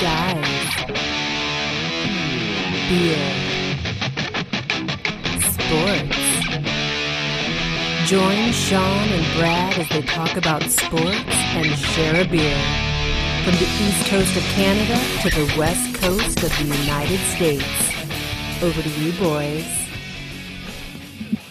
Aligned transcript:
Guys. 0.00 0.46
Beer. 2.88 3.20
Sports. 5.42 6.16
Join 8.08 8.52
Sean 8.52 9.08
and 9.08 9.38
Brad 9.38 9.78
as 9.78 9.88
they 9.90 10.00
talk 10.00 10.38
about 10.38 10.62
sports 10.62 11.04
and 11.28 11.76
share 11.76 12.22
a 12.22 12.26
beer. 12.26 12.56
From 13.44 13.56
the 13.56 13.68
east 13.78 14.06
coast 14.06 14.34
of 14.38 14.42
Canada 14.54 14.98
to 15.20 15.28
the 15.28 15.58
west 15.58 15.94
coast 15.96 16.42
of 16.44 16.48
the 16.56 16.64
United 16.64 17.20
States. 17.36 18.62
Over 18.62 18.80
to 18.80 18.88
you, 18.88 19.12
boys. 19.18 19.66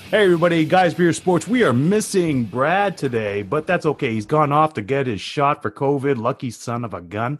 Hey 0.09 0.23
everybody, 0.23 0.65
guys, 0.65 0.95
beer 0.95 1.13
sports. 1.13 1.47
We 1.47 1.61
are 1.61 1.71
missing 1.71 2.45
Brad 2.45 2.97
today, 2.97 3.43
but 3.43 3.67
that's 3.67 3.85
okay. 3.85 4.11
He's 4.15 4.25
gone 4.25 4.51
off 4.51 4.73
to 4.73 4.81
get 4.81 5.05
his 5.05 5.21
shot 5.21 5.61
for 5.61 5.69
COVID. 5.69 6.17
Lucky 6.17 6.49
son 6.49 6.83
of 6.83 6.95
a 6.95 7.01
gun. 7.01 7.39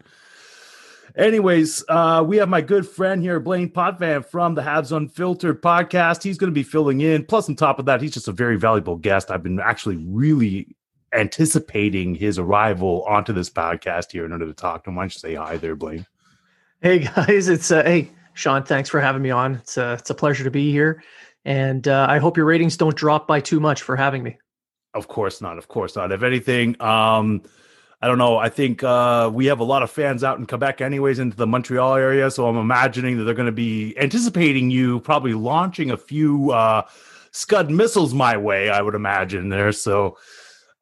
Anyways, 1.19 1.83
uh, 1.89 2.23
we 2.25 2.37
have 2.37 2.47
my 2.47 2.61
good 2.61 2.87
friend 2.87 3.21
here, 3.21 3.41
Blaine 3.41 3.69
Potvin 3.69 4.23
from 4.23 4.55
the 4.55 4.61
Habs 4.61 4.95
Unfiltered 4.95 5.61
podcast. 5.61 6.23
He's 6.23 6.37
going 6.37 6.49
to 6.49 6.55
be 6.55 6.63
filling 6.63 7.01
in. 7.01 7.25
Plus, 7.25 7.49
on 7.49 7.57
top 7.57 7.77
of 7.77 7.85
that, 7.87 8.01
he's 8.01 8.13
just 8.13 8.29
a 8.29 8.31
very 8.31 8.57
valuable 8.57 8.95
guest. 8.95 9.29
I've 9.29 9.43
been 9.43 9.59
actually 9.59 9.97
really 9.97 10.77
anticipating 11.13 12.15
his 12.15 12.39
arrival 12.39 13.03
onto 13.03 13.33
this 13.33 13.49
podcast 13.49 14.13
here 14.13 14.23
in 14.23 14.31
order 14.31 14.45
to 14.45 14.53
talk 14.53 14.85
to 14.85 14.91
him. 14.91 14.95
Why 14.95 15.03
don't 15.03 15.13
you 15.13 15.19
say 15.19 15.35
hi 15.35 15.57
there, 15.57 15.75
Blaine? 15.75 16.05
Hey 16.81 16.99
guys, 17.15 17.49
it's 17.49 17.69
uh, 17.69 17.83
hey 17.83 18.09
Sean. 18.33 18.63
Thanks 18.63 18.87
for 18.87 19.01
having 19.01 19.21
me 19.21 19.29
on. 19.29 19.55
It's 19.55 19.75
a 19.75 19.93
it's 19.99 20.09
a 20.09 20.15
pleasure 20.15 20.45
to 20.45 20.51
be 20.51 20.71
here, 20.71 21.03
and 21.43 21.85
uh, 21.85 22.07
I 22.09 22.19
hope 22.19 22.37
your 22.37 22.45
ratings 22.45 22.77
don't 22.77 22.95
drop 22.95 23.27
by 23.27 23.41
too 23.41 23.59
much 23.59 23.81
for 23.81 23.97
having 23.97 24.23
me. 24.23 24.37
Of 24.93 25.09
course 25.09 25.41
not. 25.41 25.57
Of 25.57 25.67
course 25.67 25.97
not. 25.97 26.13
If 26.13 26.23
anything, 26.23 26.81
um, 26.81 27.41
I 28.01 28.07
don't 28.07 28.17
know. 28.17 28.37
I 28.37 28.47
think 28.47 28.81
uh, 28.81 29.29
we 29.33 29.47
have 29.47 29.59
a 29.59 29.65
lot 29.65 29.83
of 29.83 29.91
fans 29.91 30.23
out 30.23 30.39
in 30.39 30.45
Quebec, 30.45 30.79
anyways, 30.79 31.19
into 31.19 31.35
the 31.35 31.47
Montreal 31.47 31.95
area. 31.95 32.31
So 32.31 32.47
I'm 32.47 32.55
imagining 32.55 33.17
that 33.17 33.25
they're 33.25 33.33
going 33.33 33.45
to 33.45 33.51
be 33.51 33.97
anticipating 33.97 34.71
you 34.71 35.01
probably 35.01 35.33
launching 35.33 35.91
a 35.91 35.97
few 35.97 36.51
uh, 36.51 36.83
Scud 37.31 37.69
missiles 37.69 38.13
my 38.13 38.37
way. 38.37 38.69
I 38.69 38.81
would 38.81 38.95
imagine 38.95 39.49
there. 39.49 39.73
So 39.73 40.17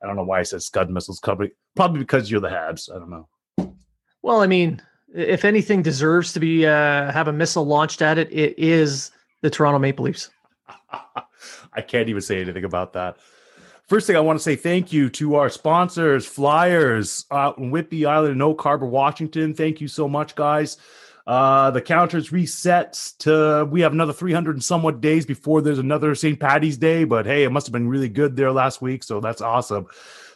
I 0.01 0.05
don't 0.05 0.15
know 0.15 0.23
why 0.23 0.39
I 0.39 0.43
said 0.43 0.61
Scud 0.61 0.91
missiles. 0.91 1.19
Probably, 1.19 1.51
probably 1.75 1.99
because 1.99 2.29
you're 2.29 2.39
the 2.39 2.49
Habs. 2.49 2.93
I 2.93 2.99
don't 2.99 3.09
know. 3.09 3.27
Well, 4.21 4.41
I 4.41 4.47
mean, 4.47 4.79
if 5.15 5.43
anything 5.43 5.81
deserves 5.81 6.33
to 6.33 6.39
be 6.39 6.67
uh, 6.67 7.11
have 7.11 7.27
a 7.27 7.33
missile 7.33 7.65
launched 7.65 8.03
at 8.03 8.19
it, 8.19 8.31
it 8.31 8.59
is 8.59 9.09
the 9.41 9.49
Toronto 9.49 9.79
Maple 9.79 10.05
Leafs. 10.05 10.29
I 11.73 11.81
can't 11.81 12.09
even 12.09 12.21
say 12.21 12.41
anything 12.41 12.63
about 12.63 12.93
that. 12.93 13.17
First 13.87 14.05
thing 14.05 14.17
I 14.17 14.21
want 14.21 14.37
to 14.37 14.43
say 14.43 14.57
thank 14.57 14.91
you 14.91 15.09
to 15.11 15.35
our 15.35 15.49
sponsors, 15.49 16.25
Flyers 16.25 17.25
out 17.31 17.57
in 17.57 17.71
Whidbey 17.71 18.05
Island 18.05 18.33
in 18.33 18.41
Oak 18.41 18.61
Harbor, 18.61 18.85
Washington. 18.85 19.53
Thank 19.53 19.79
you 19.79 19.87
so 19.87 20.09
much, 20.09 20.35
guys. 20.35 20.75
Uh, 21.25 21.71
the 21.71 21.81
counters 21.81 22.29
resets 22.29 23.17
to 23.19 23.65
we 23.69 23.79
have 23.81 23.93
another 23.93 24.11
300 24.11 24.55
and 24.55 24.63
somewhat 24.63 24.99
days 24.99 25.25
before 25.25 25.61
there's 25.61 25.79
another 25.79 26.15
St. 26.15 26.37
Patty's 26.37 26.77
Day, 26.77 27.05
but 27.05 27.25
hey, 27.25 27.45
it 27.45 27.51
must 27.51 27.65
have 27.67 27.71
been 27.71 27.87
really 27.87 28.09
good 28.09 28.35
there 28.35 28.51
last 28.51 28.81
week, 28.81 29.03
so 29.03 29.21
that's 29.21 29.41
awesome. 29.41 29.87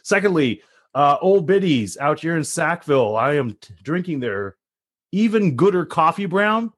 Secondly, 0.02 0.62
uh, 0.94 1.18
Old 1.20 1.46
Biddies 1.46 1.98
out 1.98 2.20
here 2.20 2.36
in 2.38 2.44
Sackville. 2.44 3.16
I 3.16 3.34
am 3.34 3.52
t- 3.52 3.74
drinking 3.82 4.20
their 4.20 4.56
even 5.12 5.56
gooder 5.56 5.84
coffee 5.84 6.26
brown. 6.26 6.72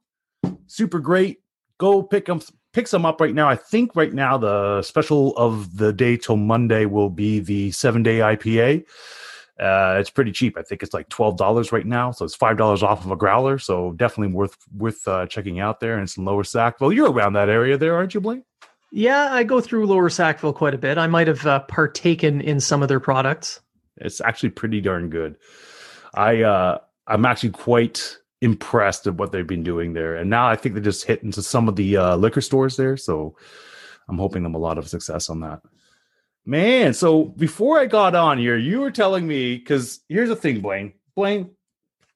Super 0.66 0.98
great. 0.98 1.40
Go 1.78 2.02
pick 2.02 2.26
them 2.26 2.40
pick 2.74 2.88
some 2.88 3.06
up 3.06 3.20
right 3.20 3.34
now. 3.34 3.48
I 3.48 3.56
think 3.56 3.96
right 3.96 4.12
now 4.12 4.36
the 4.36 4.82
special 4.82 5.34
of 5.36 5.78
the 5.78 5.92
day 5.92 6.16
till 6.18 6.36
Monday 6.36 6.84
will 6.84 7.08
be 7.08 7.40
the 7.40 7.70
seven 7.70 8.02
day 8.02 8.18
IPA. 8.18 8.84
Uh, 9.58 9.96
it's 10.00 10.10
pretty 10.10 10.32
cheap. 10.32 10.58
I 10.58 10.62
think 10.62 10.82
it's 10.82 10.92
like 10.92 11.08
twelve 11.08 11.36
dollars 11.36 11.72
right 11.72 11.86
now, 11.86 12.10
so 12.10 12.24
it's 12.24 12.34
five 12.34 12.58
dollars 12.58 12.82
off 12.82 13.04
of 13.04 13.10
a 13.10 13.16
growler. 13.16 13.58
So 13.58 13.92
definitely 13.92 14.34
worth 14.34 14.56
worth 14.76 15.06
uh, 15.06 15.26
checking 15.26 15.60
out 15.60 15.80
there. 15.80 15.94
And 15.94 16.02
it's 16.02 16.16
in 16.16 16.24
Lower 16.24 16.44
Sackville. 16.44 16.92
You're 16.92 17.10
around 17.10 17.34
that 17.34 17.48
area 17.48 17.78
there, 17.78 17.94
aren't 17.94 18.12
you, 18.14 18.20
Blaine? 18.20 18.44
Yeah, 18.90 19.32
I 19.32 19.44
go 19.44 19.60
through 19.60 19.86
Lower 19.86 20.10
Sackville 20.10 20.52
quite 20.52 20.74
a 20.74 20.78
bit. 20.78 20.98
I 20.98 21.06
might 21.06 21.28
have 21.28 21.46
uh, 21.46 21.60
partaken 21.60 22.40
in 22.40 22.60
some 22.60 22.82
of 22.82 22.88
their 22.88 23.00
products. 23.00 23.60
It's 23.96 24.20
actually 24.20 24.50
pretty 24.50 24.80
darn 24.80 25.08
good. 25.08 25.36
I 26.14 26.42
uh, 26.42 26.78
I'm 27.06 27.24
actually 27.24 27.50
quite 27.50 28.18
impressed 28.40 29.06
at 29.06 29.14
what 29.14 29.32
they've 29.32 29.46
been 29.46 29.62
doing 29.62 29.92
there. 29.92 30.16
And 30.16 30.28
now 30.28 30.46
I 30.46 30.56
think 30.56 30.74
they 30.74 30.80
just 30.80 31.04
hit 31.04 31.22
into 31.22 31.42
some 31.42 31.68
of 31.68 31.76
the 31.76 31.96
uh, 31.96 32.16
liquor 32.16 32.40
stores 32.40 32.76
there. 32.76 32.96
So 32.96 33.36
I'm 34.08 34.18
hoping 34.18 34.42
them 34.42 34.54
a 34.54 34.58
lot 34.58 34.78
of 34.78 34.88
success 34.88 35.30
on 35.30 35.40
that. 35.40 35.60
Man, 36.46 36.92
so 36.92 37.24
before 37.24 37.78
I 37.78 37.86
got 37.86 38.14
on 38.14 38.38
here, 38.38 38.56
you 38.56 38.80
were 38.80 38.90
telling 38.90 39.26
me 39.26 39.56
because 39.56 40.00
here's 40.08 40.28
the 40.28 40.36
thing, 40.36 40.60
Blaine. 40.60 40.92
Blaine, 41.14 41.50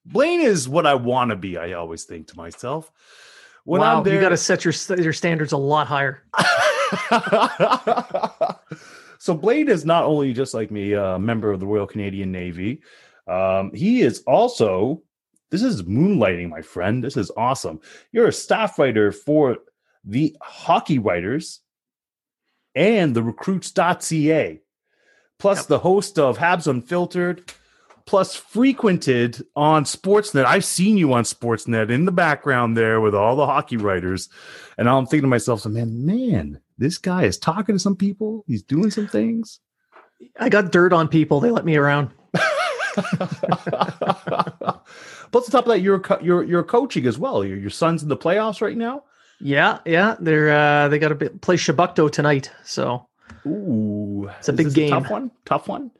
Blaine 0.05 0.41
is 0.41 0.69
what 0.69 0.85
I 0.85 0.93
want 0.93 1.31
to 1.31 1.35
be. 1.35 1.57
I 1.57 1.73
always 1.73 2.03
think 2.03 2.27
to 2.27 2.37
myself. 2.37 2.91
When 3.63 3.81
wow, 3.81 3.97
I'm 3.97 4.03
there, 4.03 4.15
you 4.15 4.21
got 4.21 4.29
to 4.29 4.37
set 4.37 4.63
your 4.63 4.73
your 4.97 5.13
standards 5.13 5.51
a 5.51 5.57
lot 5.57 5.87
higher. 5.87 6.23
so 9.19 9.33
Blaine 9.33 9.67
is 9.67 9.83
not 9.83 10.03
only 10.03 10.31
just 10.31 10.53
like 10.53 10.69
me, 10.69 10.93
a 10.93 11.17
member 11.17 11.51
of 11.51 11.59
the 11.59 11.67
Royal 11.67 11.87
Canadian 11.87 12.31
Navy. 12.31 12.81
Um, 13.27 13.71
he 13.73 14.01
is 14.01 14.23
also 14.25 15.01
this 15.51 15.63
is 15.63 15.83
moonlighting, 15.83 16.49
my 16.49 16.61
friend. 16.61 17.03
This 17.03 17.17
is 17.17 17.31
awesome. 17.35 17.79
You're 18.11 18.27
a 18.27 18.33
staff 18.33 18.77
writer 18.79 19.11
for 19.11 19.57
the 20.03 20.35
Hockey 20.41 20.99
Writers 20.99 21.61
and 22.75 23.15
the 23.15 23.23
Recruits.ca, 23.23 24.61
plus 25.39 25.57
Yep. 25.59 25.67
the 25.67 25.79
host 25.79 26.19
of 26.19 26.37
Habs 26.37 26.67
Unfiltered, 26.67 27.51
plus 28.05 28.35
frequented 28.35 29.43
on 29.55 29.83
Sportsnet. 29.83 30.45
I've 30.45 30.65
seen 30.65 30.97
you 30.97 31.13
on 31.13 31.23
Sportsnet 31.23 31.89
in 31.91 32.05
the 32.05 32.11
background 32.11 32.77
there 32.77 33.01
with 33.01 33.13
all 33.15 33.35
the 33.35 33.45
hockey 33.45 33.77
writers. 33.77 34.29
And 34.77 34.87
I'm 34.89 35.05
thinking 35.05 35.23
to 35.23 35.27
myself, 35.27 35.65
man, 35.65 36.05
man, 36.05 36.59
this 36.77 36.97
guy 36.97 37.23
is 37.25 37.37
talking 37.37 37.75
to 37.75 37.79
some 37.79 37.95
people. 37.95 38.43
He's 38.47 38.63
doing 38.63 38.89
some 38.91 39.07
things. 39.07 39.59
I 40.39 40.49
got 40.49 40.71
dirt 40.71 40.91
on 40.93 41.07
people. 41.07 41.39
They 41.39 41.51
let 41.51 41.65
me 41.65 41.75
around. 41.75 42.11
Plus, 45.31 45.45
on 45.45 45.51
top 45.51 45.65
of 45.65 45.69
that, 45.69 45.81
you're 45.81 46.01
you're 46.21 46.43
you're 46.43 46.63
coaching 46.63 47.05
as 47.05 47.17
well. 47.17 47.43
Your 47.45 47.57
your 47.57 47.69
son's 47.69 48.03
in 48.03 48.09
the 48.09 48.17
playoffs 48.17 48.61
right 48.61 48.77
now. 48.77 49.03
Yeah, 49.39 49.79
yeah. 49.85 50.15
They're 50.19 50.49
uh, 50.49 50.87
they 50.89 50.99
got 50.99 51.09
to 51.17 51.29
play 51.29 51.55
Chebucto 51.55 52.11
tonight. 52.11 52.51
So 52.63 53.07
Ooh, 53.45 54.29
It's 54.39 54.49
a 54.49 54.53
big 54.53 54.73
game. 54.73 54.89
tough 54.89 55.09
one. 55.09 55.31
Tough 55.45 55.67
one. 55.67 55.91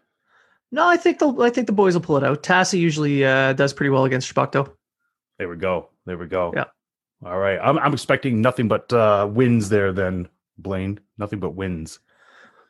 no, 0.72 0.88
I 0.88 0.98
think 0.98 1.20
the 1.20 1.32
I 1.40 1.50
think 1.50 1.68
the 1.68 1.74
boys 1.74 1.94
will 1.94 2.02
pull 2.02 2.18
it 2.18 2.24
out. 2.24 2.44
Tassie 2.44 2.80
usually 2.80 3.24
uh, 3.26 3.54
does 3.54 3.72
pretty 3.74 3.90
well 3.92 4.06
against 4.06 4.34
Chebucto. 4.34 4.72
There 5.38 5.48
we 5.48 5.56
go. 5.56 5.90
There 6.06 6.18
we 6.18 6.26
go. 6.28 6.52
Yeah. 6.56 6.66
All 7.26 7.38
right. 7.40 7.60
I'm 7.62 7.78
I'm 7.80 7.94
expecting 7.94 8.42
nothing 8.42 8.68
but 8.68 8.92
uh, 8.92 9.28
wins 9.32 9.70
there. 9.70 9.94
Then 9.94 10.28
Blaine, 10.58 11.00
nothing 11.18 11.40
but 11.40 11.52
wins. 11.56 12.00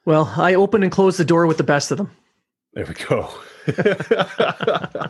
Well, 0.06 0.32
I 0.38 0.54
open 0.56 0.84
and 0.84 0.92
close 0.92 1.18
the 1.18 1.26
door 1.26 1.46
with 1.48 1.58
the 1.58 1.64
best 1.64 1.90
of 1.92 1.98
them. 1.98 2.12
There 2.74 2.86
we 2.86 2.94
go. 2.94 3.30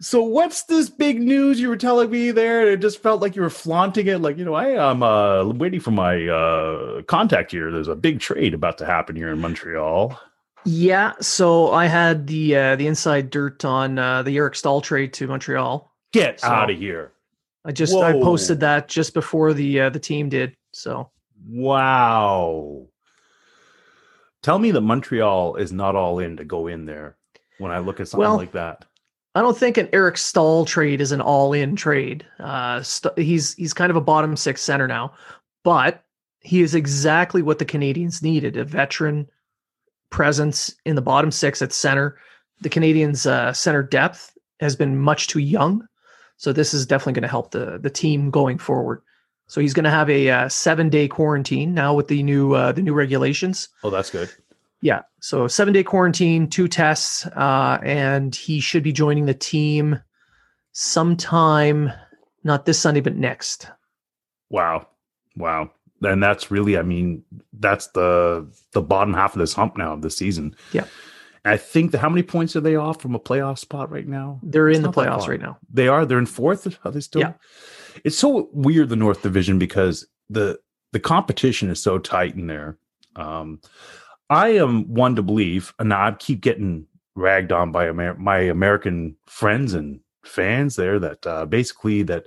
so 0.00 0.22
what's 0.22 0.64
this 0.64 0.88
big 0.88 1.20
news 1.20 1.60
you 1.60 1.68
were 1.68 1.76
telling 1.76 2.10
me 2.10 2.30
there? 2.30 2.70
It 2.70 2.80
just 2.80 3.02
felt 3.02 3.20
like 3.20 3.36
you 3.36 3.42
were 3.42 3.50
flaunting 3.50 4.06
it, 4.06 4.18
like 4.20 4.38
you 4.38 4.44
know, 4.44 4.54
I 4.54 4.90
am 4.90 5.02
uh, 5.02 5.44
waiting 5.46 5.80
for 5.80 5.90
my 5.90 6.26
uh, 6.26 7.02
contact 7.02 7.52
here. 7.52 7.70
There's 7.70 7.88
a 7.88 7.94
big 7.94 8.20
trade 8.20 8.54
about 8.54 8.78
to 8.78 8.86
happen 8.86 9.14
here 9.16 9.30
in 9.30 9.40
Montreal. 9.40 10.18
Yeah, 10.64 11.12
so 11.20 11.72
I 11.72 11.86
had 11.86 12.26
the 12.26 12.56
uh, 12.56 12.76
the 12.76 12.86
inside 12.86 13.30
dirt 13.30 13.64
on 13.64 13.98
uh, 13.98 14.22
the 14.22 14.36
Eric 14.36 14.54
Staal 14.56 14.80
trade 14.80 15.12
to 15.14 15.26
Montreal. 15.26 15.90
Get 16.12 16.40
So- 16.40 16.48
out 16.48 16.70
of 16.70 16.76
here! 16.78 17.12
I 17.64 17.72
just 17.72 17.94
I 17.94 18.12
posted 18.12 18.60
that 18.60 18.88
just 18.88 19.12
before 19.14 19.52
the 19.52 19.80
uh, 19.82 19.90
the 19.90 20.00
team 20.00 20.28
did. 20.28 20.56
So 20.72 21.10
Wow. 21.48 22.86
Tell 24.42 24.58
me 24.58 24.70
that 24.70 24.80
Montreal 24.80 25.56
is 25.56 25.72
not 25.72 25.94
all 25.96 26.18
in 26.18 26.38
to 26.38 26.44
go 26.44 26.66
in 26.66 26.86
there 26.86 27.16
when 27.58 27.70
I 27.72 27.78
look 27.78 28.00
at 28.00 28.08
something 28.08 28.26
Well, 28.26 28.36
like 28.36 28.52
that. 28.52 28.86
I 29.34 29.42
don't 29.42 29.56
think 29.56 29.76
an 29.76 29.88
Eric 29.92 30.16
Staal 30.16 30.64
trade 30.64 31.00
is 31.00 31.12
an 31.12 31.20
all-in 31.20 31.76
trade. 31.76 32.26
Uh, 32.40 32.82
St- 32.82 33.16
he's 33.16 33.54
he's 33.54 33.72
kind 33.72 33.90
of 33.90 33.96
a 33.96 34.00
bottom 34.00 34.36
six 34.36 34.62
center 34.62 34.88
now, 34.88 35.12
but 35.62 36.04
he 36.40 36.62
is 36.62 36.74
exactly 36.74 37.42
what 37.42 37.58
the 37.58 37.64
Canadiens 37.64 38.22
needed: 38.22 38.56
a 38.56 38.64
veteran 38.64 39.28
presence 40.10 40.74
in 40.84 40.96
the 40.96 41.02
bottom 41.02 41.30
six 41.30 41.62
at 41.62 41.72
center. 41.72 42.18
The 42.62 42.70
Canadiens' 42.70 43.24
uh, 43.24 43.52
center 43.52 43.82
depth 43.82 44.36
has 44.58 44.74
been 44.74 44.98
much 44.98 45.28
too 45.28 45.38
young, 45.38 45.86
so 46.36 46.52
this 46.52 46.74
is 46.74 46.84
definitely 46.84 47.14
going 47.14 47.22
to 47.22 47.28
help 47.28 47.52
the 47.52 47.78
the 47.78 47.90
team 47.90 48.30
going 48.30 48.58
forward. 48.58 49.02
So 49.46 49.60
he's 49.60 49.74
going 49.74 49.84
to 49.84 49.90
have 49.90 50.08
a 50.10 50.30
uh, 50.30 50.48
seven-day 50.48 51.08
quarantine 51.08 51.74
now 51.74 51.94
with 51.94 52.08
the 52.08 52.22
new 52.22 52.54
uh, 52.54 52.72
the 52.72 52.82
new 52.82 52.94
regulations. 52.94 53.68
Oh, 53.84 53.90
that's 53.90 54.10
good. 54.10 54.30
Yeah. 54.82 55.02
So 55.20 55.46
seven 55.46 55.74
day 55.74 55.82
quarantine, 55.82 56.48
two 56.48 56.68
tests, 56.68 57.26
uh, 57.26 57.78
and 57.82 58.34
he 58.34 58.60
should 58.60 58.82
be 58.82 58.92
joining 58.92 59.26
the 59.26 59.34
team 59.34 60.00
sometime, 60.72 61.92
not 62.44 62.64
this 62.64 62.78
Sunday, 62.78 63.00
but 63.00 63.16
next. 63.16 63.68
Wow. 64.48 64.88
Wow. 65.36 65.70
And 66.02 66.22
that's 66.22 66.50
really, 66.50 66.78
I 66.78 66.82
mean, 66.82 67.22
that's 67.52 67.88
the 67.88 68.50
the 68.72 68.80
bottom 68.80 69.12
half 69.12 69.34
of 69.34 69.38
this 69.38 69.52
hump 69.52 69.76
now 69.76 69.92
of 69.92 70.02
the 70.02 70.10
season. 70.10 70.56
Yeah. 70.72 70.86
I 71.44 71.56
think 71.56 71.92
that 71.92 71.98
how 71.98 72.08
many 72.08 72.22
points 72.22 72.54
are 72.54 72.60
they 72.60 72.76
off 72.76 73.00
from 73.00 73.14
a 73.14 73.20
playoff 73.20 73.58
spot 73.58 73.90
right 73.90 74.06
now? 74.06 74.40
They're 74.42 74.68
in 74.68 74.82
the 74.82 74.92
playoffs 74.92 75.26
right 75.26 75.40
now. 75.40 75.58
They 75.72 75.88
are. 75.88 76.04
They're 76.04 76.18
in 76.18 76.26
fourth. 76.26 76.78
Are 76.84 76.90
they 76.90 77.00
still? 77.00 77.22
Yeah. 77.22 77.32
It's 78.04 78.18
so 78.18 78.50
weird 78.52 78.90
the 78.90 78.96
North 78.96 79.22
Division 79.22 79.58
because 79.58 80.06
the 80.28 80.58
the 80.92 81.00
competition 81.00 81.70
is 81.70 81.82
so 81.82 81.98
tight 81.98 82.34
in 82.34 82.46
there. 82.46 82.76
Um, 83.16 83.60
I 84.30 84.50
am 84.50 84.84
one 84.94 85.16
to 85.16 85.22
believe, 85.22 85.74
and 85.78 85.92
I 85.92 86.12
keep 86.12 86.40
getting 86.40 86.86
ragged 87.16 87.52
on 87.52 87.72
by 87.72 87.88
Amer- 87.88 88.14
my 88.16 88.38
American 88.38 89.16
friends 89.26 89.74
and 89.74 90.00
fans 90.24 90.76
there 90.76 90.98
that 91.00 91.26
uh, 91.26 91.46
basically 91.46 92.02
that 92.04 92.26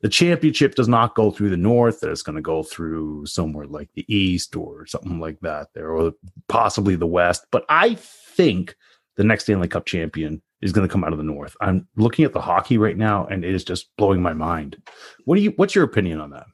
the 0.00 0.08
championship 0.08 0.74
does 0.74 0.88
not 0.88 1.14
go 1.14 1.30
through 1.30 1.50
the 1.50 1.56
North; 1.58 2.00
that 2.00 2.10
it's 2.10 2.22
going 2.22 2.36
to 2.36 2.42
go 2.42 2.62
through 2.62 3.26
somewhere 3.26 3.66
like 3.66 3.90
the 3.94 4.06
East 4.12 4.56
or 4.56 4.86
something 4.86 5.20
like 5.20 5.38
that 5.40 5.68
there, 5.74 5.90
or 5.90 6.12
possibly 6.48 6.96
the 6.96 7.06
West. 7.06 7.46
But 7.50 7.66
I 7.68 7.94
think 7.94 8.74
the 9.16 9.24
next 9.24 9.44
Stanley 9.44 9.68
Cup 9.68 9.84
champion 9.84 10.40
is 10.62 10.72
going 10.72 10.88
to 10.88 10.92
come 10.92 11.04
out 11.04 11.12
of 11.12 11.18
the 11.18 11.24
North. 11.24 11.56
I'm 11.60 11.86
looking 11.96 12.24
at 12.24 12.32
the 12.32 12.40
hockey 12.40 12.78
right 12.78 12.96
now, 12.96 13.26
and 13.26 13.44
it 13.44 13.54
is 13.54 13.64
just 13.64 13.94
blowing 13.98 14.22
my 14.22 14.32
mind. 14.32 14.78
What 15.26 15.36
do 15.36 15.42
you? 15.42 15.52
What's 15.56 15.74
your 15.74 15.84
opinion 15.84 16.20
on 16.20 16.30
that? 16.30 16.46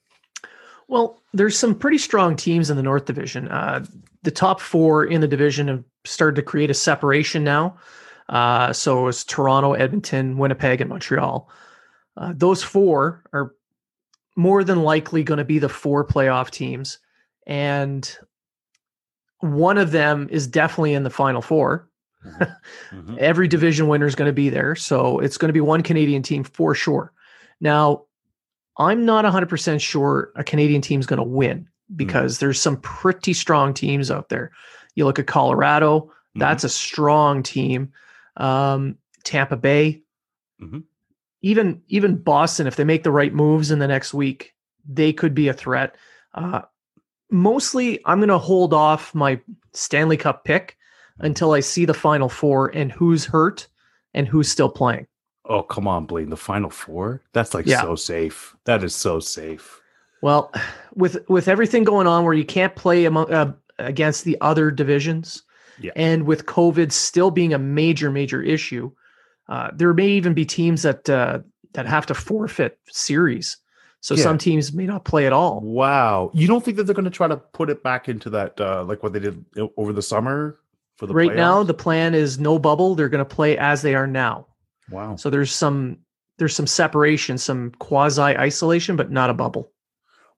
Well, 0.90 1.22
there's 1.32 1.56
some 1.56 1.76
pretty 1.76 1.98
strong 1.98 2.34
teams 2.34 2.68
in 2.68 2.76
the 2.76 2.82
North 2.82 3.04
Division. 3.04 3.46
Uh, 3.46 3.84
the 4.24 4.32
top 4.32 4.60
four 4.60 5.04
in 5.04 5.20
the 5.20 5.28
division 5.28 5.68
have 5.68 5.84
started 6.04 6.34
to 6.34 6.42
create 6.42 6.68
a 6.68 6.74
separation 6.74 7.44
now. 7.44 7.76
Uh, 8.28 8.72
so 8.72 9.06
it's 9.06 9.22
Toronto, 9.24 9.74
Edmonton, 9.74 10.36
Winnipeg, 10.36 10.80
and 10.80 10.90
Montreal. 10.90 11.48
Uh, 12.16 12.32
those 12.36 12.64
four 12.64 13.22
are 13.32 13.54
more 14.34 14.64
than 14.64 14.82
likely 14.82 15.22
going 15.22 15.38
to 15.38 15.44
be 15.44 15.60
the 15.60 15.68
four 15.68 16.04
playoff 16.04 16.50
teams, 16.50 16.98
and 17.46 18.18
one 19.38 19.78
of 19.78 19.92
them 19.92 20.26
is 20.32 20.48
definitely 20.48 20.94
in 20.94 21.04
the 21.04 21.10
final 21.10 21.40
four. 21.40 21.88
Mhm. 22.92 23.16
Every 23.18 23.46
division 23.46 23.86
winner 23.86 24.06
is 24.06 24.16
going 24.16 24.28
to 24.28 24.32
be 24.32 24.50
there. 24.50 24.74
So 24.74 25.20
it's 25.20 25.38
going 25.38 25.50
to 25.50 25.54
be 25.54 25.60
one 25.60 25.82
Canadian 25.84 26.22
team 26.22 26.42
for 26.42 26.74
sure. 26.74 27.12
Now, 27.60 28.06
I'm 28.80 29.04
not 29.04 29.24
100% 29.24 29.80
sure 29.80 30.32
a 30.34 30.42
Canadian 30.42 30.80
team 30.80 30.98
is 31.00 31.06
going 31.06 31.18
to 31.18 31.22
win 31.22 31.68
because 31.96 32.38
there's 32.38 32.60
some 32.60 32.78
pretty 32.80 33.32
strong 33.34 33.74
teams 33.74 34.10
out 34.10 34.28
there. 34.30 34.50
You 34.94 35.04
look 35.04 35.18
at 35.18 35.26
Colorado, 35.26 36.10
that's 36.34 36.64
a 36.64 36.68
strong 36.68 37.42
team. 37.42 37.92
Um, 38.36 38.96
Tampa 39.24 39.56
Bay, 39.56 40.02
Mhm. 40.62 40.84
even 41.42 41.82
even 41.88 42.16
Boston, 42.16 42.66
if 42.66 42.76
they 42.76 42.84
make 42.84 43.02
the 43.02 43.10
right 43.10 43.34
moves 43.34 43.70
in 43.70 43.78
the 43.80 43.88
next 43.88 44.14
week, 44.14 44.54
they 44.88 45.12
could 45.12 45.34
be 45.34 45.48
a 45.48 45.52
threat. 45.52 45.96
Uh, 46.34 46.62
mostly, 47.30 48.00
I'm 48.06 48.18
going 48.18 48.28
to 48.28 48.38
hold 48.38 48.72
off 48.72 49.14
my 49.14 49.40
Stanley 49.74 50.16
Cup 50.16 50.44
pick 50.44 50.76
until 51.18 51.52
I 51.52 51.60
see 51.60 51.84
the 51.84 51.94
Final 51.94 52.28
Four 52.28 52.68
and 52.68 52.90
who's 52.92 53.26
hurt 53.26 53.68
and 54.14 54.26
who's 54.26 54.50
still 54.50 54.70
playing. 54.70 55.06
Oh 55.50 55.62
come 55.62 55.86
on, 55.88 56.06
Blaine! 56.06 56.30
The 56.30 56.36
final 56.36 56.70
four? 56.70 57.22
That's 57.34 57.52
like 57.54 57.66
Yeah. 57.66 57.82
so 57.82 57.96
safe. 57.96 58.56
That 58.64 58.82
is 58.84 58.94
so 58.94 59.20
safe. 59.20 59.80
Well, 60.22 60.52
with 60.94 61.28
with 61.28 61.48
everything 61.48 61.84
going 61.84 62.06
on 62.06 62.24
where 62.24 62.34
you 62.34 62.44
can't 62.44 62.74
play 62.76 63.04
among 63.04 63.32
uh, 63.32 63.52
against 63.78 64.24
the 64.24 64.38
other 64.40 64.70
divisions, 64.70 65.42
Yeah. 65.80 65.90
and 65.96 66.24
with 66.24 66.46
COVID 66.46 66.92
still 66.92 67.30
being 67.32 67.52
a 67.52 67.58
major 67.58 68.10
major 68.10 68.40
issue, 68.40 68.92
uh, 69.48 69.70
there 69.74 69.92
may 69.92 70.08
even 70.08 70.34
be 70.34 70.44
teams 70.44 70.82
that 70.82 71.10
uh, 71.10 71.40
that 71.72 71.86
have 71.86 72.06
to 72.06 72.14
forfeit 72.14 72.78
series. 72.88 73.56
So 74.02 74.14
Yeah. 74.14 74.22
some 74.22 74.38
teams 74.38 74.72
may 74.72 74.86
not 74.86 75.04
play 75.04 75.26
at 75.26 75.32
all. 75.32 75.60
Wow. 75.62 76.30
You 76.32 76.46
don't 76.46 76.64
think 76.64 76.76
that 76.76 76.84
they're 76.84 76.94
going 76.94 77.04
to 77.04 77.10
try 77.10 77.28
to 77.28 77.36
put 77.36 77.68
it 77.68 77.82
back 77.82 78.08
into 78.08 78.30
that, 78.30 78.58
uh, 78.58 78.82
like 78.84 79.02
what 79.02 79.12
they 79.12 79.18
did 79.20 79.44
over 79.76 79.92
the 79.92 80.00
summer 80.00 80.58
for 80.96 81.06
the 81.06 81.12
right 81.12 81.34
now, 81.34 81.62
the 81.62 81.74
plan 81.74 82.14
is 82.14 82.38
no 82.38 82.58
bubble. 82.58 82.94
They're 82.94 83.10
going 83.10 83.24
to 83.26 83.34
play 83.34 83.58
as 83.58 83.82
they 83.82 83.94
are 83.94 84.06
now. 84.06 84.46
Wow. 84.90 85.16
So 85.16 85.30
there's 85.30 85.52
some 85.52 85.98
there's 86.38 86.54
some 86.54 86.66
separation, 86.66 87.38
some 87.38 87.72
quasi 87.78 88.22
isolation, 88.22 88.96
but 88.96 89.10
not 89.10 89.30
a 89.30 89.34
bubble. 89.34 89.70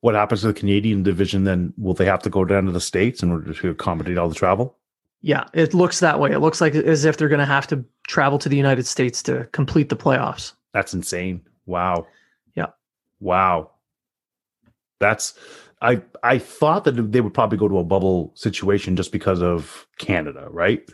What 0.00 0.16
happens 0.16 0.40
to 0.40 0.49
the 0.49 0.54
Canadian 0.54 1.04
division 1.04 1.44
then? 1.44 1.72
Will 1.78 1.94
they 1.94 2.06
have 2.06 2.22
to 2.22 2.31
go 2.31 2.44
down 2.44 2.66
to 2.66 2.72
the 2.72 2.81
states 2.81 3.22
in 3.22 3.31
order 3.31 3.54
to 3.54 3.70
accommodate 3.70 4.19
all 4.19 4.28
the 4.28 4.34
travel? 4.34 4.76
Yeah, 5.20 5.44
it 5.54 5.75
looks 5.75 6.00
that 6.00 6.19
way. 6.19 6.32
It 6.32 6.40
looks 6.40 6.60
like 6.60 6.75
as 6.75 7.04
if 7.04 7.16
they're 7.16 7.28
going 7.28 7.38
to 7.38 7.46
have 7.46 7.69
to 7.69 7.84
travel 8.08 8.40
to 8.40 8.49
the 8.49 8.56
United 8.56 8.87
States 8.87 9.22
to 9.22 9.49
complete 9.52 9.88
the 9.88 9.96
playoffs. 9.96 10.55
That's 10.75 10.93
insane. 10.93 11.40
Wow. 11.66 12.08
Yeah. 12.56 12.66
Wow. 13.20 13.70
That's 14.98 15.38
I 15.81 16.02
I 16.25 16.38
thought 16.38 16.82
that 16.84 17.12
they 17.12 17.20
would 17.20 17.34
probably 17.34 17.58
go 17.58 17.69
to 17.69 17.78
a 17.78 17.84
bubble 17.84 18.32
situation 18.34 18.96
just 18.96 19.12
because 19.12 19.40
of 19.40 19.87
Canada, 19.98 20.48
right? 20.50 20.88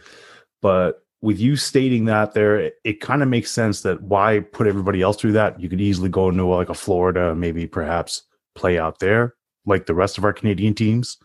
But 0.60 1.04
with 1.20 1.38
you 1.40 1.56
stating 1.56 2.04
that 2.04 2.34
there, 2.34 2.56
it, 2.58 2.74
it 2.84 3.00
kind 3.00 3.22
of 3.22 3.28
makes 3.28 3.50
sense 3.50 3.82
that 3.82 4.00
why 4.02 4.40
put 4.40 4.66
everybody 4.66 5.02
else 5.02 5.16
through 5.16 5.32
that? 5.32 5.60
You 5.60 5.68
could 5.68 5.80
easily 5.80 6.08
go 6.08 6.28
into 6.28 6.44
like 6.44 6.68
a 6.68 6.74
Florida, 6.74 7.34
maybe 7.34 7.66
perhaps 7.66 8.22
play 8.54 8.78
out 8.78 8.98
there 9.00 9.34
like 9.66 9.86
the 9.86 9.94
rest 9.94 10.16
of 10.18 10.24
our 10.24 10.32
Canadian 10.32 10.74
teams. 10.74 11.16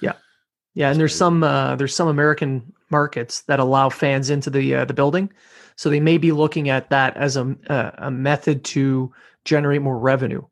Yeah, 0.00 0.12
Yeah. 0.74 0.90
and 0.90 1.00
there's 1.00 1.14
some 1.14 1.42
uh, 1.42 1.76
there's 1.76 1.94
some 1.94 2.08
American 2.08 2.72
markets 2.90 3.42
that 3.48 3.58
allow 3.60 3.88
fans 3.88 4.28
into 4.30 4.50
the 4.50 4.74
uh, 4.74 4.84
the 4.84 4.94
building, 4.94 5.32
so 5.76 5.88
they 5.88 6.00
may 6.00 6.18
be 6.18 6.32
looking 6.32 6.68
at 6.68 6.90
that 6.90 7.16
as 7.16 7.36
a 7.36 7.56
uh, 7.68 7.90
a 7.98 8.10
method 8.10 8.64
to 8.66 9.12
generate 9.44 9.82
more 9.82 9.98
revenue. 9.98 10.42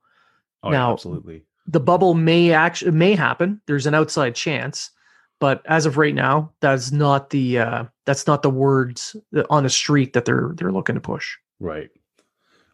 Oh, 0.63 0.71
Now- 0.71 0.93
absolutely. 0.93 1.45
The 1.67 1.81
bubble 1.81 2.15
may 2.15 2.53
actually 2.53 2.91
may 2.93 3.15
happen. 3.15 3.61
There's 3.67 3.87
an 3.87 3.95
outside 3.95 4.35
chance, 4.35 4.91
but 5.39 5.63
as 5.67 5.87
of 5.87 5.99
right 5.99 6.15
now, 6.15 6.53
that's 6.61 6.91
not 6.91 7.31
the 7.31 7.59
uh, 7.61 7.85
that's 8.11 8.27
not 8.27 8.43
the 8.43 8.51
words 8.51 9.15
on 9.51 9.63
the 9.63 9.71
street 9.71 10.15
that 10.15 10.25
they're 10.25 10.51
they're 10.57 10.73
looking 10.73 10.97
to 10.97 11.01
push. 11.01 11.37
Right. 11.61 11.91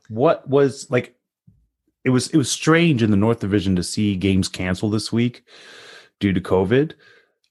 What 0.08 0.48
was 0.48 0.90
like 0.90 1.14
it 2.04 2.10
was 2.10 2.28
it 2.28 2.38
was 2.38 2.50
strange 2.50 3.02
in 3.02 3.10
the 3.10 3.18
North 3.18 3.40
Division 3.40 3.76
to 3.76 3.82
see 3.82 4.16
games 4.16 4.48
canceled 4.48 4.94
this 4.94 5.12
week 5.12 5.44
due 6.20 6.32
to 6.32 6.40
COVID. 6.40 6.94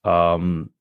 Um 0.03 0.71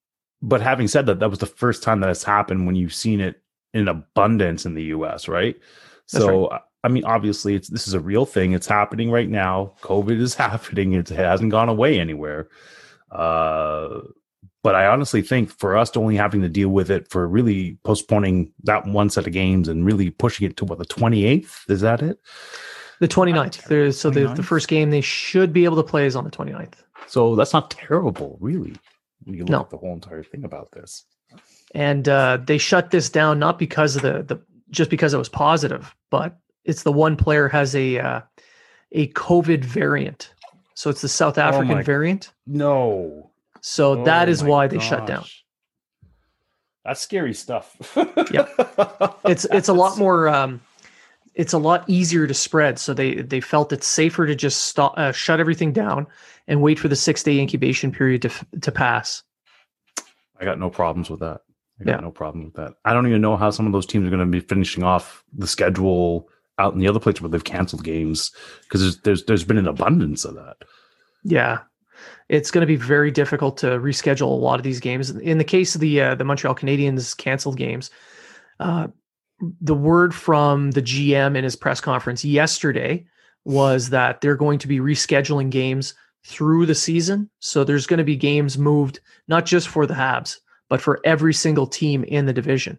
but 0.40 0.62
having 0.62 0.88
said 0.88 1.04
that, 1.06 1.20
that 1.20 1.28
was 1.28 1.40
the 1.40 1.46
first 1.46 1.82
time 1.82 2.00
that 2.00 2.08
has 2.08 2.24
happened 2.24 2.64
when 2.64 2.74
you've 2.74 2.94
seen 2.94 3.20
it 3.20 3.42
in 3.74 3.86
abundance 3.86 4.64
in 4.64 4.72
the 4.72 4.84
US, 4.84 5.28
right? 5.28 5.56
That's 6.10 6.24
so 6.24 6.58
I 6.82 6.88
mean, 6.88 7.04
obviously, 7.04 7.54
it's 7.54 7.68
this 7.68 7.86
is 7.86 7.92
a 7.92 8.00
real 8.00 8.24
thing. 8.24 8.52
It's 8.52 8.66
happening 8.66 9.10
right 9.10 9.28
now. 9.28 9.74
COVID 9.82 10.18
is 10.18 10.34
happening. 10.46 10.94
It's, 10.94 11.10
it 11.10 11.18
hasn't 11.18 11.50
gone 11.50 11.68
away 11.68 12.00
anywhere. 12.00 12.48
Uh, 13.10 14.00
but 14.64 14.75
I 14.75 14.87
honestly 14.88 15.22
think 15.22 15.50
for 15.50 15.76
us 15.76 15.90
to 15.90 16.00
only 16.00 16.16
having 16.16 16.40
to 16.43 16.49
deal 16.49 16.70
with 16.70 16.90
it 16.90 17.08
for 17.11 17.28
really 17.28 17.78
postponing 17.84 18.50
that 18.64 18.84
one 18.87 19.08
set 19.11 19.26
of 19.28 19.32
games 19.32 19.69
and 19.69 19.87
really 19.87 20.11
pushing 20.11 20.44
it 20.50 20.56
to 20.56 20.65
what 20.65 20.79
the 20.79 20.84
28th 20.86 21.70
is 21.70 21.82
that 21.82 22.03
it? 22.03 22.19
The 23.00 23.06
29th. 23.08 23.65
There's, 23.65 24.00
so 24.00 24.10
the, 24.10 24.27
the 24.34 24.43
first 24.43 24.67
game 24.69 24.91
they 24.91 25.00
should 25.03 25.53
be 25.53 25.65
able 25.65 25.77
to 25.77 25.82
play 25.82 26.06
is 26.06 26.17
on 26.17 26.24
the 26.24 26.31
29th. 26.31 26.74
So 27.06 27.36
that's 27.36 27.53
not 27.53 27.70
terrible, 27.70 28.38
really. 28.41 28.74
When 29.24 29.34
you 29.36 29.43
look 29.44 29.50
No. 29.50 29.60
at 29.60 29.70
the 29.70 29.77
whole 29.77 29.93
entire 29.93 30.22
thing 30.24 30.44
about 30.44 30.70
this. 30.72 31.05
and 31.74 32.08
uh, 32.08 32.38
they 32.44 32.58
shut 32.58 32.91
this 32.91 33.10
down 33.10 33.38
not 33.38 33.58
because 33.58 33.96
of 33.96 34.03
the 34.03 34.22
the 34.22 34.41
just 34.70 34.91
because 34.91 35.12
it 35.15 35.19
was 35.19 35.29
positive, 35.29 35.94
but 36.10 36.38
it's 36.65 36.82
the 36.84 36.93
one 36.93 37.17
player 37.17 37.48
has 37.48 37.74
a 37.77 37.98
uh, 37.98 38.20
a 38.93 39.08
COVID 39.08 39.65
variant, 39.65 40.32
so 40.74 40.88
it's 40.91 41.00
the 41.03 41.08
South 41.08 41.36
African 41.38 41.72
Oh 41.72 41.74
my- 41.77 41.82
variant. 41.82 42.32
No. 42.46 43.31
So 43.66 44.04
that 44.04 44.28
Oh 44.28 44.30
is 44.30 44.42
my 44.42 44.48
why 44.50 44.66
they 44.66 44.78
shut 44.78 45.06
down. 45.06 45.24
That's 46.84 47.00
scary 47.00 47.32
stuff. 47.32 47.74
yeah, 48.30 48.46
It's 49.24 49.46
it's 49.50 49.70
a 49.70 49.72
lot 49.72 49.96
more. 49.96 50.28
Um, 50.28 50.60
it's 51.34 51.54
a 51.54 51.58
lot 51.58 51.82
easier 51.88 52.26
to 52.26 52.34
spread. 52.34 52.78
So 52.78 52.92
they 52.92 53.22
they 53.22 53.40
felt 53.40 53.72
it's 53.72 53.86
safer 53.86 54.26
to 54.26 54.34
just 54.34 54.64
stop, 54.64 54.92
uh, 54.98 55.12
shut 55.12 55.40
everything 55.40 55.72
down, 55.72 56.06
and 56.46 56.60
wait 56.60 56.78
for 56.78 56.88
the 56.88 56.94
six 56.96 57.22
day 57.22 57.38
incubation 57.40 57.90
period 57.90 58.20
to 58.22 58.30
to 58.60 58.70
pass. 58.70 59.22
I 60.38 60.44
got 60.44 60.58
no 60.58 60.68
problems 60.68 61.08
with 61.08 61.20
that. 61.20 61.40
I 61.80 61.84
got 61.84 61.90
Yeah. 61.92 62.00
no 62.00 62.10
problem 62.10 62.44
with 62.44 62.54
that. 62.56 62.74
I 62.84 62.92
don't 62.92 63.06
even 63.06 63.22
know 63.22 63.38
how 63.38 63.48
some 63.48 63.64
of 63.66 63.72
those 63.72 63.86
teams 63.86 64.06
are 64.06 64.10
going 64.10 64.20
to 64.20 64.26
be 64.30 64.40
finishing 64.40 64.84
off 64.84 65.24
the 65.32 65.46
schedule 65.46 66.28
out 66.58 66.74
in 66.74 66.80
the 66.80 66.88
other 66.88 67.00
places 67.00 67.22
where 67.22 67.30
they've 67.30 67.42
canceled 67.42 67.82
games 67.82 68.30
because 68.64 68.82
there's, 68.82 68.98
there's 68.98 69.24
there's 69.24 69.44
been 69.44 69.56
an 69.56 69.68
abundance 69.68 70.26
of 70.26 70.34
that. 70.34 70.56
Yeah, 71.24 71.60
it's 72.29 72.51
going 72.51 72.63
to 72.63 72.67
be 72.67 72.77
very 72.77 73.10
difficult 73.10 73.56
to 73.58 73.67
reschedule 73.67 74.22
a 74.22 74.27
lot 74.27 74.58
of 74.58 74.65
these 74.65 74.81
games. 74.81 75.10
In 75.10 75.39
the 75.39 75.44
case 75.44 75.74
of 75.74 75.81
the 75.81 76.01
uh, 76.01 76.15
the 76.15 76.24
Montreal 76.24 76.55
Canadiens 76.55 77.17
canceled 77.17 77.56
games, 77.56 77.91
uh, 78.60 78.89
the 79.60 79.74
word 79.74 80.15
from 80.15 80.70
the 80.72 80.82
GM 80.82 81.36
in 81.36 81.44
his 81.44 81.56
press 81.56 81.81
conference 81.81 82.24
yesterday 82.24 83.05
was 83.44 83.91
that 83.91 84.20
they're 84.20 84.36
going 84.36 84.58
to 84.58 84.69
be 84.69 84.79
rescheduling 84.79 85.51
games 85.51 85.94
through 86.24 86.67
the 86.67 86.74
season. 86.74 87.29
So 87.41 87.65
there's 87.65 87.86
going 87.86 87.98
to 87.98 88.05
be 88.05 88.17
games 88.17 88.56
moved 88.56 89.01
not 89.29 89.44
just 89.44 89.69
for 89.69 89.86
the 89.86 89.94
Habs, 89.94 90.39
but 90.69 90.81
for 90.81 91.01
every 91.05 91.34
single 91.34 91.67
team 91.67 92.05
in 92.05 92.27
the 92.27 92.32
division. 92.32 92.79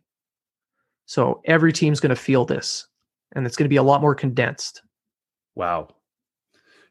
So 1.05 1.41
every 1.45 1.71
team's 1.71 1.99
going 1.99 2.09
to 2.09 2.15
feel 2.15 2.45
this, 2.45 2.87
and 3.35 3.45
it's 3.45 3.55
going 3.55 3.65
to 3.65 3.69
be 3.69 3.75
a 3.75 3.83
lot 3.83 4.01
more 4.01 4.15
condensed. 4.15 4.81
Wow. 5.53 5.89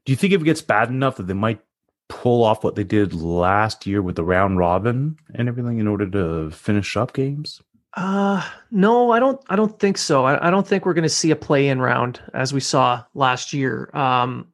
Do 0.04 0.12
you 0.12 0.16
think 0.16 0.33
if 0.33 0.40
it 0.40 0.45
gets 0.45 0.62
bad 0.62 0.88
enough 0.88 1.16
that 1.16 1.26
they 1.26 1.35
might 1.35 1.61
pull 2.08 2.44
off 2.44 2.62
what 2.62 2.75
they 2.75 2.84
did 2.84 3.14
last 3.14 3.87
year 3.87 4.02
with 4.02 4.16
the 4.16 4.25
round 4.25 4.58
robin 4.58 5.16
and 5.34 5.49
everything 5.49 5.78
in 5.78 5.88
order 5.88 6.08
to 6.08 6.50
finish 6.50 6.96
up 6.96 7.12
games? 7.12 7.62
Uh 7.96 8.46
no, 8.70 9.12
I 9.12 9.20
don't 9.20 9.40
I 9.49 9.56
don't 9.56 9.78
think 9.78 9.99
so. 9.99 10.25
I, 10.25 10.49
I 10.49 10.50
don't 10.50 10.66
think 10.66 10.84
we're 10.84 10.94
gonna 10.94 11.08
see 11.08 11.30
a 11.30 11.37
play 11.37 11.68
in 11.68 11.80
round 11.80 12.20
as 12.34 12.52
we 12.52 12.61
saw 12.61 13.04
last 13.14 13.52
year. 13.52 13.90
Um 13.94 14.49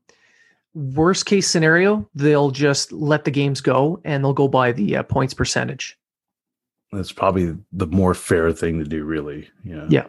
worst 0.74 1.26
case 1.26 1.48
scenario, 1.48 2.08
they'll 2.14 2.50
just 2.50 2.92
let 2.92 3.24
the 3.24 3.30
games 3.30 3.60
go 3.60 4.00
and 4.04 4.24
they'll 4.24 4.32
go 4.32 4.48
by 4.48 4.72
the 4.72 4.96
uh, 4.96 5.02
points 5.02 5.34
percentage. 5.34 5.98
That's 6.92 7.12
probably 7.12 7.56
the 7.72 7.86
more 7.86 8.14
fair 8.14 8.52
thing 8.52 8.78
to 8.78 8.84
do, 8.84 9.04
really. 9.04 9.48
Yeah. 9.64 9.86
Yeah. 9.88 10.06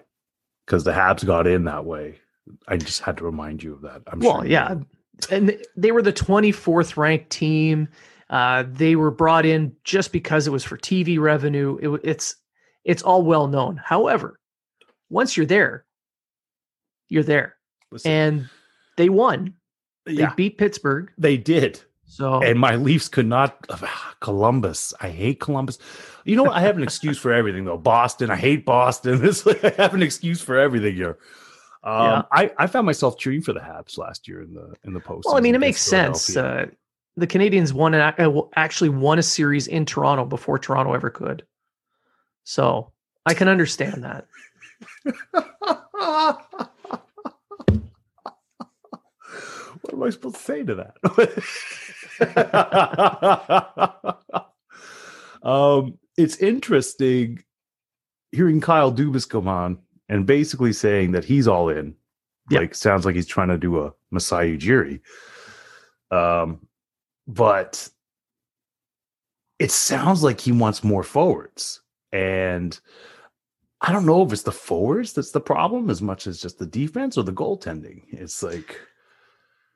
Because 0.66 0.84
the 0.84 0.92
Habs 0.92 1.26
got 1.26 1.48
in 1.48 1.66
that 1.66 1.86
way. 1.86 2.20
I 2.68 2.78
just 2.78 3.02
had 3.02 3.18
to 3.18 3.24
remind 3.24 3.62
you 3.62 3.74
of 3.74 3.82
that. 3.82 4.02
I'm 4.08 4.20
well, 4.20 4.42
sure. 4.42 4.48
yeah, 4.48 4.76
and 5.30 5.58
they 5.76 5.92
were 5.92 6.02
the 6.02 6.14
24th 6.14 6.98
ranked 6.98 7.30
team. 7.30 7.88
Uh, 8.30 8.64
they 8.68 8.96
were 8.96 9.12
brought 9.12 9.46
in 9.46 9.76
just 9.84 10.12
because 10.12 10.48
it 10.48 10.52
was 10.52 10.64
for 10.64 10.78
TV 10.78 11.20
revenue. 11.20 11.78
It, 11.82 12.02
it's 12.04 12.36
it's 12.86 13.04
all 13.04 13.24
well 13.24 13.48
known. 13.48 13.78
However, 13.78 14.40
once 15.10 15.36
you're 15.36 15.46
there, 15.46 15.86
you're 17.10 17.24
there, 17.24 17.58
Listen, 17.92 18.12
and 18.12 18.50
they 18.98 19.10
won. 19.10 19.54
They 20.06 20.14
yeah, 20.14 20.34
beat 20.34 20.58
Pittsburgh. 20.58 21.12
they 21.18 21.38
did. 21.38 21.82
So 22.06 22.44
And 22.44 22.60
my 22.60 22.76
Leafs 22.76 23.08
could 23.08 23.28
not. 23.28 23.66
Columbus. 24.20 24.94
I 25.00 25.10
hate 25.10 25.40
Columbus. 25.40 25.80
You 26.26 26.36
know 26.36 26.44
what? 26.44 26.56
I 26.58 26.60
have 26.60 26.76
an 26.76 26.84
excuse 26.84 27.18
for 27.18 27.32
everything, 27.32 27.64
though. 27.64 27.78
Boston. 27.78 28.30
I 28.30 28.36
hate 28.36 28.66
Boston. 28.66 29.20
This 29.22 29.48
I 29.48 29.74
have 29.78 29.94
an 29.94 30.04
excuse 30.04 30.42
for 30.42 30.58
everything 30.58 30.96
here. 30.96 31.18
Um, 31.84 32.06
Yeah. 32.06 32.22
I, 32.32 32.52
I 32.58 32.68
found 32.68 32.86
myself 32.86 33.18
cheering 33.18 33.42
for 33.42 33.54
the 33.54 33.60
Habs 33.60 33.98
last 33.98 34.28
year 34.28 34.42
in 34.42 34.54
the 34.54 34.74
in 34.84 34.94
the 34.94 35.00
post. 35.00 35.26
well, 35.26 35.38
I 35.38 35.42
mean, 35.42 35.56
it 35.56 35.60
makes 35.60 35.82
sense. 35.82 36.36
Uh, 36.36 36.68
the 37.18 37.28
Canadiens 37.28 37.74
won 37.74 37.94
an, 37.94 38.14
uh, 38.18 38.42
actually 38.56 38.90
won 38.90 39.20
a 39.20 39.24
series 39.24 39.68
in 39.68 39.86
Toronto 39.86 40.26
before 40.26 40.58
Toronto 40.60 40.94
ever 40.94 41.10
could. 41.10 41.44
So 42.44 42.92
I 43.26 43.34
can 43.34 43.48
understand 43.48 44.04
that. 44.04 44.28
what 49.82 49.94
am 49.94 50.04
I 50.04 50.10
supposed 50.10 50.36
to 50.36 50.42
say 50.42 50.64
to 50.64 50.76
that? 50.76 50.96
um, 55.44 55.98
it's 56.18 56.38
interesting 56.38 57.44
hearing 58.32 58.62
Kyle 58.62 58.92
Dubas 58.92 59.28
come 59.28 59.48
on 59.48 59.80
and 60.12 60.28
basically 60.28 60.74
saying 60.74 61.14
that 61.14 61.24
he's 61.24 61.48
all 61.48 61.70
in. 61.70 61.96
Yeah. 62.50 62.60
Like 62.60 62.76
sounds 62.76 63.06
like 63.06 63.16
he's 63.16 63.28
trying 63.28 63.48
to 63.48 63.58
do 63.58 63.80
a 63.82 63.94
Masai 64.12 64.58
Ujiri. 64.58 65.00
Um, 66.12 66.68
but 67.28 67.90
it 69.58 69.72
sounds 69.72 70.22
like 70.22 70.42
he 70.42 70.52
wants 70.52 70.84
more 70.84 71.04
forwards. 71.04 71.82
And 72.12 72.78
I 73.80 73.94
don't 73.94 74.06
know 74.06 74.22
if 74.22 74.34
it's 74.34 74.44
the 74.44 74.52
forwards 74.52 75.14
that's 75.14 75.32
the 75.32 75.40
problem 75.40 75.90
as 75.90 76.02
much 76.02 76.28
as 76.28 76.42
just 76.42 76.60
the 76.60 76.66
defense 76.66 77.18
or 77.18 77.24
the 77.24 77.32
goaltending. 77.32 78.04
It's 78.10 78.44
like 78.44 78.78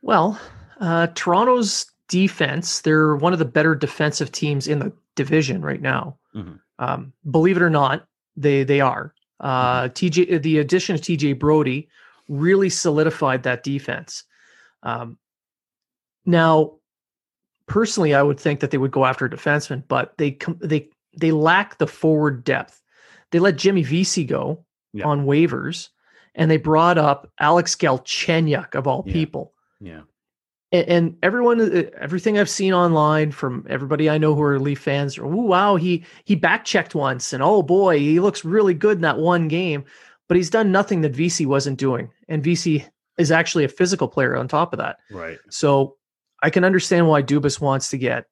Well, 0.02 0.40
uh, 0.82 1.08
Toronto's 1.16 1.86
defense, 2.10 2.82
they're 2.82 3.16
one 3.16 3.32
of 3.32 3.40
the 3.40 3.46
better 3.46 3.74
defensive 3.74 4.34
teams 4.34 4.68
in 4.68 4.80
the 4.80 4.92
division 5.16 5.62
right 5.62 5.82
now. 5.82 6.18
Mhm. 6.36 6.60
Um, 6.78 7.14
believe 7.32 7.56
it 7.56 7.64
or 7.64 7.70
not, 7.70 8.06
they 8.36 8.66
they 8.66 8.82
are. 8.82 9.14
Uh, 9.40 9.90
TJ, 9.90 10.42
the 10.42 10.60
addition 10.60 10.96
of 10.96 11.02
TJ 11.02 11.38
Brodie 11.38 11.90
really 12.30 12.70
solidified 12.70 13.44
that 13.44 13.64
defense. 13.64 14.24
Um, 14.84 15.18
now, 16.26 16.76
personally, 17.68 18.14
I 18.14 18.22
would 18.24 18.40
think 18.40 18.60
that 18.62 18.72
they 18.72 18.78
would 18.78 18.92
go 18.92 19.06
after 19.06 19.26
a 19.26 19.30
defenseman, 19.30 19.84
but 19.88 20.18
they 20.18 20.38
they 20.60 20.90
they 21.18 21.32
lack 21.32 21.78
the 21.78 21.88
forward 21.88 22.44
depth. 22.44 22.82
They 23.32 23.40
let 23.40 23.58
Jimmy 23.58 23.84
Vesey 23.84 24.24
go 24.24 24.66
Yeah. 24.94 25.06
on 25.06 25.26
waivers, 25.26 25.90
and 26.34 26.50
they 26.50 26.58
brought 26.58 26.98
up 26.98 27.32
Alex 27.40 27.76
Galchenyuk 27.76 28.76
of 28.76 28.88
all 28.88 29.04
Yeah. 29.06 29.14
people 29.14 29.54
yeah. 29.82 30.02
And, 30.84 31.18
everyone 31.24 31.62
uh, 31.62 31.84
everything 32.00 32.38
i've 32.38 32.50
seen 32.50 32.74
online 32.74 33.32
from 33.32 33.66
everybody 33.70 34.10
i 34.10 34.18
know 34.18 34.36
who 34.36 34.42
are 34.44 34.60
leaf 34.60 34.80
fans 34.80 35.18
are, 35.18 35.26
oh 35.26 35.30
wow 35.30 35.76
he 35.76 36.04
he 36.26 36.36
back 36.36 36.66
checked 36.66 36.96
once 36.96 37.34
and 37.34 37.42
oh 37.42 37.62
boy 37.62 38.00
he 38.00 38.20
looks 38.20 38.44
really 38.44 38.74
good 38.74 38.98
in 38.98 39.02
that 39.02 39.18
one 39.18 39.48
game 39.48 39.84
but 40.28 40.38
he's 40.38 40.50
done 40.50 40.72
nothing 40.72 41.02
that 41.02 41.16
Vesey 41.16 41.46
wasn't 41.46 41.78
doing 41.78 42.10
and 42.28 42.44
Vesey 42.44 42.86
is 43.18 43.32
actually 43.32 43.64
a 43.64 43.70
physical 43.70 44.08
player 44.08 44.36
on 44.36 44.48
top 44.48 44.74
of 44.74 44.80
that 44.80 44.98
Right. 45.12 45.38
so 45.50 45.96
i 46.44 46.50
can 46.50 46.64
understand 46.64 47.08
why 47.08 47.22
dubas 47.22 47.60
wants 47.62 47.90
to 47.90 47.98
get 47.98 48.26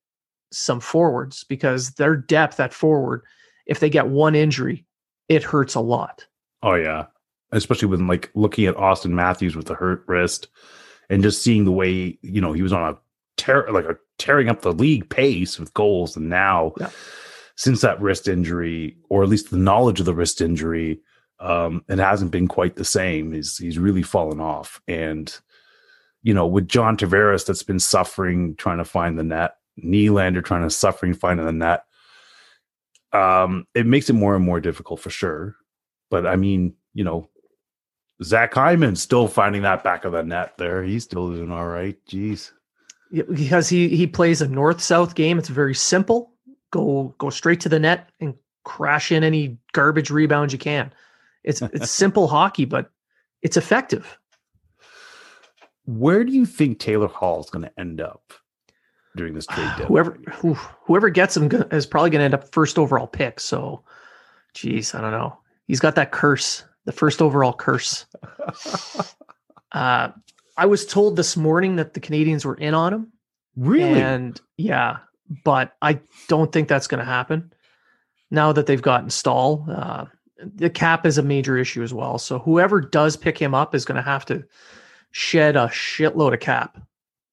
some 0.51 0.79
forwards 0.79 1.43
because 1.43 1.91
their 1.91 2.15
depth 2.15 2.59
at 2.59 2.73
forward 2.73 3.23
if 3.65 3.79
they 3.79 3.89
get 3.89 4.07
one 4.07 4.35
injury 4.35 4.85
it 5.29 5.41
hurts 5.43 5.75
a 5.75 5.79
lot 5.79 6.27
Oh 6.63 6.75
yeah. 6.75 7.07
Especially 7.51 7.89
when 7.89 8.07
like 8.07 8.31
looking 8.35 8.65
at 8.65 8.75
Auston 8.77 9.11
Matthews 9.11 9.55
with 9.55 9.65
the 9.67 9.75
hurt 9.75 10.03
wrist 10.07 10.47
and 11.09 11.23
just 11.23 11.43
seeing 11.43 11.65
the 11.65 11.71
way, 11.71 12.17
you 12.21 12.41
know, 12.41 12.53
he 12.53 12.61
was 12.61 12.73
on 12.73 12.93
a 12.93 12.97
tear 13.37 13.67
like 13.71 13.85
a 13.85 13.97
tearing 14.19 14.49
up 14.49 14.61
the 14.61 14.71
league 14.73 15.09
pace 15.09 15.59
with 15.59 15.73
goals. 15.73 16.15
And 16.15 16.29
now 16.29 16.73
Yeah. 16.79 16.89
since 17.55 17.81
that 17.81 18.01
wrist 18.01 18.27
injury, 18.27 18.97
or 19.09 19.23
at 19.23 19.29
least 19.29 19.51
the 19.51 19.57
knowledge 19.57 19.99
of 19.99 20.05
the 20.05 20.13
wrist 20.13 20.41
injury, 20.41 21.01
um, 21.39 21.83
it 21.89 21.99
hasn't 21.99 22.31
been 22.31 22.47
quite 22.47 22.75
the 22.75 22.85
same. 22.85 23.31
He's 23.33 23.57
he's 23.57 23.77
really 23.79 24.03
fallen 24.03 24.39
off. 24.39 24.81
And 24.87 25.35
you 26.21 26.33
know, 26.33 26.47
with 26.47 26.67
John 26.69 26.95
Tavares 26.95 27.45
that's 27.45 27.63
been 27.63 27.79
suffering 27.79 28.55
trying 28.55 28.77
to 28.77 28.85
find 28.85 29.19
the 29.19 29.23
net, 29.23 29.55
Nylander 29.83 30.43
trying 30.43 30.63
to 30.63 30.69
suffering 30.69 31.13
finding 31.13 31.45
the 31.45 31.51
net. 31.51 31.83
Um, 33.11 33.67
it 33.75 33.85
makes 33.85 34.09
it 34.09 34.13
more 34.13 34.35
and 34.35 34.43
more 34.45 34.59
difficult 34.59 34.99
for 34.99 35.09
sure. 35.09 35.55
But 36.09 36.25
I 36.25 36.35
mean, 36.35 36.75
you 36.93 37.03
know, 37.03 37.29
Zach 38.21 38.53
Hyman 38.53 38.95
still 38.95 39.27
finding 39.27 39.63
that 39.63 39.83
back 39.83 40.05
of 40.05 40.11
the 40.11 40.23
net 40.23 40.53
there. 40.57 40.83
He's 40.83 41.03
still 41.03 41.31
doing 41.31 41.51
all 41.51 41.67
right. 41.67 41.97
Jeez. 42.07 42.51
Yeah, 43.11 43.23
because 43.31 43.69
he 43.69 43.89
he 43.89 44.07
plays 44.07 44.41
a 44.41 44.47
north 44.47 44.81
south 44.81 45.15
game. 45.15 45.37
It's 45.37 45.49
very 45.49 45.75
simple. 45.75 46.33
Go 46.71 47.15
go 47.17 47.29
straight 47.29 47.59
to 47.61 47.69
the 47.69 47.79
net 47.79 48.09
and 48.19 48.35
crash 48.63 49.11
in 49.11 49.23
any 49.23 49.57
garbage 49.71 50.09
rebound 50.09 50.51
you 50.51 50.59
can. 50.59 50.91
It's 51.43 51.61
it's 51.73 51.91
simple 51.91 52.27
hockey, 52.27 52.65
but 52.65 52.91
it's 53.41 53.57
effective. 53.57 54.17
Where 55.85 56.23
do 56.23 56.31
you 56.31 56.45
think 56.45 56.79
Taylor 56.79 57.07
Hall 57.07 57.41
is 57.41 57.49
going 57.49 57.65
to 57.65 57.79
end 57.79 57.99
up 57.99 58.33
during 59.17 59.33
this 59.33 59.45
trade 59.45 59.67
deadline? 59.77 59.87
Whoever 59.87 60.11
who, 60.31 60.53
whoever 60.53 61.09
gets 61.09 61.35
him 61.35 61.51
is 61.71 61.85
probably 61.85 62.09
going 62.09 62.19
to 62.19 62.25
end 62.25 62.33
up 62.33 62.53
first 62.53 62.79
overall 62.79 63.07
pick. 63.07 63.39
So, 63.39 63.83
geez, 64.53 64.95
I 64.95 65.01
don't 65.01 65.11
know. 65.11 65.37
He's 65.67 65.81
got 65.81 65.95
that 65.95 66.11
curse, 66.11 66.63
the 66.85 66.91
first 66.91 67.21
overall 67.21 67.53
curse. 67.53 68.05
Uh, 69.71 70.11
I 70.55 70.67
was 70.67 70.85
told 70.85 71.15
this 71.15 71.35
morning 71.35 71.77
that 71.77 71.95
the 71.95 71.99
Canadiens 71.99 72.45
were 72.45 72.53
in 72.53 72.75
on 72.75 72.93
him. 72.93 73.11
really? 73.57 73.99
And 73.99 74.39
yeah, 74.55 74.97
but 75.43 75.75
I 75.81 75.99
don't 76.27 76.51
think 76.51 76.67
that's 76.67 76.85
going 76.85 76.99
to 76.99 77.05
happen 77.05 77.51
now 78.29 78.51
that 78.51 78.67
they've 78.67 78.81
gotten 78.81 79.09
Staal. 79.09 79.65
Uh, 79.67 80.05
the 80.55 80.69
cap 80.69 81.07
is 81.07 81.17
a 81.17 81.23
major 81.23 81.57
issue 81.57 81.81
as 81.81 81.91
well. 81.91 82.19
So 82.19 82.37
whoever 82.37 82.81
does 82.81 83.17
pick 83.17 83.35
him 83.35 83.55
up 83.55 83.73
is 83.73 83.83
going 83.83 83.95
to 83.95 84.03
have 84.03 84.25
to 84.25 84.43
shed 85.09 85.55
a 85.55 85.67
shitload 85.67 86.33
of 86.35 86.39
cap 86.39 86.79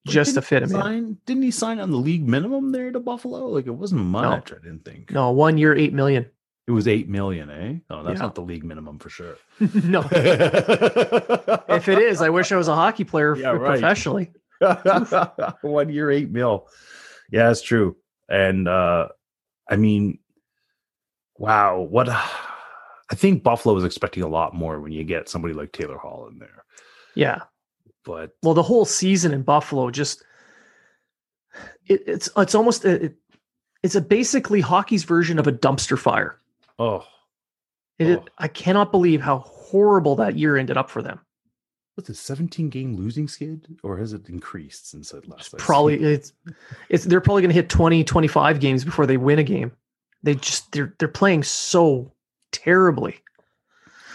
just 0.07 0.35
to 0.35 0.41
fit 0.43 0.63
him 0.63 0.71
in. 0.75 0.81
sign, 0.81 1.19
Didn't 1.27 1.43
he 1.43 1.51
sign 1.51 1.79
on 1.79 1.91
the 1.91 1.99
league 1.99 2.27
minimum 2.27 2.73
there 2.73 2.91
to 2.91 3.01
Buffalo? 3.01 3.49
Like 3.49 3.67
it 3.67 3.73
wasn't 3.73 4.03
much, 4.07 4.51
I 4.51 4.57
didn't 4.57 4.85
think. 4.87 5.11
No, 5.11 5.31
one 5.31 5.59
year, 5.59 5.75
eight 5.77 5.93
million. 5.93 6.25
It 6.67 6.73
was 6.73 6.87
eight 6.87 7.09
million, 7.09 7.51
eh? 7.51 7.75
Oh, 7.91 8.03
that's 8.05 8.19
Yeah. 8.19 8.27
not 8.27 8.35
the 8.37 8.43
league 8.43 8.65
minimum 8.65 8.99
for 8.99 9.09
sure. 9.11 9.37
no, 9.61 10.01
if 10.13 11.89
it 11.89 11.99
is, 11.99 12.21
I 12.23 12.29
wish 12.29 12.53
I 12.53 12.57
was 12.57 12.69
a 12.69 12.75
hockey 12.75 13.05
player 13.05 13.35
Yeah, 13.37 13.51
right. 13.51 13.81
professionally. 13.81 14.33
one 15.63 15.89
year 15.89 16.11
eight 16.11 16.31
mil 16.31 16.67
yeah 17.33 17.51
it's 17.51 17.63
true 17.63 17.97
and 18.29 18.69
uh 18.69 19.09
i 19.71 19.77
mean 19.77 20.19
wow 21.39 21.79
what 21.81 22.11
i 22.11 23.15
think 23.15 23.43
buffalo 23.43 23.75
was 23.75 23.85
expecting 23.85 24.23
a 24.23 24.29
lot 24.29 24.55
more 24.55 24.79
when 24.79 24.93
you 24.93 25.03
get 25.03 25.31
somebody 25.31 25.55
like 25.55 25.73
taylor 25.73 25.97
hall 25.97 26.29
in 26.31 26.39
there 26.39 26.63
Yeah. 27.15 27.39
but 28.05 28.33
Well, 28.43 28.53
the 28.53 28.63
whole 28.63 28.85
season 28.85 29.33
in 29.33 29.43
Buffalo 29.45 29.91
just 29.91 30.23
it, 31.87 32.03
it's 32.07 32.29
it's 32.37 32.55
almost 32.55 32.85
it, 32.85 33.15
it's 33.83 33.95
a 33.95 34.01
basically 34.03 34.61
hockey's 34.61 35.05
version 35.05 35.39
of 35.39 35.47
a 35.47 35.53
dumpster 35.53 35.99
fire. 35.99 36.39
Oh 36.81 37.05
It, 37.99 38.19
Oh. 38.19 38.25
I 38.39 38.49
cannot 38.49 38.91
believe 38.91 39.21
how 39.21 39.39
horrible 39.41 40.17
that 40.17 40.37
year 40.37 40.57
ended 40.57 40.77
up 40.77 40.89
for 40.91 41.03
them. 41.03 41.21
what's 41.95 42.09
a 42.09 42.15
17 42.15 42.71
game 42.71 42.97
losing 42.97 43.29
skid 43.29 43.67
or 43.83 43.99
has 43.99 44.13
it 44.15 44.29
increased 44.29 44.91
since 44.91 45.11
that 45.11 45.29
last 45.29 45.57
Probably 45.59 45.95
it's 46.03 46.33
it's 46.89 47.05
they're 47.05 47.21
probably 47.21 47.43
going 47.43 47.51
to 47.55 47.61
hit 47.61 47.69
20 47.69 48.03
25 48.05 48.59
games 48.61 48.85
before 48.85 49.07
they 49.07 49.17
win 49.19 49.39
a 49.39 49.45
game. 49.45 49.71
They 50.23 50.35
just 50.35 50.73
they're 50.73 50.95
they're 50.99 51.09
playing 51.23 51.43
so 51.45 52.13
terribly. 52.53 53.15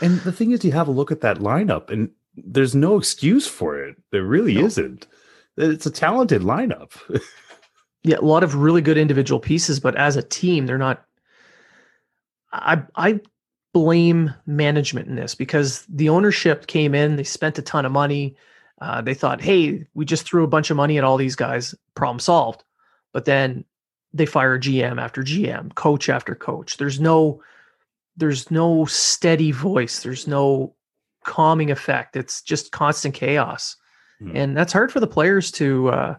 and 0.02 0.20
the 0.22 0.32
thing 0.32 0.52
is 0.52 0.66
you 0.66 0.72
have 0.74 0.88
a 0.90 0.92
look 1.00 1.12
at 1.12 1.22
that 1.22 1.38
lineup 1.40 1.90
and 1.90 2.10
there's 2.36 2.76
no 2.76 2.98
excuse 2.98 3.48
for 3.48 3.80
it 3.82 3.96
there 4.12 4.24
really 4.26 4.56
No. 4.56 4.66
isn't 4.66 5.08
it's 5.58 5.86
a 5.86 5.92
talented 5.92 6.42
lineup 6.42 6.92
yeah, 8.04 8.18
a 8.18 8.22
lot 8.34 8.44
of 8.44 8.56
really 8.56 8.82
good 8.82 8.98
individual 8.98 9.40
pieces, 9.40 9.80
but 9.80 9.96
as 9.96 10.16
a 10.16 10.22
team, 10.22 10.66
they're 10.68 10.78
not. 10.78 11.04
I 12.52 12.84
I 12.96 13.20
blame 13.74 14.34
management 14.46 15.08
in 15.08 15.16
this 15.16 15.36
because 15.36 15.86
the 15.90 16.10
ownership 16.10 16.68
came 16.68 16.96
in, 16.96 17.18
they 17.18 17.24
spent 17.24 17.58
a 17.58 17.62
ton 17.62 17.86
of 17.86 17.92
money. 17.92 18.36
Uh, 18.82 19.02
they 19.02 19.14
thought, 19.14 19.42
hey, 19.42 19.86
we 19.94 20.06
just 20.06 20.24
threw 20.24 20.44
a 20.44 20.48
bunch 20.48 20.70
of 20.70 20.78
money 20.78 20.98
at 20.98 21.04
all 21.04 21.18
these 21.18 21.36
guys, 21.36 21.76
problem 21.94 22.20
solved. 22.20 22.64
But 23.14 23.26
then 23.26 23.66
they 24.14 24.26
fire 24.26 24.58
GM 24.60 25.02
after 25.02 25.24
GM, 25.24 25.76
coach 25.76 26.10
after 26.10 26.36
coach. 26.36 26.78
There's 26.78 27.00
no, 27.00 27.42
there's 28.18 28.50
no 28.52 28.86
steady 28.86 29.52
voice. 29.52 30.04
There's 30.04 30.28
no 30.28 30.74
calming 31.26 31.72
effect. 31.72 32.16
It's 32.16 32.42
just 32.42 32.72
constant 32.72 33.14
chaos, 33.14 33.76
Hmm. 34.20 34.36
and 34.36 34.58
that's 34.58 34.72
hard 34.72 34.94
for 34.94 35.02
the 35.02 35.08
players 35.08 35.52
to 35.52 35.90
uh, 35.90 36.16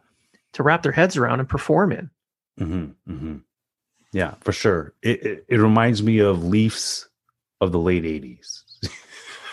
to 0.52 0.62
wrap 0.62 0.82
their 0.82 0.92
heads 0.92 1.16
around 1.16 1.40
and 1.40 1.48
perform 1.48 1.92
in. 1.92 2.10
Mm-hmm, 2.60 3.12
mm-hmm. 3.12 3.36
Yeah, 4.16 4.34
for 4.40 4.52
sure. 4.52 4.94
It, 5.02 5.22
it 5.26 5.44
it 5.46 5.56
reminds 5.58 6.02
me 6.02 6.20
of 6.20 6.42
Leafs 6.42 7.06
of 7.60 7.70
the 7.70 7.78
late 7.78 8.04
'80s. 8.04 8.62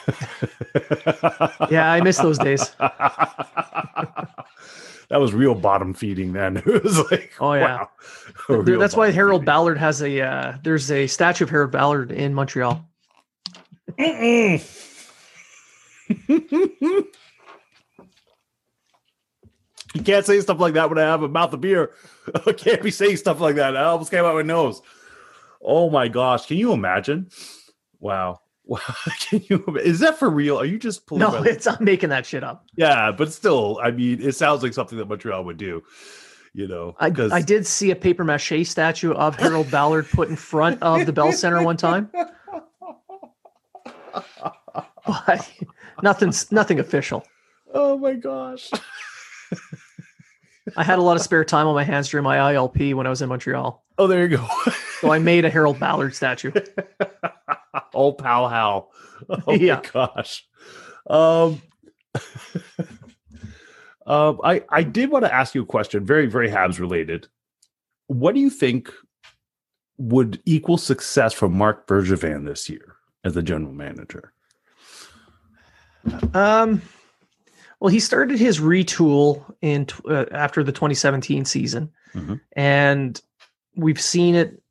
Yeah, 1.70 1.92
I 1.92 2.02
miss 2.02 2.18
those 2.18 2.38
days. 2.38 2.70
that 2.80 4.30
was 5.12 5.34
real 5.34 5.54
bottom 5.54 5.94
feeding 5.94 6.32
then. 6.34 6.58
It 6.66 6.84
was 6.84 7.00
like, 7.12 7.34
Oh, 7.42 7.54
yeah. 7.54 7.86
wow. 8.48 8.64
That's 8.78 8.96
why 8.96 9.12
Harold 9.12 9.42
feeding. 9.42 9.46
Ballard 9.46 9.78
has 9.78 10.02
a 10.02 10.22
uh, 10.22 10.58
there's 10.64 10.92
a 10.92 11.08
statue 11.08 11.44
of 11.44 11.50
Harold 11.50 11.72
Ballard 11.72 12.12
in 12.12 12.34
Montreal. 12.34 12.86
You 19.94 20.02
can't 20.02 20.26
say 20.26 20.40
stuff 20.42 20.60
like 20.60 20.74
that 20.74 20.90
when 20.90 20.98
I 20.98 21.04
have 21.04 21.24
a 21.24 21.28
mouth 21.30 21.54
of 21.54 21.62
beer. 21.62 21.92
I 22.48 22.52
can't 22.54 22.82
be 22.82 22.92
saying 22.92 23.18
stuff 23.18 23.40
like 23.40 23.56
that. 23.56 23.78
I 23.78 23.84
almost 23.84 24.12
came 24.12 24.26
out 24.26 24.36
my 24.36 24.42
nose. 24.42 24.82
Oh 25.62 25.90
my 25.90 26.08
gosh. 26.08 26.48
Can 26.48 26.58
you 26.58 26.74
imagine? 26.74 27.30
Wow. 28.00 28.40
Wow. 28.66 28.80
Can 29.20 29.44
you 29.50 29.62
is 29.84 30.00
that 30.00 30.18
for 30.18 30.30
real? 30.30 30.58
Are 30.58 30.64
you 30.64 30.80
just 30.80 31.06
pulling 31.06 31.20
No, 31.20 31.32
my- 31.42 31.46
it's 31.50 31.68
I'm 31.68 31.84
making 31.84 32.08
that 32.12 32.26
shit 32.26 32.46
up. 32.46 32.66
Yeah, 32.78 33.12
but 33.12 33.34
still, 33.34 33.78
I 33.84 33.92
mean, 33.92 34.22
it 34.22 34.36
sounds 34.38 34.64
like 34.64 34.74
something 34.74 34.98
that 35.00 35.10
Montreal 35.10 35.44
would 35.44 35.58
do. 35.58 35.84
You 36.54 36.70
know, 36.70 36.96
I, 36.98 37.08
I 37.30 37.42
did 37.42 37.68
see 37.68 37.92
a 37.92 37.96
paper 37.96 38.24
mache 38.24 38.66
statue 38.66 39.12
of 39.12 39.36
Harold 39.36 39.70
Ballard 39.70 40.08
put 40.10 40.30
in 40.30 40.38
front 40.38 40.82
of 40.82 41.06
the 41.06 41.12
Bell 41.12 41.34
Center 41.34 41.62
one 41.62 41.76
time, 41.76 42.10
but 45.06 45.52
nothing's 46.02 46.50
nothing 46.50 46.80
official. 46.80 47.26
Oh 47.74 47.98
my 47.98 48.14
gosh. 48.14 48.72
I 50.78 50.84
had 50.84 50.98
a 51.00 51.02
lot 51.02 51.16
of 51.18 51.22
spare 51.22 51.44
time 51.46 51.68
on 51.68 51.76
my 51.76 51.84
hands 51.84 52.10
during 52.10 52.24
my 52.24 52.38
ILP 52.54 52.94
when 52.94 53.06
I 53.06 53.10
was 53.10 53.22
in 53.22 53.30
Montreal, 53.30 53.84
Oh, 53.98 54.08
there 54.08 54.22
you 54.28 54.38
go. 54.38 54.48
so 55.02 55.12
I 55.12 55.20
made 55.20 55.46
a 55.46 55.50
Harold 55.50 55.80
Ballard 55.80 56.16
statue. 56.16 56.52
oh, 57.94 58.14
pal 58.14 58.48
Hal. 58.50 58.92
Oh 59.48 59.54
Yeah. 59.54 59.76
my 59.76 59.90
gosh. 59.92 60.46
Um, 61.08 61.62
um, 64.08 64.40
I 64.44 64.64
I 64.70 64.84
did 64.84 65.10
want 65.12 65.26
to 65.26 65.34
ask 65.34 65.54
you 65.56 65.64
a 65.64 65.66
question, 65.66 66.06
very 66.06 66.28
very 66.28 66.50
Habs 66.50 66.80
related. 66.80 67.28
What 68.08 68.34
do 68.36 68.42
you 68.42 68.50
think 68.50 68.92
would 69.98 70.42
equal 70.46 70.78
success 70.78 71.34
for 71.34 71.48
Marc 71.50 71.88
Bergevin 71.88 72.46
this 72.46 72.70
year 72.70 72.96
as 73.24 73.34
the 73.34 73.42
general 73.44 73.74
manager? 73.74 74.34
Um, 76.34 76.82
well, 77.84 77.90
he 77.92 78.00
started 78.00 78.40
his 78.40 78.62
retool 78.62 79.44
in 79.62 79.88
uh, 80.10 80.24
after 80.32 80.64
the 80.64 80.72
2017 80.72 81.44
season, 81.44 81.92
Mhm. 82.16 82.40
and 82.54 83.22
we've 83.76 84.00
seen 84.00 84.36
it 84.36 84.64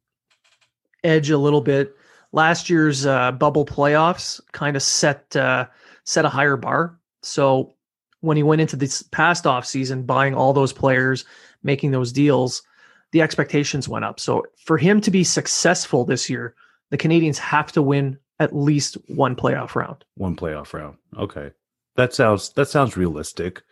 edge 1.04 1.28
a 1.28 1.36
little 1.36 1.60
bit. 1.60 1.94
Last 2.32 2.70
year's 2.70 3.04
uh, 3.04 3.32
bubble 3.32 3.66
playoffs 3.66 4.40
kind 4.52 4.76
of 4.76 4.82
set 4.82 5.36
uh, 5.36 5.66
set 6.04 6.24
a 6.24 6.30
higher 6.30 6.56
bar. 6.56 6.98
So 7.22 7.74
when 8.20 8.38
he 8.38 8.42
went 8.42 8.62
into 8.62 8.76
this 8.76 9.02
past 9.02 9.46
off 9.46 9.66
season, 9.66 10.04
buying 10.04 10.34
all 10.34 10.54
those 10.54 10.72
players, 10.72 11.26
making 11.62 11.90
those 11.90 12.12
deals, 12.12 12.62
the 13.10 13.20
expectations 13.20 13.90
went 13.90 14.06
up. 14.06 14.20
So 14.20 14.44
for 14.64 14.78
him 14.78 15.02
to 15.02 15.10
be 15.10 15.22
successful 15.22 16.06
this 16.06 16.30
year, 16.30 16.54
the 16.88 16.96
Canadiens 16.96 17.36
have 17.36 17.72
to 17.72 17.82
win 17.82 18.16
at 18.40 18.56
least 18.56 18.96
one 19.08 19.36
playoff 19.36 19.74
round. 19.74 20.02
One 20.16 20.34
playoff 20.34 20.72
round. 20.72 20.96
Okay. 21.18 21.50
That 21.96 22.14
sounds 22.14 22.50
that 22.54 22.68
sounds 22.68 22.96
realistic, 22.96 23.62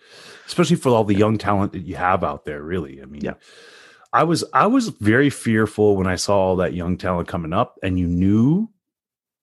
especially 0.47 0.77
for 0.77 0.91
all 0.91 1.05
the 1.05 1.15
young 1.15 1.39
talent 1.39 1.73
that 1.73 1.87
you 1.87 1.97
have 1.97 2.23
out 2.23 2.45
there. 2.45 2.63
Really, 2.63 3.03
I 3.03 3.07
mean, 3.07 3.23
Yeah. 3.23 3.35
I 4.13 4.25
was 4.25 4.45
I 4.53 4.67
was 4.67 4.89
very 4.89 5.31
fearful 5.31 5.97
when 5.97 6.07
I 6.07 6.17
saw 6.17 6.37
all 6.37 6.57
that 6.57 6.75
young 6.75 6.97
talent 6.99 7.29
coming 7.29 7.53
up, 7.53 7.79
and 7.83 7.99
you 7.99 8.07
knew 8.07 8.69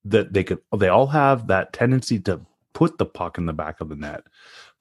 that 0.06 0.34
they 0.34 0.44
could. 0.44 0.60
They 0.76 0.90
all 0.90 1.08
have 1.08 1.48
that 1.48 1.74
tendency 1.74 2.20
to 2.22 2.42
put 2.74 2.98
the 2.98 3.06
puck 3.06 3.38
in 3.38 3.46
the 3.46 3.54
back 3.54 3.82
of 3.82 3.90
the 3.90 3.96
net. 3.96 4.24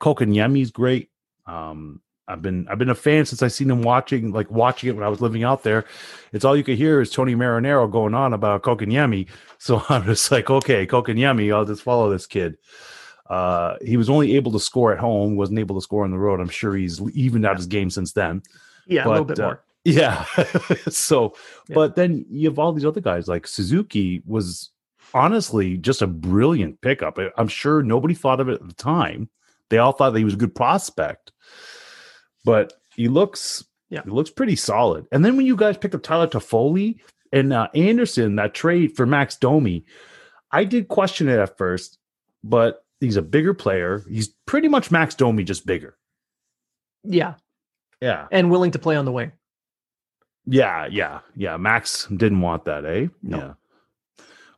Kotkaniemi's 0.00 0.70
great. 0.70 1.10
Um, 1.46 2.02
I've 2.28 2.42
been 2.42 2.66
I've 2.68 2.78
been 2.78 2.90
a 2.90 2.94
fan 2.94 3.24
since 3.24 3.42
I 3.42 3.48
seen 3.48 3.70
him 3.70 3.82
watching 3.82 4.32
like 4.32 4.50
watching 4.50 4.90
it 4.90 4.96
when 4.96 5.04
I 5.04 5.08
was 5.08 5.20
living 5.20 5.44
out 5.44 5.62
there. 5.62 5.84
It's 6.32 6.44
all 6.44 6.56
you 6.56 6.64
could 6.64 6.76
hear 6.76 7.00
is 7.00 7.10
Tony 7.12 7.34
Marinaro 7.36 7.90
going 7.90 8.14
on 8.14 8.32
about 8.32 8.62
Kotkaniemi. 8.62 9.28
So 9.58 9.82
I'm 9.88 10.04
just 10.04 10.30
like, 10.30 10.50
okay, 10.50 10.86
Kotkaniemi, 10.86 11.54
I'll 11.54 11.64
just 11.64 11.82
follow 11.82 12.10
this 12.10 12.26
kid. 12.26 12.56
Uh, 13.28 13.76
he 13.84 13.96
was 13.96 14.08
only 14.08 14.36
able 14.36 14.52
to 14.52 14.60
score 14.60 14.92
at 14.92 14.98
home, 14.98 15.36
wasn't 15.36 15.58
able 15.58 15.74
to 15.74 15.80
score 15.80 16.04
on 16.04 16.10
the 16.10 16.18
road. 16.18 16.40
I'm 16.40 16.48
sure 16.48 16.74
he's 16.74 17.00
evened 17.14 17.44
out 17.46 17.56
his 17.56 17.66
game 17.66 17.90
since 17.90 18.12
then. 18.12 18.42
Yeah, 18.86 19.06
a 19.06 19.08
little 19.08 19.24
bit 19.24 19.40
uh, 19.40 19.42
more. 19.42 19.64
Yeah. 19.84 20.24
so, 20.88 21.34
Yeah. 21.68 21.74
but 21.74 21.96
then 21.96 22.24
you 22.30 22.48
have 22.48 22.58
all 22.58 22.72
these 22.72 22.84
other 22.84 23.00
guys 23.00 23.28
like 23.28 23.46
Suzuki 23.46 24.22
was 24.26 24.70
honestly 25.14 25.76
just 25.76 26.02
a 26.02 26.06
brilliant 26.06 26.80
pickup. 26.80 27.18
I'm 27.36 27.48
sure 27.48 27.82
nobody 27.82 28.14
thought 28.14 28.40
of 28.40 28.48
it 28.48 28.60
at 28.60 28.66
the 28.66 28.74
time. 28.74 29.28
They 29.70 29.78
all 29.78 29.92
thought 29.92 30.10
that 30.10 30.18
he 30.18 30.24
was 30.24 30.34
a 30.34 30.38
good 30.38 30.54
prospect, 30.54 31.32
but 32.44 32.72
he 32.94 33.08
looks, 33.08 33.64
Yeah. 33.90 34.02
he 34.04 34.10
looks 34.10 34.30
pretty 34.30 34.56
solid. 34.56 35.06
And 35.12 35.24
then 35.24 35.36
when 35.36 35.46
you 35.46 35.56
guys 35.56 35.76
picked 35.76 35.94
up 35.94 36.02
Tyler 36.02 36.26
Toffoli 36.28 37.00
and 37.32 37.52
uh, 37.52 37.68
Anderson, 37.74 38.36
that 38.36 38.54
trade 38.54 38.96
for 38.96 39.06
Max 39.06 39.36
Domi, 39.36 39.84
I 40.52 40.64
did 40.64 40.88
question 40.88 41.28
it 41.28 41.38
at 41.38 41.58
first, 41.58 41.98
but 42.44 42.84
he's 43.00 43.16
a 43.16 43.22
bigger 43.22 43.54
player. 43.54 44.02
He's 44.08 44.28
pretty 44.46 44.68
much 44.68 44.90
Max 44.90 45.14
Domi, 45.14 45.44
just 45.44 45.66
bigger. 45.66 45.96
Yeah, 47.04 47.34
Yeah. 48.00 48.26
and 48.32 48.50
willing 48.50 48.72
to 48.72 48.78
play 48.78 48.96
on 48.96 49.04
the 49.04 49.12
wing. 49.12 49.32
Yeah, 50.46 50.86
yeah, 50.86 51.20
yeah. 51.36 51.56
Max 51.56 52.06
didn't 52.06 52.40
want 52.40 52.64
that, 52.66 52.84
eh? 52.84 53.08
No. 53.22 53.36
Yeah. 53.38 53.52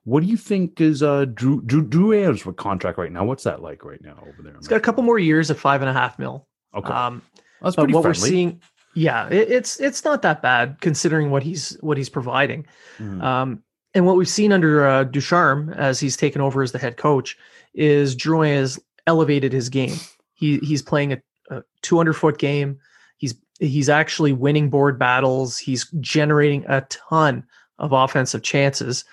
What 0.05 0.21
do 0.23 0.27
you 0.27 0.37
think 0.39 0.81
is 0.81 1.03
uh 1.03 1.27
Drew 1.27 1.61
Drew 1.63 1.83
Drew 1.83 2.13
Ayers 2.13 2.47
with 2.47 2.57
contract 2.57 2.97
right 2.99 3.13
now? 3.13 3.25
What's 3.25 3.45
that 3.45 3.61
like 3.63 3.85
right 3.85 4.01
now 4.03 4.19
over 4.23 4.43
there? 4.43 4.55
It's 4.57 4.69
got 4.69 4.77
a 4.77 4.81
couple 4.81 5.03
more 5.03 5.19
years 5.19 5.51
of 5.51 5.59
five 5.59 5.83
and 5.83 5.91
a 5.91 5.93
half 5.93 6.19
mil. 6.19 6.47
Okay, 6.75 6.93
Um, 6.93 7.21
that's 7.63 7.77
pretty 7.77 7.93
what 7.95 8.03
friendly. 8.03 8.21
we're 8.21 8.27
seeing, 8.27 8.61
yeah, 8.95 9.29
it, 9.29 9.51
it's 9.51 9.79
it's 9.81 10.05
not 10.05 10.23
that 10.23 10.41
bad 10.41 10.79
considering 10.81 11.31
what 11.31 11.43
he's 11.43 11.77
what 11.81 11.97
he's 11.99 12.09
providing. 12.09 12.67
Mhm. 12.99 13.23
Um, 13.23 13.63
and 13.95 14.07
what 14.07 14.17
we've 14.17 14.29
seen 14.29 14.53
under 14.53 14.87
uh, 14.87 15.05
Ducharme 15.05 15.71
as 15.71 16.01
he's 16.01 16.17
taken 16.17 16.41
over 16.41 16.63
as 16.63 16.73
the 16.73 16.79
head 16.79 16.97
coach 16.97 17.37
is 17.75 18.17
Drouin 18.17 18.57
has 18.57 18.79
elevated 19.07 19.53
his 19.53 19.69
game. 19.69 19.97
He 20.35 20.59
he's 20.59 20.83
playing 20.83 21.13
a, 21.13 21.19
a 21.51 21.63
200 21.83 22.15
foot 22.15 22.39
game. 22.39 22.79
He's 23.19 23.35
he's 23.61 23.89
actually 23.89 24.33
winning 24.33 24.71
board 24.71 24.99
battles. 24.99 25.59
He's 25.59 25.91
generating 26.01 26.65
a 26.69 26.83
ton 26.83 27.45
of 27.79 27.93
offensive 27.93 28.43
chances. 28.43 29.05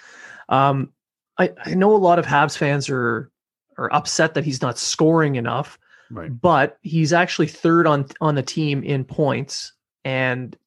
Um, 0.49 0.91
I, 1.37 1.51
I 1.65 1.73
know 1.73 1.95
a 1.95 1.97
lot 1.97 2.19
of 2.19 2.25
Habs 2.25 2.57
fans 2.57 2.89
are 2.89 3.31
are 3.77 3.93
upset 3.93 4.33
that 4.35 4.45
he's 4.45 4.61
not 4.61 4.77
scoring 4.77 5.35
enough 5.35 5.77
right. 6.09 6.39
but 6.41 6.77
he's 6.81 7.13
actually 7.13 7.47
third 7.47 7.87
on 7.87 8.05
on 8.21 8.35
the 8.35 8.43
team 8.43 8.83
in 8.83 9.03
points 9.03 9.73
and 10.03 10.57